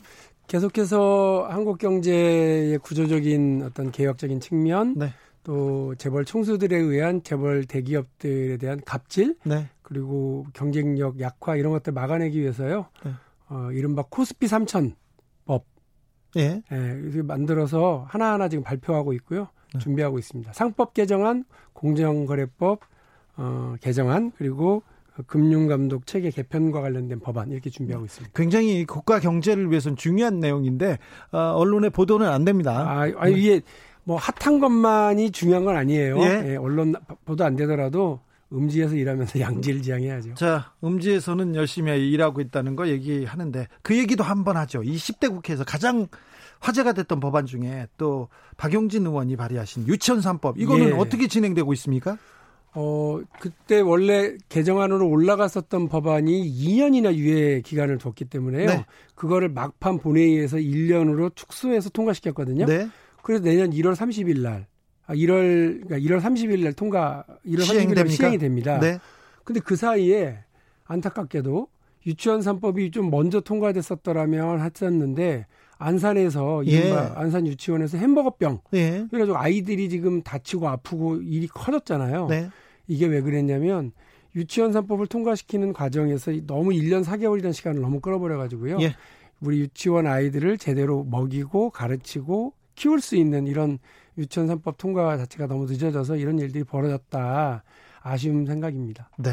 계속해서 0.48 1.48
한국 1.50 1.78
경제의 1.78 2.80
구조적인 2.80 3.64
어떤 3.66 3.92
개혁적인 3.92 4.40
측면, 4.40 4.96
네. 4.96 5.14
또 5.44 5.94
재벌 5.96 6.26
총수들에 6.26 6.76
의한 6.76 7.22
재벌 7.22 7.66
대기업들에 7.66 8.58
대한 8.58 8.82
갑질, 8.84 9.36
네. 9.44 9.68
그리고 9.84 10.46
경쟁력 10.54 11.20
약화 11.20 11.56
이런 11.56 11.72
것들 11.74 11.94
막아내기 11.94 12.40
위해서요. 12.40 12.88
네. 13.06 13.12
어, 13.50 13.70
이른바 13.72 14.04
코스피 14.10 14.48
3천 14.48 14.94
예. 16.38 16.62
예, 16.72 17.22
만들어서 17.22 18.06
하나하나 18.08 18.50
지금 18.50 18.64
발표하고 18.64 19.14
있고요. 19.14 19.48
네. 19.74 19.80
준비하고 19.80 20.20
있습니다. 20.20 20.54
상법 20.54 20.94
개정안, 20.94 21.46
공정거래법 21.74 22.80
어, 23.38 23.76
개정안 23.82 24.32
그리고 24.38 24.84
금융감독 25.26 26.06
체계 26.06 26.30
개편과 26.30 26.82
관련된 26.82 27.20
법안 27.20 27.52
이렇게 27.52 27.70
준비하고 27.70 28.06
있습니다. 28.06 28.34
굉장히 28.36 28.86
국가 28.86 29.20
경제를 29.20 29.70
위해서는 29.70 29.96
중요한 29.96 30.40
내용인데 30.40 31.00
어, 31.32 31.38
언론에 31.56 31.90
보도는 31.90 32.28
안 32.28 32.46
됩니다. 32.46 32.86
아, 32.88 33.12
아 33.18 33.28
이게 33.28 33.62
뭐 34.04 34.18
핫한 34.18 34.60
것만이 34.60 35.32
중요한 35.32 35.66
건 35.66 35.76
아니에요. 35.76 36.20
예? 36.20 36.52
예, 36.52 36.56
언론 36.56 36.94
보도 37.26 37.44
안 37.44 37.56
되더라도 37.56 38.20
음지에서 38.52 38.96
일하면서 38.96 39.40
양질 39.42 39.82
지향해야죠. 39.82 40.36
자, 40.36 40.74
음지에서는 40.84 41.56
열심히 41.56 41.92
일하고 42.12 42.42
있다는 42.42 42.76
거 42.76 42.88
얘기하는데 42.88 43.68
그 43.82 43.98
얘기도 43.98 44.24
한번 44.24 44.58
하죠. 44.58 44.84
이 44.84 44.96
10대 44.96 45.30
국회에서 45.30 45.64
가장 45.64 46.08
화제가 46.60 46.94
됐던 46.94 47.20
법안 47.20 47.46
중에 47.46 47.88
또 47.98 48.30
박용진 48.58 49.06
의원이 49.06 49.36
발의하신 49.36 49.88
유치원 49.88 50.22
3법 50.22 50.60
이거는 50.60 50.90
예. 50.90 50.92
어떻게 50.94 51.28
진행되고 51.28 51.72
있습니까? 51.74 52.18
어, 52.74 53.20
그때 53.40 53.80
원래 53.80 54.36
개정안으로 54.50 55.08
올라갔었던 55.08 55.90
법안이 55.90 56.32
2년이나 56.32 57.14
유예 57.16 57.62
기간을 57.62 57.98
뒀기 57.98 58.26
때문에요. 58.26 58.68
네. 58.68 58.86
그거를 59.16 59.50
막판 59.50 59.98
본회의에서 60.00 60.58
1년으로 60.58 61.36
축소해서 61.36 61.90
통과시켰거든요. 61.90 62.66
네. 62.66 62.88
그래서 63.24 63.44
내년 63.44 63.72
1월 63.72 63.96
30일 63.96 64.42
날 64.42 64.54
아, 64.54 64.77
1월 65.10 65.88
그러니까 65.88 65.98
1월 65.98 66.22
30일 66.22 66.64
날 66.64 66.74
통과 66.74 67.24
1월 67.46 67.62
30일 67.62 67.96
날 67.96 68.08
시행이 68.10 68.38
됩니다. 68.38 68.80
네. 68.80 69.00
근데 69.44 69.60
그 69.60 69.76
사이에 69.76 70.40
안타깝게도 70.86 71.68
유치원 72.06 72.40
3법이 72.40 72.94
좀 72.94 73.10
먼저 73.10 73.40
통과됐었더라면 73.40 74.62
했었는데 74.62 75.46
안산에서 75.78 76.66
예. 76.68 76.92
안산 76.92 77.46
유치원에서 77.48 77.98
햄버거병 77.98 78.62
예. 78.74 79.06
그래가지고 79.10 79.38
아이들이 79.38 79.90
지금 79.90 80.22
다치고 80.22 80.68
아프고 80.68 81.18
일이 81.18 81.48
커졌잖아요. 81.48 82.28
네. 82.28 82.50
이게 82.88 83.06
왜 83.06 83.22
그랬냐면 83.22 83.92
유치원 84.36 84.72
3법을 84.72 85.10
통과시키는 85.10 85.74
과정에서 85.74 86.32
너무 86.46 86.72
1년 86.72 87.04
4개월이라는 87.04 87.54
시간을 87.54 87.82
너무 87.82 88.00
끌어버려 88.00 88.38
가지고요. 88.38 88.78
예. 88.82 88.96
우리 89.40 89.60
유치원 89.60 90.08
아이들을 90.08 90.58
제대로 90.58 91.04
먹이고 91.04 91.70
가르치고 91.70 92.54
키울 92.76 93.02
수 93.02 93.16
있는 93.16 93.48
이런 93.48 93.80
유치원 94.18 94.48
3법 94.50 94.78
통과 94.78 95.18
자체가 95.18 95.48
너무 95.48 95.66
늦어져서 95.66 96.16
이런 96.16 96.40
일들이 96.40 96.64
벌어졌다. 96.64 97.64
아쉬운 98.02 98.46
생각입니다. 98.46 99.10
네. 99.18 99.32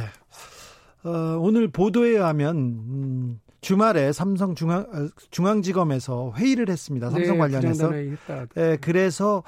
어, 1.05 1.39
오늘 1.39 1.69
보도에 1.69 2.11
의하면 2.11 2.57
음, 2.57 3.41
주말에 3.61 4.13
삼성 4.13 4.55
중앙 4.55 4.81
어, 4.81 5.09
중앙지검에서 5.31 6.35
회의를 6.37 6.69
했습니다. 6.69 7.11
삼성 7.11 7.35
네, 7.35 7.39
관련해서. 7.39 7.91
네, 8.55 8.77
그래서 8.81 9.43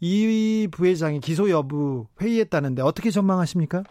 이 0.00 0.68
부회장이 0.70 1.20
기소 1.20 1.48
여부 1.48 2.06
회의했다는데 2.20 2.82
어떻게 2.82 3.10
전망하십니까? 3.10 3.84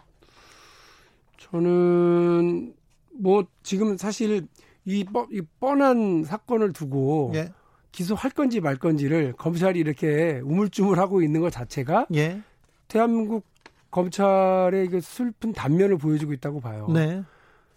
저는 1.38 2.74
뭐 3.18 3.46
지금 3.62 3.96
사실 3.96 4.46
이, 4.84 5.04
뻔, 5.04 5.26
이 5.32 5.40
뻔한 5.58 6.24
사건을 6.24 6.72
두고 6.72 7.32
예. 7.34 7.52
기소할 7.92 8.30
건지 8.30 8.60
말 8.60 8.76
건지를 8.76 9.32
검찰이 9.34 9.78
이렇게 9.78 10.40
우물쭈물하고 10.44 11.22
있는 11.22 11.40
것 11.40 11.50
자체가 11.50 12.06
예. 12.14 12.40
대한민국 12.88 13.44
검찰의 13.90 14.88
그 14.88 15.00
슬픈 15.00 15.52
단면을 15.52 15.98
보여주고 15.98 16.32
있다고 16.32 16.60
봐요. 16.60 16.88
네. 16.92 17.22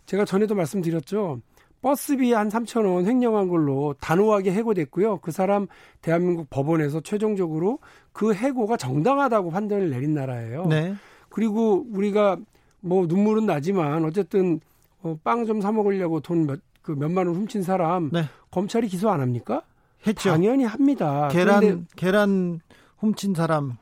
제가 0.06 0.25
전에도 0.25 0.56
말씀드렸죠. 0.56 1.41
버스비 1.82 2.32
한 2.32 2.49
3천 2.49 2.86
원 2.91 3.06
횡령한 3.06 3.47
걸로 3.49 3.93
단호하게 3.99 4.51
해고됐고요. 4.54 5.19
그 5.19 5.32
사람 5.32 5.67
대한민국 6.01 6.49
법원에서 6.49 7.01
최종적으로 7.01 7.80
그 8.12 8.34
해고가 8.34 8.78
정당하다고 8.78 9.51
판단을 9.51 9.89
내린 9.89 10.13
나라예요. 10.13 10.65
네. 10.67 10.95
그리고 11.30 11.86
우리가 11.91 12.38
뭐 12.80 13.06
눈물은 13.06 13.45
나지만 13.45 14.06
어쨌든 14.06 14.60
어, 15.04 15.17
빵 15.23 15.45
좀 15.45 15.62
사 15.62 15.71
먹으려고 15.71 16.21
돈 16.21 16.45
몇 16.45 16.60
그 16.86 16.91
몇만 16.91 17.25
원 17.25 17.36
훔친 17.36 17.63
사람 17.63 18.12
네. 18.13 18.25
검찰이 18.51 18.88
기소 18.88 19.10
안 19.10 19.19
합니까? 19.19 19.63
했죠. 20.07 20.29
당연히 20.31 20.63
합니다. 20.63 21.27
계란 21.31 21.87
계란 21.95 22.59
훔친 22.97 23.33
사람 23.33 23.77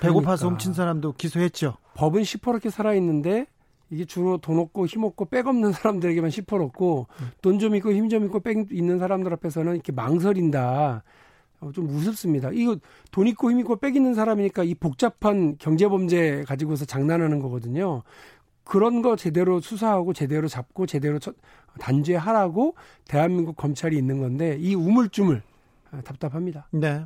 배고파서 0.00 0.44
그러니까. 0.46 0.48
훔친 0.48 0.74
사람도 0.74 1.12
기소했죠. 1.12 1.76
법은 1.94 2.24
시퍼렇게 2.24 2.70
살아 2.70 2.94
있는데 2.94 3.46
이게 3.90 4.04
주로 4.04 4.38
돈 4.38 4.58
없고 4.58 4.86
힘 4.86 5.04
없고 5.04 5.26
백 5.26 5.46
없는 5.46 5.72
사람들에게만 5.72 6.30
시퍼렇고 6.30 7.06
음. 7.20 7.30
돈좀 7.42 7.76
있고 7.76 7.92
힘 7.92 8.08
좀 8.08 8.24
있고 8.24 8.40
백 8.40 8.72
있는 8.72 8.98
사람들 8.98 9.32
앞에서는 9.34 9.74
이렇게 9.74 9.92
망설인다. 9.92 11.02
어, 11.60 11.72
좀 11.72 11.88
우습습니다. 11.88 12.50
이거 12.52 12.76
돈 13.10 13.26
있고 13.28 13.50
힘 13.50 13.60
있고 13.60 13.76
백 13.76 13.96
있는 13.96 14.14
사람이니까 14.14 14.64
이 14.64 14.74
복잡한 14.74 15.56
경제 15.58 15.88
범죄 15.88 16.44
가지고서 16.46 16.84
장난하는 16.84 17.38
거거든요. 17.40 18.02
그런 18.64 19.00
거 19.00 19.14
제대로 19.16 19.60
수사하고 19.60 20.12
제대로 20.12 20.48
잡고 20.48 20.86
제대로 20.86 21.18
단죄하라고 21.78 22.74
대한민국 23.06 23.56
검찰이 23.56 23.96
있는 23.96 24.20
건데 24.20 24.56
이 24.60 24.74
우물쭈물 24.74 25.36
아, 25.36 25.55
답답합니다. 26.02 26.68
네. 26.70 27.04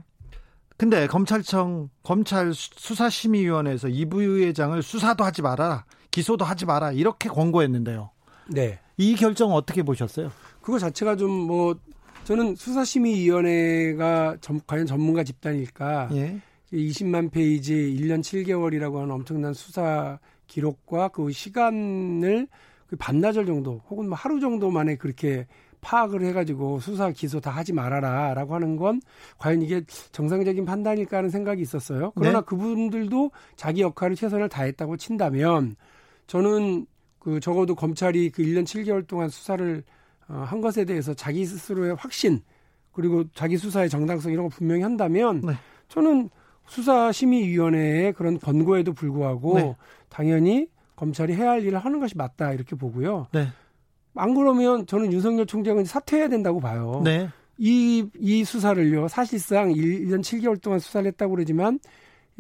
근데 0.77 1.07
검찰청 1.07 1.91
검찰 2.03 2.53
수사심의위원회에서 2.55 3.89
이 3.89 4.07
부회장을 4.07 4.83
수사도 4.83 5.25
하지 5.25 5.43
마라. 5.43 5.85
기소도 6.11 6.45
하지 6.45 6.65
마라 6.67 6.93
이렇게 6.93 7.29
권고했는데요. 7.29 8.11
네. 8.49 8.81
이 8.97 9.15
결정 9.15 9.53
어떻게 9.53 9.83
보셨어요? 9.83 10.31
그거 10.61 10.79
자체가 10.79 11.17
좀 11.17 11.31
뭐 11.31 11.77
저는 12.25 12.55
수사심의위원회가 12.55 14.37
전, 14.41 14.61
과연 14.67 14.87
전문가 14.87 15.25
집단일까? 15.25 16.11
예. 16.13 16.41
20만 16.73 17.31
페이지 17.31 17.75
1년 17.75 18.21
7개월이라고 18.21 18.97
하는 18.97 19.11
엄청난 19.11 19.53
수사 19.53 20.19
기록과 20.47 21.09
그 21.09 21.33
시간을 21.33 22.47
그 22.87 22.97
반나절 22.97 23.47
정도 23.47 23.81
혹은 23.89 24.09
뭐 24.09 24.17
하루 24.17 24.39
정도 24.41 24.71
만에 24.71 24.97
그렇게 24.97 25.47
파악을 25.81 26.23
해가지고 26.23 26.81
수사 26.81 27.11
기소 27.11 27.41
다 27.41 27.51
하지 27.51 27.73
말아라라고 27.73 28.55
하는 28.55 28.77
건 28.77 29.01
과연 29.39 29.63
이게 29.63 29.83
정상적인 30.13 30.65
판단일까 30.65 31.19
하는 31.19 31.31
생각이 31.31 31.63
있었어요. 31.63 32.13
그러나 32.15 32.41
네. 32.41 32.45
그분들도 32.47 33.31
자기 33.57 33.83
역할을 33.83 34.17
최선을 34.17 34.49
다했다고 34.49 34.97
친다면 34.97 35.77
저는 36.27 36.87
그 37.19 37.41
적어도 37.41 37.75
검찰이 37.75 38.31
그 38.31 38.43
1년 38.43 38.65
7개월 38.65 39.07
동안 39.07 39.29
수사를 39.29 39.83
어, 40.29 40.45
한 40.47 40.61
것에 40.61 40.85
대해서 40.85 41.13
자기 41.15 41.45
스스로의 41.45 41.95
확신 41.97 42.43
그리고 42.93 43.25
자기 43.35 43.57
수사의 43.57 43.89
정당성 43.89 44.33
이런 44.33 44.49
거 44.49 44.49
분명히 44.49 44.83
한다면 44.83 45.41
네. 45.41 45.53
저는 45.89 46.31
수사심의위원회의 46.67 48.13
그런 48.13 48.39
권고에도 48.39 48.93
불구하고 48.93 49.55
네. 49.59 49.77
당연히 50.09 50.69
검찰이 50.97 51.35
해야 51.35 51.51
할 51.51 51.65
일을 51.65 51.79
하는 51.79 51.99
것이 51.99 52.17
맞다 52.17 52.53
이렇게 52.53 52.77
보고요. 52.77 53.27
네. 53.33 53.49
안 54.15 54.35
그러면 54.35 54.87
저는 54.87 55.13
윤석열 55.13 55.47
총장은 55.47 55.85
사퇴해야 55.85 56.29
된다고 56.29 56.61
봐요. 56.61 57.01
네. 57.05 57.29
이, 57.59 58.07
이 58.19 58.45
수사를요, 58.45 59.09
사실상 59.09 59.71
1년 59.71 60.21
7개월 60.21 60.61
동안 60.61 60.79
수사를 60.79 61.07
했다고 61.07 61.35
그러지만, 61.35 61.79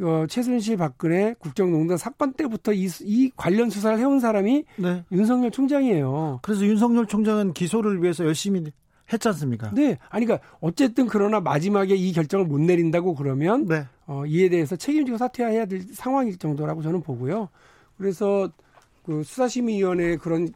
어, 0.00 0.24
최순실 0.26 0.78
박근혜 0.78 1.34
국정농단 1.38 1.98
사건 1.98 2.32
때부터 2.32 2.72
이, 2.72 2.88
이 3.02 3.30
관련 3.36 3.68
수사를 3.68 3.98
해온 3.98 4.18
사람이 4.18 4.64
네. 4.76 5.04
윤석열 5.12 5.50
총장이에요. 5.50 6.40
그래서 6.42 6.64
윤석열 6.64 7.06
총장은 7.06 7.52
기소를 7.52 8.02
위해서 8.02 8.24
열심히 8.24 8.64
했지 9.12 9.28
않습니까? 9.28 9.72
네. 9.74 9.98
아니, 10.08 10.24
그러니까 10.24 10.48
어쨌든 10.60 11.06
그러나 11.06 11.40
마지막에 11.40 11.94
이 11.94 12.12
결정을 12.12 12.46
못 12.46 12.58
내린다고 12.60 13.14
그러면 13.14 13.66
네. 13.66 13.84
어, 14.06 14.24
이에 14.26 14.48
대해서 14.48 14.74
책임지고 14.74 15.18
사퇴해야 15.18 15.66
될 15.66 15.82
상황일 15.92 16.38
정도라고 16.38 16.82
저는 16.82 17.02
보고요. 17.02 17.48
그래서 17.98 18.48
그 19.04 19.22
수사심의위원회의 19.22 20.16
그런 20.16 20.48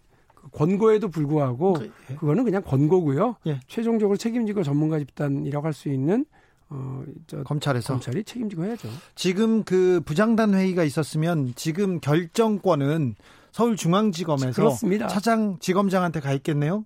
권고에도 0.53 1.09
불구하고 1.09 1.75
그, 1.75 1.91
예. 2.11 2.15
그거는 2.17 2.45
그냥 2.45 2.63
권고고요. 2.63 3.37
예. 3.47 3.61
최종적으로 3.67 4.17
책임지고 4.17 4.63
전문가 4.63 4.99
집단이라고 4.99 5.67
할 5.67 5.73
수 5.73 5.89
있는 5.89 6.25
어, 6.71 7.05
저 7.27 7.43
검찰에서 7.43 7.93
검찰이 7.95 8.25
책임지고 8.25 8.65
해야죠. 8.65 8.89
지금 9.15 9.65
그 9.65 10.01
부장단 10.05 10.55
회의가 10.55 10.83
있었으면 10.85 11.53
지금 11.57 12.01
결정권은 12.01 13.17
서울중앙지검에서 13.53 14.53
그렇습니다. 14.53 15.07
차장 15.07 15.59
지검장한테 15.61 16.21
가 16.21 16.33
있겠네요. 16.33 16.85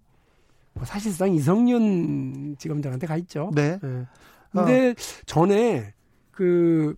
뭐 0.75 0.85
사실상 0.85 1.33
이성윤 1.33 2.57
지검장한테 2.59 3.07
가 3.07 3.17
있죠. 3.19 3.51
네. 3.55 3.79
네. 3.83 4.07
근데 4.53 4.91
어. 4.91 4.95
전에 5.27 5.95
그 6.31 6.95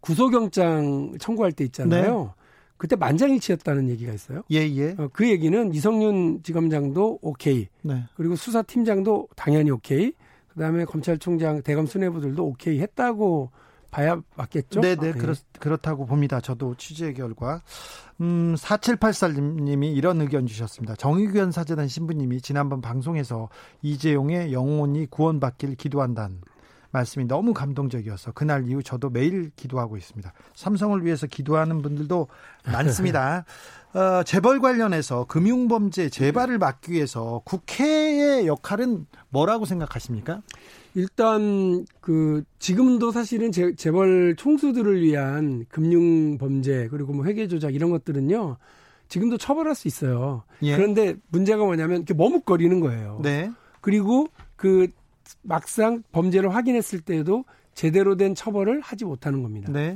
구속영장 0.00 1.14
청구할 1.18 1.52
때 1.52 1.64
있잖아요. 1.64 2.34
네. 2.35 2.35
그때 2.76 2.96
만장일치였다는 2.96 3.88
얘기가 3.90 4.12
있어요. 4.12 4.42
예, 4.50 4.58
예. 4.58 4.94
어, 4.98 5.08
그 5.12 5.28
얘기는 5.28 5.72
이성윤 5.72 6.42
지검장도 6.42 7.20
오케이. 7.22 7.68
네. 7.82 8.04
그리고 8.16 8.36
수사팀장도 8.36 9.28
당연히 9.36 9.70
오케이. 9.70 10.12
그다음에 10.48 10.84
검찰총장 10.84 11.62
대검 11.62 11.86
수뇌부들도 11.86 12.44
오케이 12.44 12.80
했다고 12.80 13.50
봐야 13.90 14.20
맞겠죠? 14.36 14.80
네네, 14.80 14.96
네. 14.96 15.12
그렇, 15.12 15.34
그렇다고 15.58 16.06
봅니다. 16.06 16.40
저도 16.40 16.74
취재 16.76 17.12
결과. 17.12 17.62
음, 18.20 18.54
4784님이 18.56 19.94
이런 19.94 20.20
의견 20.20 20.46
주셨습니다. 20.46 20.96
정의규현 20.96 21.52
사재단 21.52 21.88
신부님이 21.88 22.40
지난번 22.40 22.80
방송에서 22.80 23.48
이재용의 23.82 24.52
영혼이 24.52 25.06
구원받길 25.06 25.76
기도한다는 25.76 26.40
말씀이 26.96 27.26
너무 27.26 27.52
감동적이어서 27.52 28.32
그날 28.32 28.66
이후 28.66 28.82
저도 28.82 29.10
매일 29.10 29.50
기도하고 29.54 29.96
있습니다. 29.96 30.32
삼성을 30.54 31.04
위해서 31.04 31.26
기도하는 31.26 31.82
분들도 31.82 32.28
많습니다. 32.72 33.44
어, 33.92 34.22
재벌 34.24 34.60
관련해서 34.60 35.24
금융범죄 35.24 36.08
재발을 36.08 36.58
막기 36.58 36.92
위해서 36.92 37.42
국회의 37.44 38.46
역할은 38.46 39.06
뭐라고 39.28 39.64
생각하십니까? 39.66 40.42
일단 40.94 41.84
그 42.00 42.42
지금도 42.58 43.12
사실은 43.12 43.52
재, 43.52 43.74
재벌 43.74 44.34
총수들을 44.36 45.02
위한 45.02 45.66
금융 45.68 46.38
범죄 46.38 46.88
그리고 46.88 47.12
뭐 47.12 47.26
회계 47.26 47.46
조작 47.48 47.74
이런 47.74 47.90
것들은요. 47.90 48.56
지금도 49.08 49.36
처벌할 49.36 49.74
수 49.74 49.86
있어요. 49.86 50.42
예. 50.62 50.74
그런데 50.74 51.14
문제가 51.28 51.64
뭐냐면 51.64 51.98
이렇게 51.98 52.14
머뭇거리는 52.14 52.80
거예요. 52.80 53.20
네. 53.22 53.52
그리고 53.80 54.28
그 54.56 54.88
막상 55.42 56.02
범죄를 56.12 56.54
확인했을 56.54 57.00
때에도 57.00 57.44
제대로 57.74 58.16
된 58.16 58.34
처벌을 58.34 58.80
하지 58.80 59.04
못하는 59.04 59.42
겁니다. 59.42 59.70
네. 59.72 59.94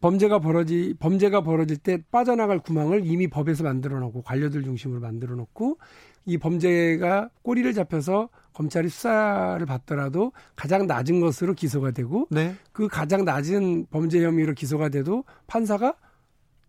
범죄가 0.00 0.40
벌어지 0.40 0.94
범죄가 0.98 1.40
벌어질 1.40 1.78
때 1.78 1.98
빠져나갈 2.10 2.58
구멍을 2.58 3.06
이미 3.06 3.28
법에서 3.28 3.64
만들어 3.64 3.98
놓고 3.98 4.22
관료들 4.22 4.62
중심으로 4.62 5.00
만들어 5.00 5.34
놓고 5.36 5.78
이 6.26 6.38
범죄가 6.38 7.30
꼬리를 7.42 7.72
잡혀서 7.72 8.28
검찰이 8.52 8.88
수사를 8.88 9.64
받더라도 9.64 10.32
가장 10.54 10.86
낮은 10.86 11.20
것으로 11.20 11.54
기소가 11.54 11.92
되고 11.92 12.26
네. 12.30 12.54
그 12.72 12.88
가장 12.88 13.24
낮은 13.24 13.86
범죄 13.90 14.22
혐의로 14.24 14.52
기소가 14.54 14.88
돼도 14.90 15.24
판사가 15.46 15.94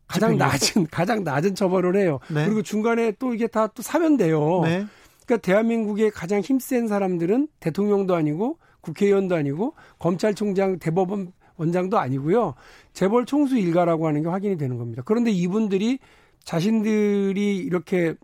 가장 0.08 0.38
낮은 0.38 0.88
가장 0.88 1.24
낮은 1.24 1.56
처벌을 1.56 1.98
해요. 1.98 2.20
네. 2.30 2.46
그리고 2.46 2.62
중간에 2.62 3.12
또 3.20 3.34
이게 3.34 3.48
다 3.48 3.68
또 3.68 3.84
사면 3.84 4.16
돼요. 4.16 4.62
네. 4.64 4.86
그러니까 5.28 5.46
대한민국의 5.46 6.10
가장 6.12 6.40
힘센 6.40 6.88
사람들은 6.88 7.50
대통령도 7.60 8.16
아니고 8.16 8.58
국회의원도 8.82 9.36
아니고 9.36 9.76
검찰총장 10.00 10.80
대법원 10.80 11.34
원장도 11.58 12.00
아니고요. 12.00 12.54
재벌 12.94 13.26
총수 13.26 13.58
일가라고 13.58 14.08
하는 14.08 14.24
게 14.24 14.30
확인이 14.30 14.58
되는 14.58 14.78
겁니다. 14.78 15.02
그런데 15.06 15.32
이분들이 15.32 16.00
자신들이 16.44 17.58
이렇게 17.58 18.16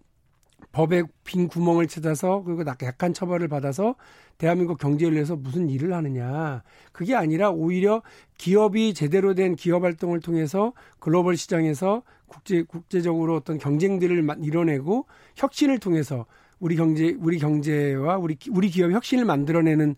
법에 0.71 1.03
빈 1.25 1.47
구멍을 1.49 1.87
찾아서 1.87 2.41
그리고 2.43 2.63
약한 2.65 3.13
처벌을 3.13 3.47
받아서 3.47 3.95
대한민국 4.37 4.77
경제를 4.77 5.13
위해서 5.13 5.35
무슨 5.35 5.69
일을 5.69 5.93
하느냐. 5.93 6.63
그게 6.93 7.15
아니라 7.15 7.49
오히려 7.49 8.01
기업이 8.37 8.93
제대로 8.93 9.33
된 9.33 9.55
기업 9.55 9.83
활동을 9.83 10.21
통해서 10.21 10.73
글로벌 10.99 11.35
시장에서 11.35 12.03
국제 12.27 12.63
국제적으로 12.63 13.35
어떤 13.35 13.57
경쟁들을 13.57 14.25
이뤄내고 14.41 15.05
혁신을 15.35 15.79
통해서 15.79 16.25
우리 16.59 16.75
경제 16.75 17.15
우리 17.19 17.39
경제와 17.39 18.17
우리 18.17 18.37
우리 18.51 18.69
기업 18.69 18.91
혁신을 18.91 19.25
만들어내는 19.25 19.95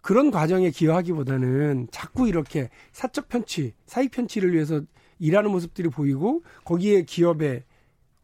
그런 0.00 0.30
과정에 0.30 0.70
기여하기보다는 0.70 1.88
자꾸 1.90 2.28
이렇게 2.28 2.70
사적 2.92 3.28
편취, 3.28 3.74
사익 3.86 4.10
편취를 4.10 4.52
위해서 4.52 4.80
일하는 5.18 5.50
모습들이 5.50 5.88
보이고 5.88 6.42
거기에 6.64 7.02
기업의 7.02 7.64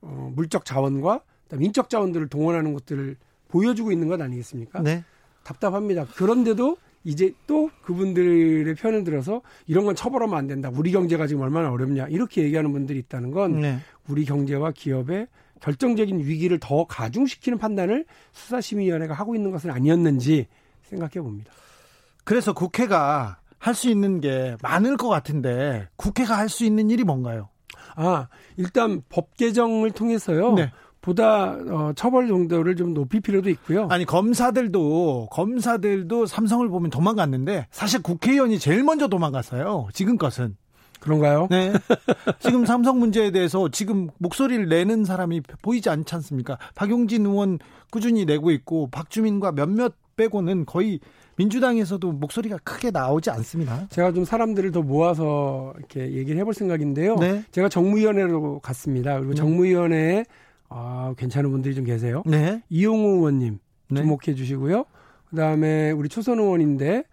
어, 0.01 0.33
물적 0.35 0.65
자원과 0.65 1.23
민적 1.53 1.91
자원들을 1.91 2.29
동원하는 2.29 2.73
것들을 2.73 3.17
보여주고 3.49 3.93
있는 3.93 4.09
것 4.09 4.21
아니겠습니까? 4.21 4.83
네. 4.83 5.05
답답합니다. 5.43 6.07
그런데도 6.07 6.77
이제 7.05 7.35
또 7.47 7.71
그분들의 7.83 8.75
편을 8.77 9.05
들어서 9.05 9.43
이런 9.67 9.85
건 9.85 9.95
처벌하면 9.95 10.37
안 10.37 10.47
된다. 10.47 10.71
우리 10.75 10.91
경제가 10.91 11.27
지금 11.27 11.43
얼마나 11.43 11.71
어렵냐. 11.71 12.09
이렇게 12.09 12.43
얘기하는 12.45 12.73
분들이 12.73 12.99
있다는 12.99 13.31
건 13.31 13.61
네. 13.61 13.79
우리 14.09 14.25
경제와 14.25 14.73
기업의 14.73 15.29
결정적인 15.65 16.19
위기를 16.21 16.59
더 16.61 16.85
가중시키는 16.85 17.57
판단을 17.57 18.05
수사심의위원회가 18.33 19.15
하고 19.15 19.35
있는 19.35 19.51
것은 19.51 19.71
아니었는지 19.71 20.47
생각해 20.83 21.23
봅니다. 21.23 21.53
그래서 22.25 22.53
국회가 22.53 23.39
할 23.59 23.75
수 23.75 23.89
있는 23.89 24.21
게 24.21 24.57
많을 24.61 24.99
것 24.99 25.09
같은데 25.09 25.89
국회가 25.97 26.37
할 26.37 26.51
수 26.51 26.67
있는 26.67 26.91
일이 26.91 27.03
뭔가요? 27.03 27.49
아, 27.97 28.29
일단 28.59 29.01
법 29.09 29.35
개정을 29.39 29.93
통해서요. 29.93 30.53
네. 30.53 30.71
보다 31.01 31.53
어, 31.53 31.93
처벌 31.97 32.29
정도를 32.29 32.77
좀 32.77 32.93
높일 32.93 33.23
필요도 33.23 33.49
있고요. 33.51 33.89
아니 33.91 34.05
검사들도 34.05 35.29
검사들도 35.31 36.27
삼성을 36.27 36.69
보면 36.69 36.91
도망갔는데 36.91 37.69
사실 37.71 38.03
국회의원이 38.03 38.59
제일 38.59 38.83
먼저 38.85 39.09
도망갔어요. 39.09 39.89
지금 39.95 40.19
것은 40.19 40.57
그런가요? 41.05 41.49
네. 41.51 41.73
지금 42.41 42.65
삼성 42.65 42.99
문제에 42.99 43.31
대해서 43.31 43.69
지금 43.69 44.09
목소리를 44.19 44.69
내는 44.69 45.05
사람이 45.05 45.43
보이지 45.61 45.91
않지 45.91 46.15
않습니까? 46.15 46.59
박용진 46.75 47.27
의원 47.27 47.59
꾸준히 47.91 48.25
내고 48.25 48.51
있고 48.51 48.89
박주민과 48.91 49.53
몇몇 49.53 49.93
빼고는 50.17 50.65
거의 50.65 51.01
민주당에서도 51.37 52.13
목소리가 52.13 52.59
크게 52.65 52.91
나오지 52.91 53.31
않습니다. 53.31 53.87
제가 53.91 54.13
좀 54.13 54.25
사람들을 54.25 54.71
더 54.73 54.83
모아서 54.83 55.75
이렇게 55.77 56.13
얘기를 56.13 56.41
해볼 56.41 56.55
생각인데요. 56.55 57.17
네. 57.17 57.43
제가 57.51 57.69
정무위원회로 57.69 58.61
갔습니다. 58.61 59.15
그리고 59.17 59.31
네. 59.31 59.37
정무위원회에 59.37 60.25
아, 60.71 61.15
괜찮은 61.19 61.51
분들이 61.51 61.75
좀 61.75 61.85
계세요. 61.85 62.23
네. 62.25 62.63
이용우 62.71 63.17
의원님 63.17 63.59
네. 63.91 64.01
주목해 64.01 64.35
주시고요. 64.37 64.85
그다음에 65.29 65.91
우리 65.91 66.09
초선 66.09 66.39
의원인데 66.39 67.05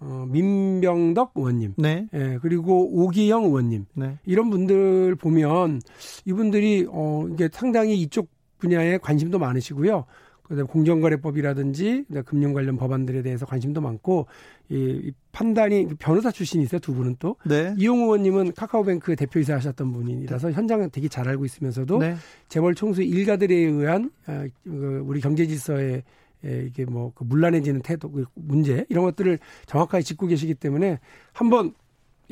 어, 0.00 0.26
민병덕 0.28 1.32
의원님, 1.34 1.74
네. 1.76 2.06
예, 2.14 2.38
그리고 2.40 2.88
오기영 3.02 3.44
의원님, 3.44 3.86
네. 3.94 4.18
이런 4.24 4.50
분들 4.50 5.16
보면 5.16 5.80
이분들이 6.24 6.86
어 6.88 7.26
이게 7.32 7.48
상당히 7.52 8.00
이쪽 8.00 8.28
분야에 8.58 8.98
관심도 8.98 9.38
많으시고요. 9.38 10.04
그다음 10.48 10.66
공정거래법이라든지 10.66 12.06
금융 12.24 12.54
관련 12.54 12.76
법안들에 12.76 13.22
대해서 13.22 13.44
관심도 13.44 13.80
많고 13.82 14.26
이, 14.70 15.12
판단이 15.30 15.88
변호사 15.98 16.30
출신이세요 16.30 16.80
두 16.80 16.94
분은 16.94 17.16
또 17.18 17.36
네. 17.44 17.74
이용 17.76 17.98
의원님은 18.00 18.54
카카오뱅크 18.54 19.14
대표이사 19.14 19.54
하셨던 19.54 19.92
분이라서 19.92 20.52
현장을 20.52 20.88
되게 20.90 21.08
잘 21.08 21.28
알고 21.28 21.44
있으면서도 21.44 21.98
네. 21.98 22.16
재벌 22.48 22.74
총수 22.74 23.02
일가들에 23.02 23.54
의한 23.54 24.10
아, 24.26 24.46
그 24.64 25.02
우리 25.06 25.20
경제 25.20 25.46
질서에 25.46 26.02
이게 26.44 26.84
뭐그 26.84 27.24
문란해지는 27.24 27.82
태도 27.82 28.10
그 28.10 28.24
문제 28.34 28.86
이런 28.88 29.04
것들을 29.04 29.38
정확하게 29.66 30.02
짚고 30.02 30.26
계시기 30.26 30.54
때문에 30.54 30.98
한번 31.32 31.74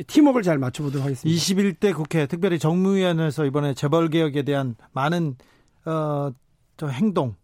팀워크를 0.07 0.43
잘 0.43 0.59
맞춰보도록 0.59 1.05
하겠습니다. 1.05 1.37
21대 1.39 1.95
국회 1.95 2.27
특별히 2.27 2.59
정무위원회에서 2.59 3.47
이번에 3.47 3.75
재벌 3.75 4.09
개혁에 4.09 4.43
대한 4.43 4.77
많은 4.93 5.37
어 5.85 6.33
저 6.77 6.89
행동 6.89 7.35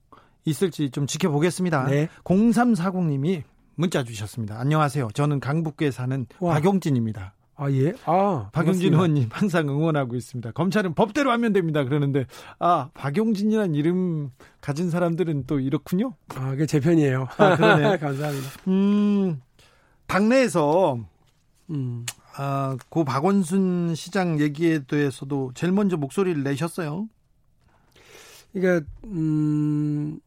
있을지 0.44 0.90
좀 0.90 1.06
지켜보겠습니다. 1.06 1.86
네. 1.86 2.08
0340님이 2.24 3.42
문자 3.74 4.02
주셨습니다. 4.02 4.58
안녕하세요. 4.58 5.08
저는 5.14 5.40
강북구에 5.40 5.90
사는 5.90 6.26
와. 6.40 6.54
박용진입니다. 6.54 7.34
아, 7.62 7.70
예? 7.70 7.92
아, 8.06 8.50
박용진 8.52 8.92
의원님 8.92 9.28
항상 9.30 9.68
응원하고 9.68 10.16
있습니다. 10.16 10.50
검찰은 10.50 10.94
법대로 10.94 11.30
하면 11.30 11.52
됩니다. 11.52 11.84
그러는데, 11.84 12.26
아, 12.58 12.90
박용진이라는 12.94 13.76
이름 13.76 14.30
가진 14.60 14.90
사람들은 14.90 15.44
또 15.46 15.60
이렇군요? 15.60 16.14
아, 16.34 16.50
그게 16.50 16.66
제 16.66 16.80
편이에요. 16.80 17.28
아, 17.36 17.56
그러네. 17.56 17.98
감사합니다. 17.98 18.48
음, 18.66 19.40
당내에서, 20.08 20.98
음, 21.70 22.04
아, 22.36 22.76
고 22.88 23.04
박원순 23.04 23.94
시장 23.94 24.40
얘기에 24.40 24.80
대해서도 24.80 25.52
제일 25.54 25.72
먼저 25.72 25.96
목소리를 25.96 26.42
내셨어요. 26.42 27.08
그러니까, 28.52 28.84
음, 29.04 30.18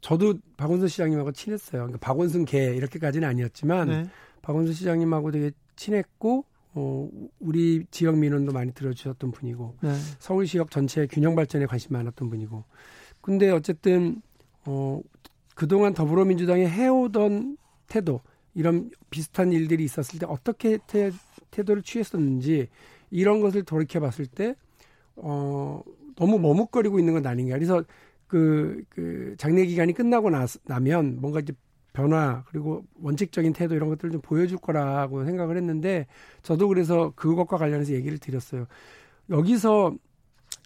저도 0.00 0.34
박원순 0.56 0.88
시장님하고 0.88 1.30
친했어요. 1.30 1.82
그러니까 1.82 1.98
박원순 2.00 2.44
개 2.44 2.74
이렇게까지는 2.74 3.26
아니었지만 3.28 3.88
네. 3.88 4.06
박원순 4.42 4.74
시장님하고 4.74 5.30
되게 5.30 5.52
친했고 5.76 6.44
어, 6.74 7.08
우리 7.38 7.84
지역 7.90 8.16
민원도 8.16 8.52
많이 8.52 8.72
들어주셨던 8.72 9.32
분이고 9.32 9.76
네. 9.82 9.92
서울 10.18 10.46
지역 10.46 10.70
전체 10.70 11.06
균형 11.06 11.34
발전에 11.34 11.66
관심 11.66 11.92
많았던 11.92 12.30
분이고 12.30 12.64
근데 13.20 13.50
어쨌든 13.50 14.22
어, 14.64 15.00
그동안 15.54 15.94
더불어민주당이 15.94 16.66
해오던 16.66 17.58
태도 17.88 18.20
이런 18.54 18.90
비슷한 19.10 19.52
일들이 19.52 19.84
있었을 19.84 20.18
때 20.18 20.26
어떻게 20.26 20.78
태, 20.86 21.10
태도를 21.50 21.82
취했었는지 21.82 22.68
이런 23.10 23.40
것을 23.40 23.62
돌이켜 23.62 24.00
봤을 24.00 24.26
때 24.26 24.54
어, 25.16 25.82
너무 26.16 26.38
머뭇거리고 26.38 26.98
있는 26.98 27.14
건 27.14 27.26
아닌가. 27.26 27.54
그래서 27.54 27.84
그, 28.26 28.82
그 28.88 29.34
장례 29.38 29.66
기간이 29.66 29.92
끝나고 29.92 30.30
나, 30.30 30.46
나면 30.64 31.20
뭔가 31.20 31.40
이제 31.40 31.52
변화 31.92 32.42
그리고 32.48 32.84
원칙적인 33.00 33.52
태도 33.52 33.74
이런 33.74 33.88
것들을 33.88 34.12
좀 34.12 34.20
보여줄 34.20 34.58
거라고 34.58 35.24
생각을 35.24 35.56
했는데 35.56 36.06
저도 36.42 36.68
그래서 36.68 37.12
그것과 37.16 37.56
관련해서 37.58 37.92
얘기를 37.92 38.18
드렸어요. 38.18 38.66
여기서 39.30 39.94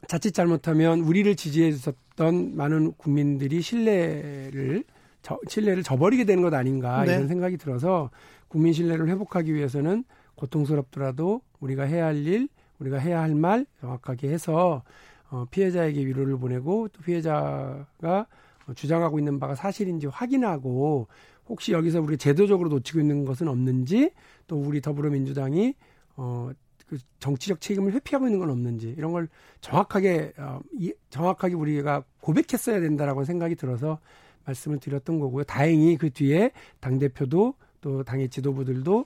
자칫 0.08 0.32
잘못하면 0.32 1.00
우리를 1.00 1.34
지지해 1.36 1.72
주셨던 1.72 2.56
많은 2.56 2.92
국민들이 2.96 3.60
신뢰를 3.60 4.84
저, 5.22 5.38
신뢰를 5.48 5.82
저버리게 5.82 6.24
되는 6.24 6.42
것 6.42 6.54
아닌가 6.54 7.04
네. 7.04 7.14
이런 7.14 7.28
생각이 7.28 7.56
들어서 7.56 8.10
국민 8.48 8.72
신뢰를 8.72 9.08
회복하기 9.08 9.52
위해서는 9.52 10.04
고통스럽더라도 10.36 11.40
우리가 11.60 11.82
해야 11.84 12.06
할 12.06 12.16
일, 12.26 12.48
우리가 12.78 12.98
해야 12.98 13.20
할 13.22 13.34
말 13.34 13.66
정확하게 13.80 14.28
해서 14.28 14.82
어, 15.30 15.46
피해자에게 15.50 16.06
위로를 16.06 16.38
보내고 16.38 16.88
또 16.88 17.02
피해자가 17.02 18.26
주장하고 18.74 19.18
있는 19.18 19.38
바가 19.38 19.54
사실인지 19.54 20.06
확인하고 20.06 21.08
혹시 21.48 21.72
여기서 21.72 22.00
우리 22.00 22.16
제도적으로 22.16 22.68
놓치고 22.68 23.00
있는 23.00 23.24
것은 23.24 23.48
없는지 23.48 24.10
또 24.46 24.56
우리 24.60 24.80
더불어민주당이 24.80 25.74
어, 26.16 26.50
그 26.88 26.98
정치적 27.18 27.60
책임을 27.60 27.92
회피하고 27.92 28.26
있는 28.26 28.38
건 28.38 28.50
없는지 28.50 28.94
이런 28.96 29.12
걸 29.12 29.28
정확하게 29.60 30.32
어, 30.38 30.60
이, 30.72 30.92
정확하게 31.10 31.54
우리가 31.54 32.04
고백했어야 32.20 32.80
된다라고 32.80 33.24
생각이 33.24 33.54
들어서 33.56 33.98
말씀을 34.44 34.78
드렸던 34.78 35.18
거고요. 35.18 35.44
다행히 35.44 35.96
그 35.96 36.10
뒤에 36.10 36.52
당 36.80 36.98
대표도 36.98 37.54
또 37.80 38.02
당의 38.04 38.28
지도부들도 38.28 39.04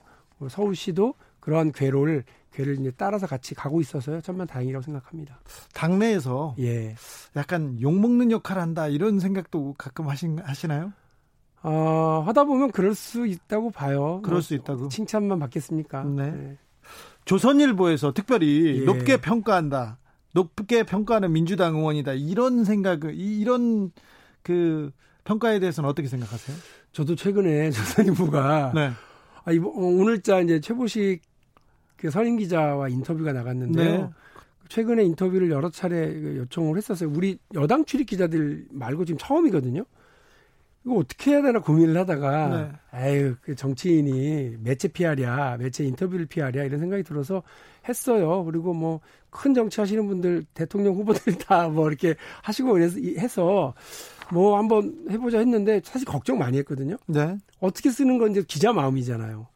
서울시도 0.48 1.14
그러한 1.40 1.72
궤로를 1.72 2.24
괴를 2.52 2.78
이제 2.80 2.90
따라서 2.96 3.26
같이 3.26 3.54
가고 3.54 3.80
있어서요. 3.80 4.20
정말 4.20 4.46
다행이라고 4.46 4.82
생각합니다. 4.82 5.40
당내에서 5.72 6.54
예. 6.58 6.94
약간 7.36 7.80
욕먹는 7.80 8.30
역할을 8.30 8.60
한다 8.60 8.88
이런 8.88 9.20
생각도 9.20 9.74
가끔 9.78 10.08
하신, 10.08 10.38
하시나요? 10.40 10.92
어, 11.62 12.22
하다 12.26 12.44
보면 12.44 12.72
그럴 12.72 12.94
수 12.94 13.26
있다고 13.26 13.70
봐요. 13.70 14.20
그럴 14.22 14.36
뭐, 14.36 14.40
수 14.40 14.54
있다고. 14.54 14.88
칭찬만 14.88 15.38
받겠습니까? 15.38 16.04
네. 16.04 16.30
네. 16.30 16.58
조선일보에서 17.24 18.12
특별히 18.12 18.80
예. 18.80 18.84
높게 18.84 19.20
평가한다. 19.20 19.98
높게 20.32 20.84
평가하는 20.84 21.32
민주당 21.32 21.76
의원이다. 21.76 22.14
이런 22.14 22.64
생각을 22.64 23.14
이런 23.14 23.92
그 24.42 24.90
평가에 25.24 25.58
대해서는 25.60 25.88
어떻게 25.88 26.08
생각하세요? 26.08 26.56
저도 26.92 27.14
최근에 27.14 27.70
조선일보가 27.72 28.72
네. 28.74 28.90
아, 29.44 29.52
이번, 29.52 29.70
어, 29.70 29.86
오늘자 29.86 30.40
이제 30.40 30.60
최보식 30.60 31.22
그 32.00 32.10
선임 32.10 32.36
기자와 32.36 32.88
인터뷰가 32.88 33.32
나갔는데요. 33.32 33.96
네. 33.98 34.08
최근에 34.68 35.04
인터뷰를 35.04 35.50
여러 35.50 35.68
차례 35.70 36.12
그 36.12 36.36
요청을 36.38 36.76
했었어요. 36.76 37.10
우리 37.12 37.38
여당 37.54 37.84
출입 37.84 38.06
기자들 38.06 38.66
말고 38.70 39.04
지금 39.04 39.18
처음이거든요. 39.18 39.84
이거 40.84 40.94
어떻게 40.94 41.32
해야 41.32 41.42
되나 41.42 41.60
고민을 41.60 41.96
하다가 41.98 42.48
네. 42.48 42.72
아유 42.90 43.34
그 43.42 43.54
정치인이 43.54 44.56
매체 44.62 44.88
피하랴 44.88 45.58
매체 45.58 45.84
인터뷰를 45.84 46.24
피하랴 46.26 46.64
이런 46.64 46.80
생각이 46.80 47.02
들어서 47.02 47.42
했어요. 47.86 48.44
그리고 48.44 48.72
뭐 48.72 49.00
큰 49.30 49.54
정치 49.54 49.80
하시는 49.80 50.06
분들 50.06 50.44
대통령 50.54 50.94
후보들 50.96 51.38
다 51.38 51.68
뭐 51.70 51.88
이렇게 51.88 52.16
하시고 52.42 52.72
그래서 52.72 52.98
해서 53.18 53.74
뭐 54.32 54.58
한번 54.58 55.06
해보자 55.10 55.38
했는데 55.38 55.80
사실 55.84 56.06
걱정 56.06 56.38
많이 56.38 56.58
했거든요. 56.58 56.96
네. 57.06 57.36
어떻게 57.60 57.90
쓰는 57.90 58.18
건 58.18 58.32
이제 58.32 58.42
기자 58.46 58.72
마음이잖아요. 58.72 59.46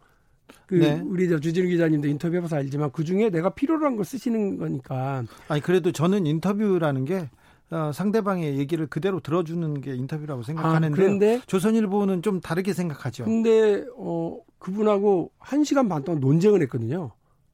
그 0.67 0.75
네. 0.77 1.01
우리 1.05 1.29
저 1.29 1.39
주진우 1.39 1.69
기자님도 1.69 2.09
인터뷰해봐서 2.09 2.57
알지만 2.57 2.91
그 2.93 3.05
중에 3.05 3.31
내가 3.31 3.51
필요로 3.51 3.85
한 3.85 3.97
걸 3.97 4.05
쓰시는 4.05 4.57
거니까. 4.59 5.25
아니 5.49 5.61
그래도 5.61 5.93
저는 5.93 6.27
인터뷰라는 6.27 7.05
게 7.05 7.29
어, 7.71 7.91
상대방의 7.93 8.59
얘기를 8.59 8.87
그대로 8.87 9.21
들어주는 9.21 9.81
게 9.81 9.95
인터뷰라고 9.95 10.43
생각하는데 10.43 10.93
아, 10.93 10.97
그런데 10.97 11.41
조선일보는 11.47 12.23
좀 12.23 12.41
다르게 12.41 12.73
생각하죠. 12.73 13.25
근데 13.25 13.85
어 13.97 14.39
그분하고 14.59 15.31
한 15.39 15.65
시간 15.65 15.89
반 15.89 16.03
동안 16.05 16.21
논쟁을 16.21 16.63
했거든요. 16.63 17.11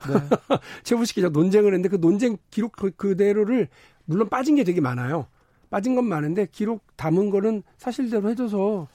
네. 0.09 0.15
최부식 0.85 1.17
기자 1.17 1.29
논쟁을 1.29 1.73
했는데 1.75 1.89
그 1.89 2.01
논쟁 2.01 2.37
기록 2.51 2.73
그, 2.73 2.91
그대로를 2.91 3.69
물론 4.05 4.29
빠진 4.29 4.57
게 4.57 4.65
되게 4.65 4.81
많아요. 4.81 5.27
빠진 5.69 5.95
건 5.95 6.05
많은데 6.07 6.49
기록 6.51 6.83
담은 6.97 7.31
거는 7.31 7.63
사실대로 7.77 8.29
해줘서 8.31 8.89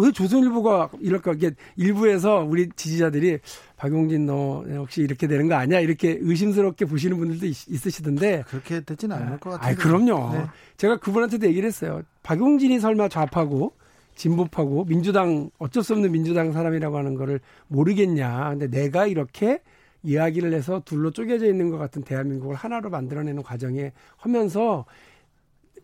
왜 0.00 0.12
조선일보가 0.12 0.90
이럴까? 1.00 1.32
이게 1.34 1.50
일부에서 1.76 2.46
우리 2.48 2.68
지지자들이 2.74 3.38
박용진 3.76 4.26
너 4.26 4.64
혹시 4.76 5.02
이렇게 5.02 5.26
되는 5.26 5.48
거 5.48 5.54
아니야? 5.54 5.80
이렇게 5.80 6.18
의심스럽게 6.20 6.84
보시는 6.84 7.16
분들도 7.18 7.46
있, 7.46 7.86
으시던데 7.86 8.44
그렇게 8.48 8.80
되지는 8.80 9.16
않을 9.16 9.40
것 9.40 9.50
같아요. 9.50 9.72
아, 9.72 9.74
그럼요. 9.76 10.32
네. 10.32 10.44
제가 10.76 10.98
그분한테도 10.98 11.46
얘기를 11.46 11.66
했어요. 11.66 12.02
박용진이 12.22 12.80
설마 12.80 13.08
좌파고 13.08 13.74
진보파고 14.14 14.84
민주당 14.84 15.50
어쩔 15.58 15.82
수 15.82 15.94
없는 15.94 16.12
민주당 16.12 16.52
사람이라고 16.52 16.96
하는 16.96 17.14
거를 17.14 17.40
모르겠냐. 17.68 18.50
근데 18.50 18.68
내가 18.68 19.06
이렇게 19.06 19.60
이야기를 20.02 20.52
해서 20.52 20.82
둘로 20.84 21.10
쪼개져 21.10 21.46
있는 21.46 21.70
것 21.70 21.78
같은 21.78 22.02
대한민국을 22.02 22.56
하나로 22.56 22.90
만들어내는 22.90 23.42
과정에 23.42 23.92
하면서 24.16 24.84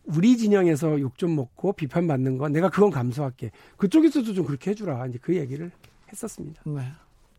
우리 0.08 0.36
진영에서 0.36 1.00
욕 1.00 1.16
좀 1.18 1.34
먹고 1.36 1.72
비판받는 1.72 2.38
건 2.38 2.52
내가 2.52 2.68
그건 2.70 2.90
감수할게. 2.90 3.50
그쪽에서도 3.76 4.32
좀 4.34 4.44
그렇게 4.46 4.70
해주라. 4.70 5.06
이제 5.06 5.18
그 5.20 5.36
얘기를 5.36 5.70
했었습니다. 6.12 6.62
네. 6.64 6.92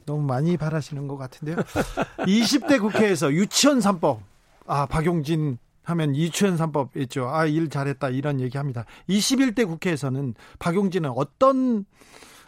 너무 0.05 0.21
많이 0.23 0.57
바라시는 0.57 1.07
것 1.07 1.17
같은데요. 1.17 1.57
20대 2.27 2.79
국회에서 2.81 3.31
유치원 3.31 3.79
3법. 3.79 4.19
아, 4.65 4.85
박용진 4.85 5.57
하면 5.83 6.15
유치원 6.15 6.57
3법 6.57 6.95
있죠. 7.03 7.29
아, 7.29 7.45
일 7.45 7.69
잘했다. 7.69 8.09
이런 8.09 8.39
얘기 8.41 8.57
합니다. 8.57 8.85
21대 9.07 9.65
국회에서는 9.67 10.35
박용진은 10.59 11.11
어떤 11.15 11.85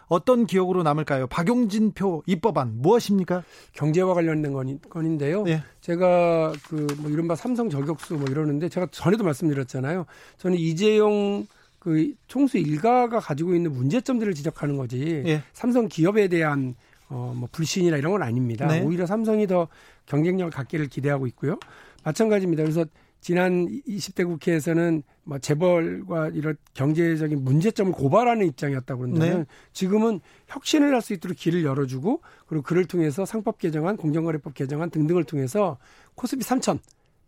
어떤 0.08 0.46
기억으로 0.46 0.82
남을까요? 0.82 1.26
박용진 1.26 1.92
표 1.92 2.22
입법안 2.26 2.80
무엇입니까? 2.82 3.42
경제와 3.72 4.14
관련된 4.14 4.52
건인데요. 4.88 5.42
네. 5.44 5.62
제가 5.80 6.52
그 6.68 6.86
뭐 6.98 7.10
이른바 7.10 7.34
삼성 7.34 7.70
저격수 7.70 8.14
뭐 8.14 8.26
이러는데 8.30 8.68
제가 8.68 8.88
전에도 8.90 9.24
말씀드렸잖아요. 9.24 10.06
저는 10.38 10.58
이재용 10.58 11.46
그 11.78 12.12
총수 12.28 12.58
일가가 12.58 13.18
가지고 13.20 13.54
있는 13.54 13.72
문제점들을 13.72 14.34
지적하는 14.34 14.76
거지. 14.76 15.22
네. 15.24 15.42
삼성 15.52 15.88
기업에 15.88 16.28
대한 16.28 16.74
어 17.08 17.32
뭐 17.34 17.48
불신이나 17.52 17.96
이런 17.96 18.12
건 18.12 18.22
아닙니다. 18.22 18.66
네. 18.66 18.82
오히려 18.82 19.04
삼성이 19.06 19.46
더 19.46 19.68
경쟁력을 20.06 20.50
갖기를 20.50 20.88
기대하고 20.88 21.26
있고요. 21.28 21.58
마찬가지입니다. 22.04 22.62
그래서 22.62 22.84
지난 23.22 23.68
20대 23.88 24.26
국회에서는 24.26 25.04
뭐 25.24 25.38
재벌과 25.38 26.30
이런 26.30 26.56
경제적인 26.74 27.44
문제점을 27.44 27.92
고발하는 27.92 28.46
입장이었다고 28.48 29.00
그런다면 29.02 29.38
네. 29.38 29.44
지금은 29.72 30.20
혁신을 30.48 30.92
할 30.92 31.00
수 31.02 31.12
있도록 31.14 31.36
길을 31.36 31.64
열어주고 31.64 32.20
그리고 32.46 32.62
그를 32.62 32.84
통해서 32.84 33.24
상법 33.24 33.58
개정안, 33.58 33.96
공정거래법 33.96 34.54
개정안 34.54 34.90
등등을 34.90 35.24
통해서 35.24 35.78
코스피 36.14 36.44
3천 36.44 36.78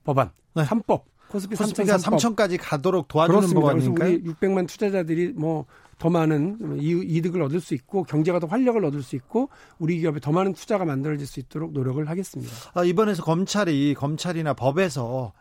법안, 0.04 0.30
네. 0.54 0.64
3법 0.64 1.02
코스피 1.28 1.56
3천가 1.56 1.98
3천까지 1.98 2.58
가도록 2.60 3.08
도와주는 3.08 3.54
법안이니까요. 3.54 4.10
우리 4.10 4.22
600만 4.22 4.68
투자자들이 4.68 5.32
뭐 5.32 5.66
더 5.98 6.10
많은 6.10 6.78
이득을 6.80 7.42
얻을 7.42 7.60
수 7.60 7.74
있고 7.74 8.02
경제가 8.04 8.38
더 8.40 8.46
활력을 8.46 8.84
얻을 8.84 9.02
수 9.02 9.16
있고 9.16 9.48
우리 9.78 9.98
기업에 9.98 10.20
더 10.20 10.32
많은 10.32 10.54
투자가 10.54 10.84
만들어질 10.84 11.26
수 11.26 11.40
있도록 11.40 11.72
노력을 11.72 12.06
하겠습니다. 12.08 12.52
아, 12.74 12.84
이번에서 12.84 13.22
검찰이 13.22 13.94
검찰이나 13.94 14.54
법에서 14.54 15.32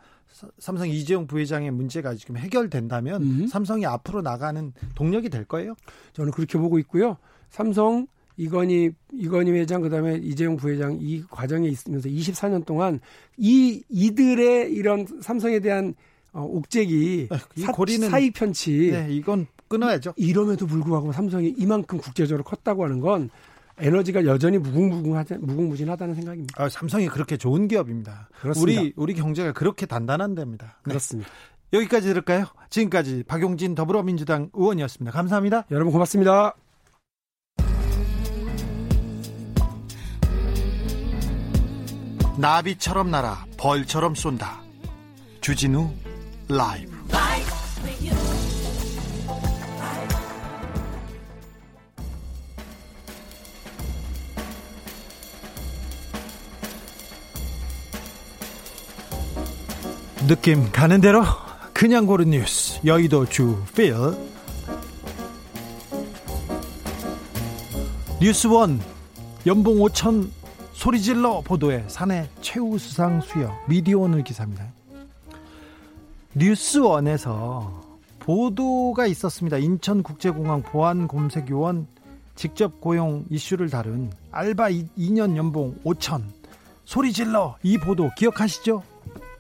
삼성 0.58 0.90
이재용 0.90 1.28
부회장의 1.28 1.72
문제가 1.72 2.16
지금 2.16 2.38
해결된다면 2.38 3.22
음. 3.22 3.48
삼성이 3.48 3.86
앞으로 3.86 4.22
나가는 4.22 4.74
동력이 4.96 5.30
될 5.30 5.46
거예요? 5.46 5.76
저는 6.14 6.32
그렇게 6.32 6.58
보고 6.58 6.80
있고요. 6.80 7.18
삼성 7.50 8.08
이건희 8.36 8.92
이건희 9.12 9.52
회장 9.52 9.82
그다음에 9.82 10.16
이재용 10.16 10.58
부회장 10.58 10.98
이 11.00 11.24
과정에 11.30 11.68
있으면서 11.68 12.10
24년 12.10 12.66
동안 12.66 13.00
이 13.38 13.84
이들의 13.90 14.74
이런 14.74 15.06
삼성에 15.22 15.60
대한 15.60 15.94
어, 16.32 16.42
옥죄기 16.44 17.30
이 17.56 17.66
고리는 17.66 18.10
사익 18.10 18.34
편치 18.34 18.90
네, 18.92 19.08
이건 19.12 19.46
끊어야죠. 19.68 20.14
이럼에도 20.18 20.66
불구하고 20.66 21.12
삼성이 21.12 21.54
이만큼 21.58 22.00
국제적으로 22.00 22.44
컸다고 22.44 22.84
하는 22.84 23.00
건 23.00 23.30
에너지가 23.80 24.26
여전히 24.26 24.58
무궁무궁하다, 24.60 25.38
무궁무진하다는 25.40 26.16
생각입니다. 26.16 26.64
아, 26.64 26.70
삼성이 26.70 27.08
그렇게 27.08 27.38
좋은 27.38 27.68
기업입니다. 27.68 28.30
그렇습니다. 28.40 28.82
우리 28.82 28.94
우리 28.96 29.14
경제가 29.14 29.52
그렇게 29.54 29.86
단단한 29.86 30.36
데입니다. 30.36 30.78
네. 30.86 30.92
그렇습니다. 30.92 31.30
여기까지 31.74 32.08
들을까요? 32.08 32.46
지금까지 32.70 33.24
박용진 33.28 33.74
더불어민주당 33.74 34.50
의원이었습니다. 34.54 35.12
감사합니다. 35.12 35.66
여러분 35.72 35.92
고맙습니다. 35.92 36.56
나비처럼 42.38 43.12
날아 43.12 43.46
벌처럼 43.58 44.16
쏜다. 44.16 44.62
주진우 45.42 45.92
라이브. 46.50 46.93
느낌 60.28 60.72
가는 60.72 61.02
대로 61.02 61.22
그냥 61.74 62.06
고른 62.06 62.30
뉴스 62.30 62.80
여의도 62.86 63.26
주필 63.26 63.94
뉴스원 68.22 68.80
연봉 69.46 69.80
5천 69.80 70.30
소리질러 70.72 71.42
보도에 71.42 71.84
사내 71.90 72.30
최우 72.40 72.78
수상 72.78 73.20
수여 73.20 73.54
미디어오늘 73.68 74.24
기사입니다. 74.24 74.66
뉴스원에서 76.36 77.84
보도가 78.20 79.08
있었습니다. 79.08 79.58
인천국제공항 79.58 80.62
보안검색요원 80.62 81.86
직접 82.36 82.80
고용 82.80 83.26
이슈를 83.30 83.70
다룬 83.70 84.10
알바 84.32 84.70
2년 84.70 85.36
연봉 85.36 85.76
5천 85.84 86.24
소리질러 86.86 87.58
이 87.62 87.78
보도 87.78 88.10
기억하시죠? 88.18 88.93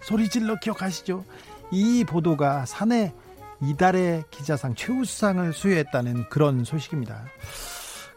소리질러 0.06 0.60
기억하시죠? 0.60 1.24
이 1.72 2.04
보도가 2.04 2.66
사내 2.66 3.14
이달의 3.62 4.26
기자상 4.30 4.76
최우수상을 4.76 5.54
수여했다는 5.54 6.30
그런 6.30 6.64
소식입니다. 6.64 7.26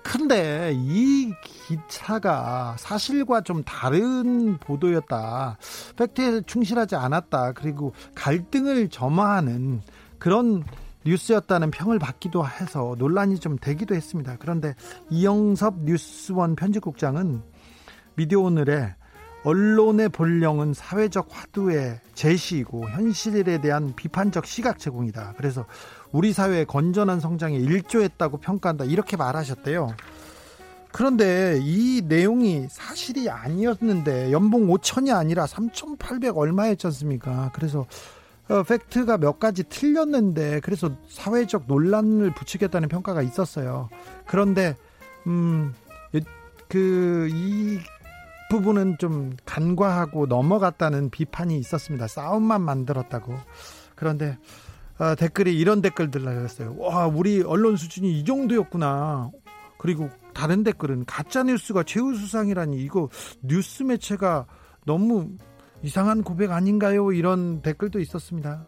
근데 0.03 0.73
이 0.75 1.33
기차가 1.43 2.77
사실과 2.79 3.41
좀 3.41 3.65
다른 3.65 4.57
보도였다. 4.59 5.59
팩트에 5.97 6.43
충실하지 6.47 6.95
않았다. 6.95 7.53
그리고 7.53 7.93
갈등을 8.15 8.89
점화하는 8.89 9.83
그런 10.19 10.65
뉴스였다는 11.05 11.71
평을 11.71 11.99
받기도 11.99 12.47
해서 12.47 12.95
논란이 12.99 13.39
좀 13.41 13.57
되기도 13.59 13.95
했습니다. 13.95 14.37
그런데 14.39 14.75
이영섭 15.11 15.83
뉴스원 15.85 16.57
편집국장은 16.57 17.43
미디어 18.15 18.41
오늘에 18.41 18.95
언론의 19.45 20.09
본령은 20.09 20.75
사회적 20.75 21.29
화두의 21.31 22.01
제시이고 22.15 22.89
현실에 22.91 23.61
대한 23.61 23.95
비판적 23.95 24.47
시각 24.47 24.79
제공이다. 24.79 25.35
그래서 25.37 25.67
우리 26.11 26.33
사회의 26.33 26.65
건전한 26.67 27.21
성장에 27.21 27.57
일조했다고 27.57 28.39
평가한다. 28.39 28.85
이렇게 28.85 29.17
말하셨대요. 29.17 29.95
그런데 30.93 31.59
이 31.63 32.03
내용이 32.07 32.67
사실이 32.71 33.29
아니었는데 33.31 34.33
연봉 34.33 34.67
5천이 34.67 35.15
아니라 35.15 35.47
3,800 35.47 36.37
얼마였지 36.37 36.87
않습니까? 36.87 37.51
그래서 37.55 37.87
어, 38.49 38.63
팩트가 38.63 39.19
몇 39.19 39.39
가지 39.39 39.65
틀렸는데 39.65 40.61
그래서 40.61 40.91
사회적 41.09 41.65
논란을 41.67 42.33
부추겼다는 42.35 42.89
평가가 42.89 43.23
있었어요. 43.23 43.91
그런데 44.27 44.77
음 45.27 45.75
그 46.69 47.29
이 47.33 47.79
부분은 48.51 48.99
좀 48.99 49.37
간과하고 49.45 50.27
넘어갔다는 50.27 51.11
비판이 51.11 51.59
있었습니다. 51.59 52.07
싸움만 52.07 52.63
만들었다고. 52.63 53.35
그런데 53.95 54.39
어, 54.99 55.15
댓글이 55.15 55.59
이런 55.59 55.83
댓글들 55.83 56.25
달렸어요. 56.25 56.77
와, 56.79 57.07
우리 57.07 57.43
언론 57.43 57.77
수준이 57.77 58.19
이 58.19 58.25
정도였구나. 58.25 59.31
그리고 59.79 60.09
다른 60.33 60.65
댓글은 60.65 61.05
가짜 61.05 61.43
뉴스가 61.43 61.83
최우 61.83 62.15
수상이라니 62.15 62.79
이거 62.79 63.09
뉴스 63.43 63.83
매체가 63.83 64.47
너무 64.85 65.29
이상한 65.83 66.23
고백 66.23 66.51
아닌가요? 66.51 67.13
이런 67.13 67.61
댓글도 67.61 68.01
있었습니다. 68.01 68.67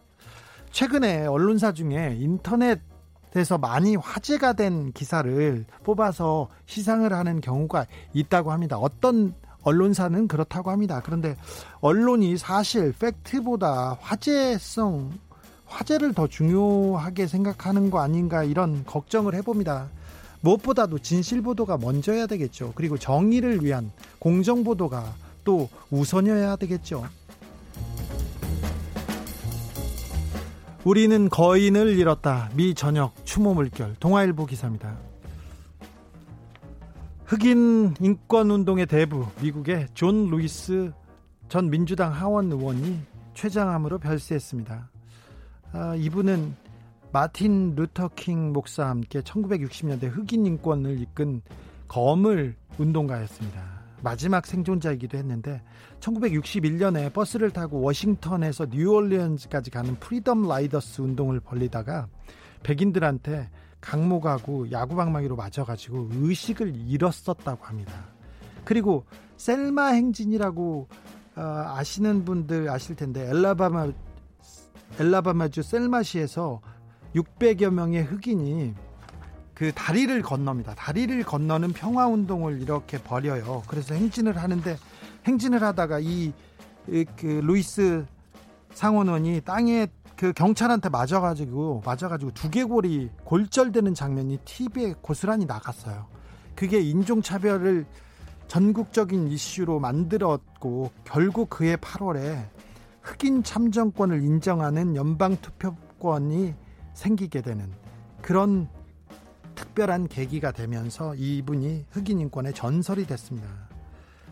최근에 0.71 1.25
언론사 1.25 1.71
중에 1.73 2.15
인터넷에서 2.19 3.57
많이 3.59 3.95
화제가 3.95 4.53
된 4.53 4.91
기사를 4.91 5.65
뽑아서 5.83 6.49
시상을 6.67 7.11
하는 7.11 7.41
경우가 7.41 7.87
있다고 8.13 8.51
합니다. 8.51 8.77
어떤 8.77 9.33
언론사는 9.63 10.27
그렇다고 10.27 10.71
합니다. 10.71 11.01
그런데 11.03 11.35
언론이 11.81 12.37
사실 12.37 12.93
팩트보다 12.97 13.97
화제성, 14.01 15.11
화제를 15.65 16.13
더 16.13 16.27
중요하게 16.27 17.27
생각하는 17.27 17.89
거 17.91 17.99
아닌가 17.99 18.43
이런 18.43 18.83
걱정을 18.85 19.35
해봅니다. 19.35 19.87
무엇보다도 20.41 20.99
진실 20.99 21.41
보도가 21.41 21.77
먼저야 21.77 22.27
되겠죠. 22.27 22.71
그리고 22.75 22.97
정의를 22.97 23.63
위한 23.63 23.91
공정 24.19 24.63
보도가 24.63 25.13
또 25.43 25.69
우선이어야 25.91 26.55
되겠죠. 26.55 27.05
우리는 30.85 31.29
거인을 31.29 31.97
잃었다. 31.97 32.49
미 32.55 32.73
전역 32.73 33.13
추모 33.25 33.53
물결 33.53 33.97
동아일보 33.99 34.45
기사입니다. 34.45 35.08
흑인 37.29 37.93
인권 37.99 38.49
운동의 38.49 38.87
대부 38.87 39.23
미국의 39.39 39.89
존 39.93 40.31
루이스 40.31 40.91
전 41.47 41.69
민주당 41.69 42.11
하원 42.11 42.51
의원이 42.51 42.99
췌장암으로 43.35 43.99
별세했습니다. 43.99 44.89
아, 45.73 45.95
이분은 45.95 46.55
마틴 47.11 47.75
루터킹 47.75 48.51
목사와 48.51 48.89
함께 48.89 49.21
1960년대 49.21 50.09
흑인 50.09 50.47
인권을 50.47 50.99
이끈 51.01 51.43
거물 51.87 52.55
운동가였습니다. 52.79 53.83
마지막 54.01 54.47
생존자이기도 54.47 55.15
했는데 55.19 55.61
1961년에 55.99 57.13
버스를 57.13 57.51
타고 57.51 57.79
워싱턴에서 57.81 58.65
뉴올리언즈까지 58.71 59.69
가는 59.69 59.95
Freedom 59.99 60.47
Riders 60.47 61.01
운동을 61.01 61.41
벌리다가 61.41 62.07
백인들한테 62.63 63.51
각목하고 63.81 64.71
야구방망이로 64.71 65.35
맞아가지고 65.35 66.09
의식을 66.11 66.73
잃었었다고 66.75 67.65
합니다. 67.65 67.93
그리고 68.65 69.05
셀마 69.37 69.87
행진이라고 69.87 70.87
어, 71.35 71.41
아시는 71.41 72.25
분들 72.25 72.69
아실 72.69 72.95
텐데 72.95 73.29
앨라배마 73.29 73.91
앨라배마주 74.99 75.61
셀마시에서 75.61 76.61
600여 77.15 77.69
명의 77.69 78.03
흑인이 78.03 78.73
그 79.53 79.71
다리를 79.73 80.21
건넙니다. 80.21 80.75
다리를 80.75 81.21
건너는 81.23 81.73
평화 81.73 82.07
운동을 82.07 82.61
이렇게 82.61 82.97
벌여요. 82.97 83.63
그래서 83.67 83.93
행진을 83.93 84.37
하는데 84.37 84.77
행진을 85.25 85.63
하다가 85.63 85.99
이 86.01 86.33
그 87.15 87.25
루이스 87.43 88.05
상원원이 88.73 89.41
땅에 89.41 89.87
그 90.19 90.33
경찰한테 90.33 90.89
맞아가지고 90.89 91.81
맞아가지고 91.85 92.31
두개골이 92.33 93.09
골절되는 93.23 93.93
장면이 93.93 94.39
TV에 94.43 94.95
고스란히 95.01 95.45
나갔어요. 95.45 96.07
그게 96.55 96.81
인종차별을 96.81 97.85
전국적인 98.49 99.29
이슈로 99.29 99.79
만들었고 99.79 100.91
결국 101.05 101.49
그해 101.49 101.77
8월에 101.77 102.49
흑인 103.01 103.43
참정권을 103.43 104.21
인정하는 104.21 104.97
연방 104.97 105.37
투표권이 105.37 106.53
생기게 106.95 107.41
되는 107.41 107.71
그런 108.21 108.67
특별한 109.55 110.09
계기가 110.09 110.51
되면서 110.51 111.15
이분이 111.15 111.85
흑인 111.91 112.19
인권의 112.19 112.53
전설이 112.55 113.07
됐습니다. 113.07 113.47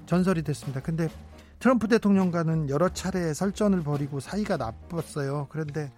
전설이 0.06 0.44
됐습니다. 0.44 0.82
근데 0.82 1.08
트럼프 1.60 1.88
대통령과는 1.88 2.70
여러 2.70 2.90
차례 2.90 3.34
설전을 3.34 3.82
벌이고 3.82 4.20
사이가 4.20 4.58
나빴어요. 4.58 5.48
그런데 5.50 5.92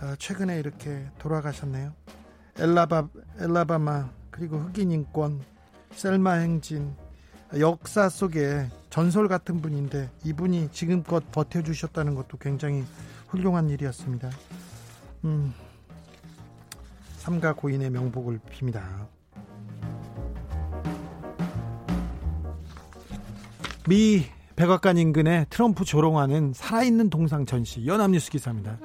어, 0.00 0.14
최근에 0.18 0.58
이렇게 0.58 1.06
돌아가셨네요. 1.18 1.92
엘라바, 2.58 3.08
엘라바마 3.38 4.10
그리고 4.30 4.58
흑인 4.58 4.90
인권 4.90 5.40
셀마 5.92 6.32
행진 6.34 6.94
역사 7.58 8.08
속에 8.08 8.68
전설 8.90 9.28
같은 9.28 9.60
분인데 9.60 10.10
이분이 10.24 10.70
지금껏 10.72 11.22
버텨주셨다는 11.32 12.14
것도 12.14 12.38
굉장히 12.38 12.84
훌륭한 13.28 13.68
일이었습니다. 13.70 14.30
음, 15.24 15.54
삼가 17.18 17.54
고인의 17.54 17.90
명복을 17.90 18.40
빕니다. 18.50 19.08
미 23.88 24.26
백악관 24.60 24.98
인근에 24.98 25.46
트럼프 25.48 25.86
조롱하는 25.86 26.52
살아있는 26.54 27.08
동상 27.08 27.46
전시 27.46 27.86
연합뉴스 27.86 28.30
기사입니다. 28.30 28.76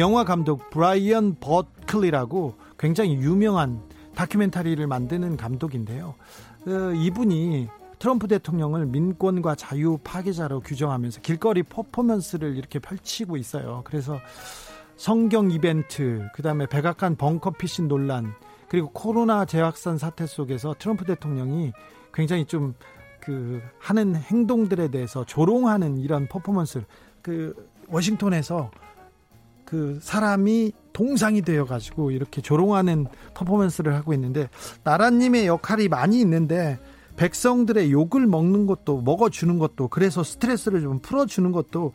영화 0.00 0.24
감독 0.24 0.70
브라이언 0.70 1.36
버클리라고 1.38 2.56
굉장히 2.76 3.14
유명한 3.14 3.80
다큐멘터리를 4.16 4.84
만드는 4.84 5.36
감독인데요. 5.36 6.16
어, 6.66 6.92
이분이 6.96 7.68
트럼프 8.00 8.26
대통령을 8.26 8.86
민권과 8.86 9.54
자유 9.54 9.98
파괴자로 10.02 10.62
규정하면서 10.62 11.20
길거리 11.20 11.62
퍼포먼스를 11.62 12.56
이렇게 12.56 12.80
펼치고 12.80 13.36
있어요. 13.36 13.82
그래서 13.84 14.18
성경 14.96 15.52
이벤트, 15.52 16.26
그 16.34 16.42
다음에 16.42 16.66
백악관 16.66 17.14
벙커 17.14 17.52
피신 17.52 17.86
논란, 17.86 18.34
그리고 18.68 18.90
코로나 18.90 19.44
재확산 19.44 19.96
사태 19.96 20.26
속에서 20.26 20.74
트럼프 20.76 21.04
대통령이 21.04 21.72
굉장히 22.12 22.46
좀 22.46 22.74
그 23.20 23.60
하는 23.78 24.16
행동들에 24.16 24.88
대해서 24.88 25.24
조롱하는 25.24 25.98
이런 25.98 26.26
퍼포먼스, 26.28 26.82
그 27.22 27.54
워싱턴에서 27.88 28.70
그 29.64 30.00
사람이 30.02 30.72
동상이 30.92 31.42
되어 31.42 31.64
가지고 31.64 32.10
이렇게 32.10 32.40
조롱하는 32.40 33.06
퍼포먼스를 33.34 33.94
하고 33.94 34.12
있는데 34.14 34.48
나라님의 34.82 35.46
역할이 35.46 35.88
많이 35.88 36.20
있는데 36.20 36.78
백성들의 37.16 37.92
욕을 37.92 38.26
먹는 38.26 38.66
것도 38.66 39.02
먹어주는 39.02 39.58
것도 39.58 39.88
그래서 39.88 40.24
스트레스를 40.24 40.80
좀 40.80 40.98
풀어주는 40.98 41.52
것도 41.52 41.92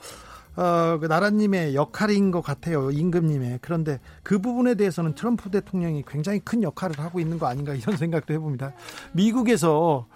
어, 0.55 0.97
그 0.99 1.07
나라님의 1.07 1.75
역할인 1.75 2.31
것 2.31 2.41
같아요. 2.41 2.89
임금님의. 2.89 3.59
그런데 3.61 3.99
그 4.23 4.39
부분에 4.39 4.75
대해서는 4.75 5.13
트럼프 5.13 5.49
대통령이 5.49 6.03
굉장히 6.07 6.39
큰 6.39 6.63
역할을 6.63 6.97
하고 6.99 7.19
있는 7.19 7.37
거 7.39 7.47
아닌가 7.47 7.73
이런 7.73 7.97
생각도 7.97 8.33
해봅니다. 8.33 8.73
미국에서 9.11 10.07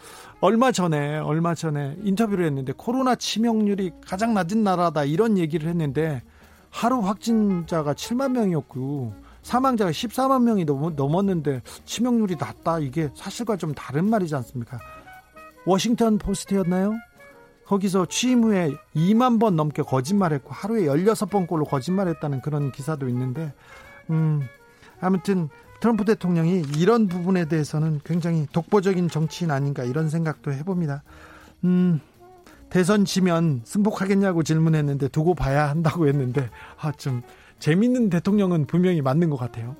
얼마 0.41 0.71
전에, 0.71 1.17
얼마 1.17 1.53
전에 1.53 1.97
인터뷰를 2.01 2.45
했는데 2.45 2.73
코로나 2.75 3.15
치명률이 3.15 3.91
가장 4.05 4.33
낮은 4.33 4.63
나라다 4.63 5.03
이런 5.03 5.37
얘기를 5.37 5.67
했는데 5.67 6.21
하루 6.69 6.99
확진자가 6.99 7.93
7만 7.93 8.31
명이었고 8.31 9.13
사망자가 9.41 9.91
14만 9.91 10.43
명이 10.43 10.65
넘었는데 10.65 11.61
치명률이 11.85 12.35
낮다. 12.39 12.79
이게 12.79 13.09
사실과 13.15 13.57
좀 13.57 13.73
다른 13.73 14.09
말이지 14.09 14.35
않습니까? 14.35 14.79
워싱턴 15.65 16.17
포스트였나요? 16.17 16.93
거기서 17.65 18.07
취임 18.07 18.43
후에 18.43 18.71
2만 18.95 19.39
번 19.39 19.55
넘게 19.55 19.83
거짓말했고 19.83 20.51
하루에 20.51 20.85
16번꼴로 20.85 21.69
거짓말했다는 21.69 22.41
그런 22.41 22.71
기사도 22.71 23.07
있는데 23.09 23.53
음 24.09 24.41
아무튼 25.01 25.49
트럼프 25.79 26.05
대통령이 26.05 26.63
이런 26.77 27.07
부분에 27.07 27.45
대해서는 27.45 28.01
굉장히 28.03 28.47
독보적인 28.51 29.09
정치인 29.09 29.51
아닌가 29.51 29.83
이런 29.83 30.09
생각도 30.09 30.51
해봅니다. 30.51 31.03
음 31.63 31.99
대선 32.69 33.05
지면 33.05 33.61
승복하겠냐고 33.63 34.43
질문했는데 34.43 35.07
두고 35.07 35.33
봐야 35.35 35.69
한다고 35.69 36.07
했는데 36.07 36.49
아 36.79 36.91
좀 36.91 37.21
재밌는 37.59 38.09
대통령은 38.09 38.65
분명히 38.65 39.01
맞는 39.01 39.29
것 39.29 39.37
같아요. 39.37 39.75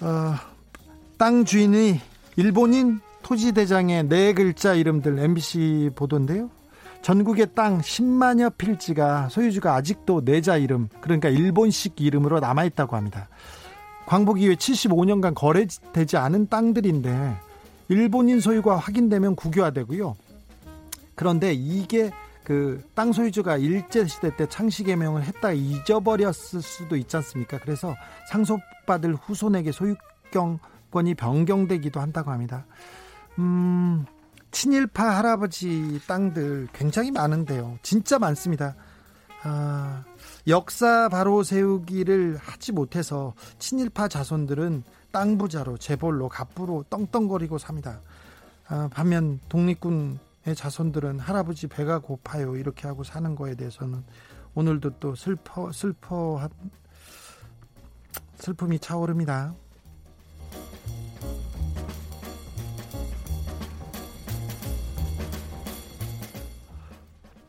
어, 0.00 0.34
땅 1.18 1.44
주인이 1.44 2.00
일본인 2.36 3.00
토지 3.22 3.52
대장의 3.52 4.08
네 4.08 4.32
글자 4.32 4.74
이름들 4.74 5.18
MBC 5.18 5.90
보도인데요. 5.94 6.50
전국의 7.02 7.48
땅 7.54 7.80
10만여 7.80 8.56
필지가 8.56 9.28
소유주가 9.30 9.74
아직도 9.74 10.22
네자 10.24 10.58
이름, 10.58 10.88
그러니까 11.00 11.28
일본식 11.28 12.00
이름으로 12.00 12.40
남아있다고 12.40 12.96
합니다. 12.96 13.28
광복 14.06 14.40
이후에 14.40 14.56
75년간 14.56 15.34
거래되지 15.34 16.16
않은 16.16 16.48
땅들인데 16.48 17.36
일본인 17.88 18.40
소유가 18.40 18.76
확인되면 18.76 19.36
국유화되고요. 19.36 20.16
그런데 21.14 21.52
이게 21.52 22.10
그 22.44 22.82
땅 22.94 23.12
소유주가 23.12 23.56
일제 23.56 24.06
시대 24.06 24.34
때 24.36 24.46
창시 24.48 24.84
개명을 24.84 25.22
했다 25.22 25.52
잊어버렸을 25.52 26.60
수도 26.60 26.96
있지 26.96 27.16
않습니까? 27.16 27.58
그래서 27.58 27.94
상속받을 28.28 29.14
후손에게 29.14 29.72
소유경권이 29.72 31.14
변경되기도 31.14 32.00
한다고 32.00 32.30
합니다. 32.30 32.66
음, 33.38 34.04
친일파 34.50 35.18
할아버지 35.18 36.00
땅들 36.06 36.68
굉장히 36.72 37.10
많은데요. 37.10 37.78
진짜 37.82 38.18
많습니다. 38.18 38.74
아, 39.42 40.04
역사 40.48 41.08
바로 41.08 41.42
세우기를 41.42 42.36
하지 42.36 42.72
못해서 42.72 43.34
친일파 43.58 44.08
자손들은 44.08 44.82
땅 45.12 45.38
부자로 45.38 45.78
재벌로 45.78 46.28
갑부로 46.28 46.84
떵떵거리고 46.90 47.58
삽니다. 47.58 48.00
아, 48.68 48.88
반면 48.92 49.40
독립군의 49.48 50.54
자손들은 50.54 51.20
할아버지 51.20 51.66
배가 51.66 51.98
고파요 51.98 52.56
이렇게 52.56 52.86
하고 52.86 53.02
사는 53.02 53.34
거에 53.34 53.54
대해서는 53.54 54.04
오늘도 54.54 54.98
또 54.98 55.14
슬퍼 55.14 55.72
슬퍼 55.72 56.48
슬픔이 58.36 58.78
차오릅니다. 58.78 59.54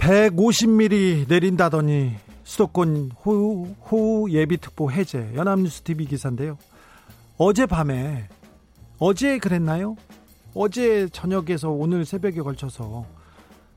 150mm 0.02 1.28
내린다더니 1.28 2.16
수도권 2.43 3.12
호우, 3.24 3.68
호우 3.91 4.32
예비특보 4.32 4.91
해제 4.91 5.32
연합뉴스 5.36 5.84
TV 5.84 6.08
기사인데요. 6.08 6.58
어젯밤에 7.38 8.28
어제 8.97 9.38
그랬나요? 9.38 9.95
어제 10.56 11.08
저녁에서 11.10 11.70
오늘 11.70 12.04
새벽에 12.04 12.41
걸쳐서 12.41 13.06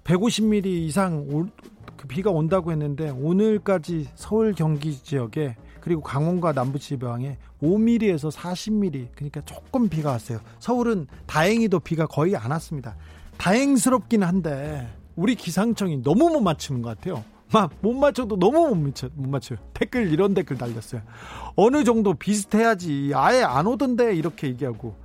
150mm 0.05 0.67
이상 0.67 1.27
올, 1.29 1.51
그 1.99 2.09
비가 2.09 2.31
온다고 2.31 2.73
했는데 2.73 3.11
오늘까지 3.11 4.09
서울 4.15 4.55
경기 4.55 4.97
지역에 4.97 5.57
그리고 5.83 6.01
강원과 6.01 6.53
남부지방에 6.53 7.37
5mm에서 7.63 8.33
40mm 8.33 9.09
그러니까 9.15 9.43
조금 9.43 9.91
비가 9.91 10.13
왔어요. 10.13 10.41
서울은 10.59 11.07
다행히도 11.27 11.81
비가 11.81 12.07
거의 12.07 12.35
안 12.35 12.51
왔습니다. 12.51 12.97
다행스럽긴 13.37 14.23
한데 14.23 14.89
우리 15.17 15.35
기상청이 15.35 16.03
너무 16.03 16.29
못 16.31 16.41
맞추는 16.41 16.83
것 16.83 16.97
같아요. 16.99 17.25
막 17.53 17.71
못 17.83 17.93
맞춰도 17.95 18.37
너무 18.39 18.69
못 18.69 18.75
맞춰 18.75 19.09
못 19.15 19.29
맞춰요. 19.29 19.59
댓글 19.75 20.11
이런 20.13 20.35
댓글 20.35 20.59
달렸어요. 20.59 21.03
어느 21.57 21.85
정도 21.85 22.15
비슷해야지. 22.15 23.13
아예 23.15 23.43
안 23.43 23.67
오던데 23.67 24.17
이렇게 24.17 24.49
얘기하고 24.49 24.97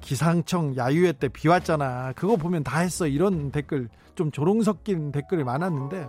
기상청 0.00 0.76
야유회 0.76 1.12
때 1.12 1.28
비 1.28 1.48
왔잖아. 1.48 2.12
그거 2.14 2.36
보면 2.36 2.62
다 2.62 2.78
했어. 2.80 3.06
이런 3.08 3.50
댓글 3.50 3.88
좀 4.14 4.30
조롱 4.30 4.62
섞인 4.62 5.10
댓글이 5.10 5.42
많았는데 5.42 6.06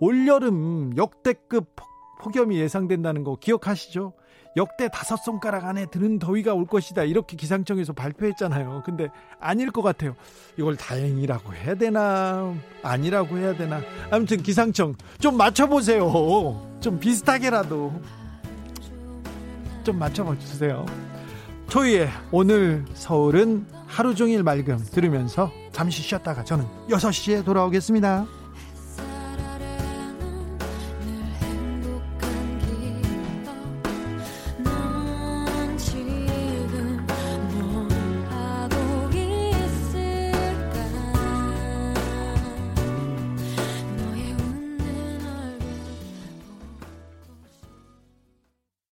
올 0.00 0.26
여름 0.28 0.94
역대급 0.96 1.74
폭염이 2.20 2.58
예상된다는 2.58 3.24
거 3.24 3.36
기억하시죠? 3.36 4.12
역대 4.56 4.88
다섯 4.88 5.16
손가락 5.16 5.64
안에 5.64 5.86
드는 5.86 6.18
더위가 6.18 6.54
올 6.54 6.66
것이다. 6.66 7.02
이렇게 7.04 7.36
기상청에서 7.36 7.92
발표했잖아요. 7.92 8.82
근데 8.84 9.08
아닐 9.40 9.70
것 9.70 9.82
같아요. 9.82 10.14
이걸 10.56 10.76
다행이라고 10.76 11.54
해야 11.54 11.74
되나? 11.74 12.54
아니라고 12.82 13.36
해야 13.38 13.54
되나? 13.56 13.80
아무튼 14.10 14.42
기상청 14.42 14.94
좀 15.18 15.36
맞춰보세요. 15.36 16.78
좀 16.80 17.00
비슷하게라도 17.00 17.92
좀 19.82 19.98
맞춰봐 19.98 20.38
주세요. 20.38 20.86
초이의 21.68 22.08
오늘 22.30 22.84
서울은 22.94 23.66
하루 23.86 24.14
종일 24.14 24.42
맑음 24.42 24.78
들으면서 24.92 25.50
잠시 25.72 26.02
쉬었다가 26.02 26.44
저는 26.44 26.64
6시에 26.88 27.44
돌아오겠습니다. 27.44 28.26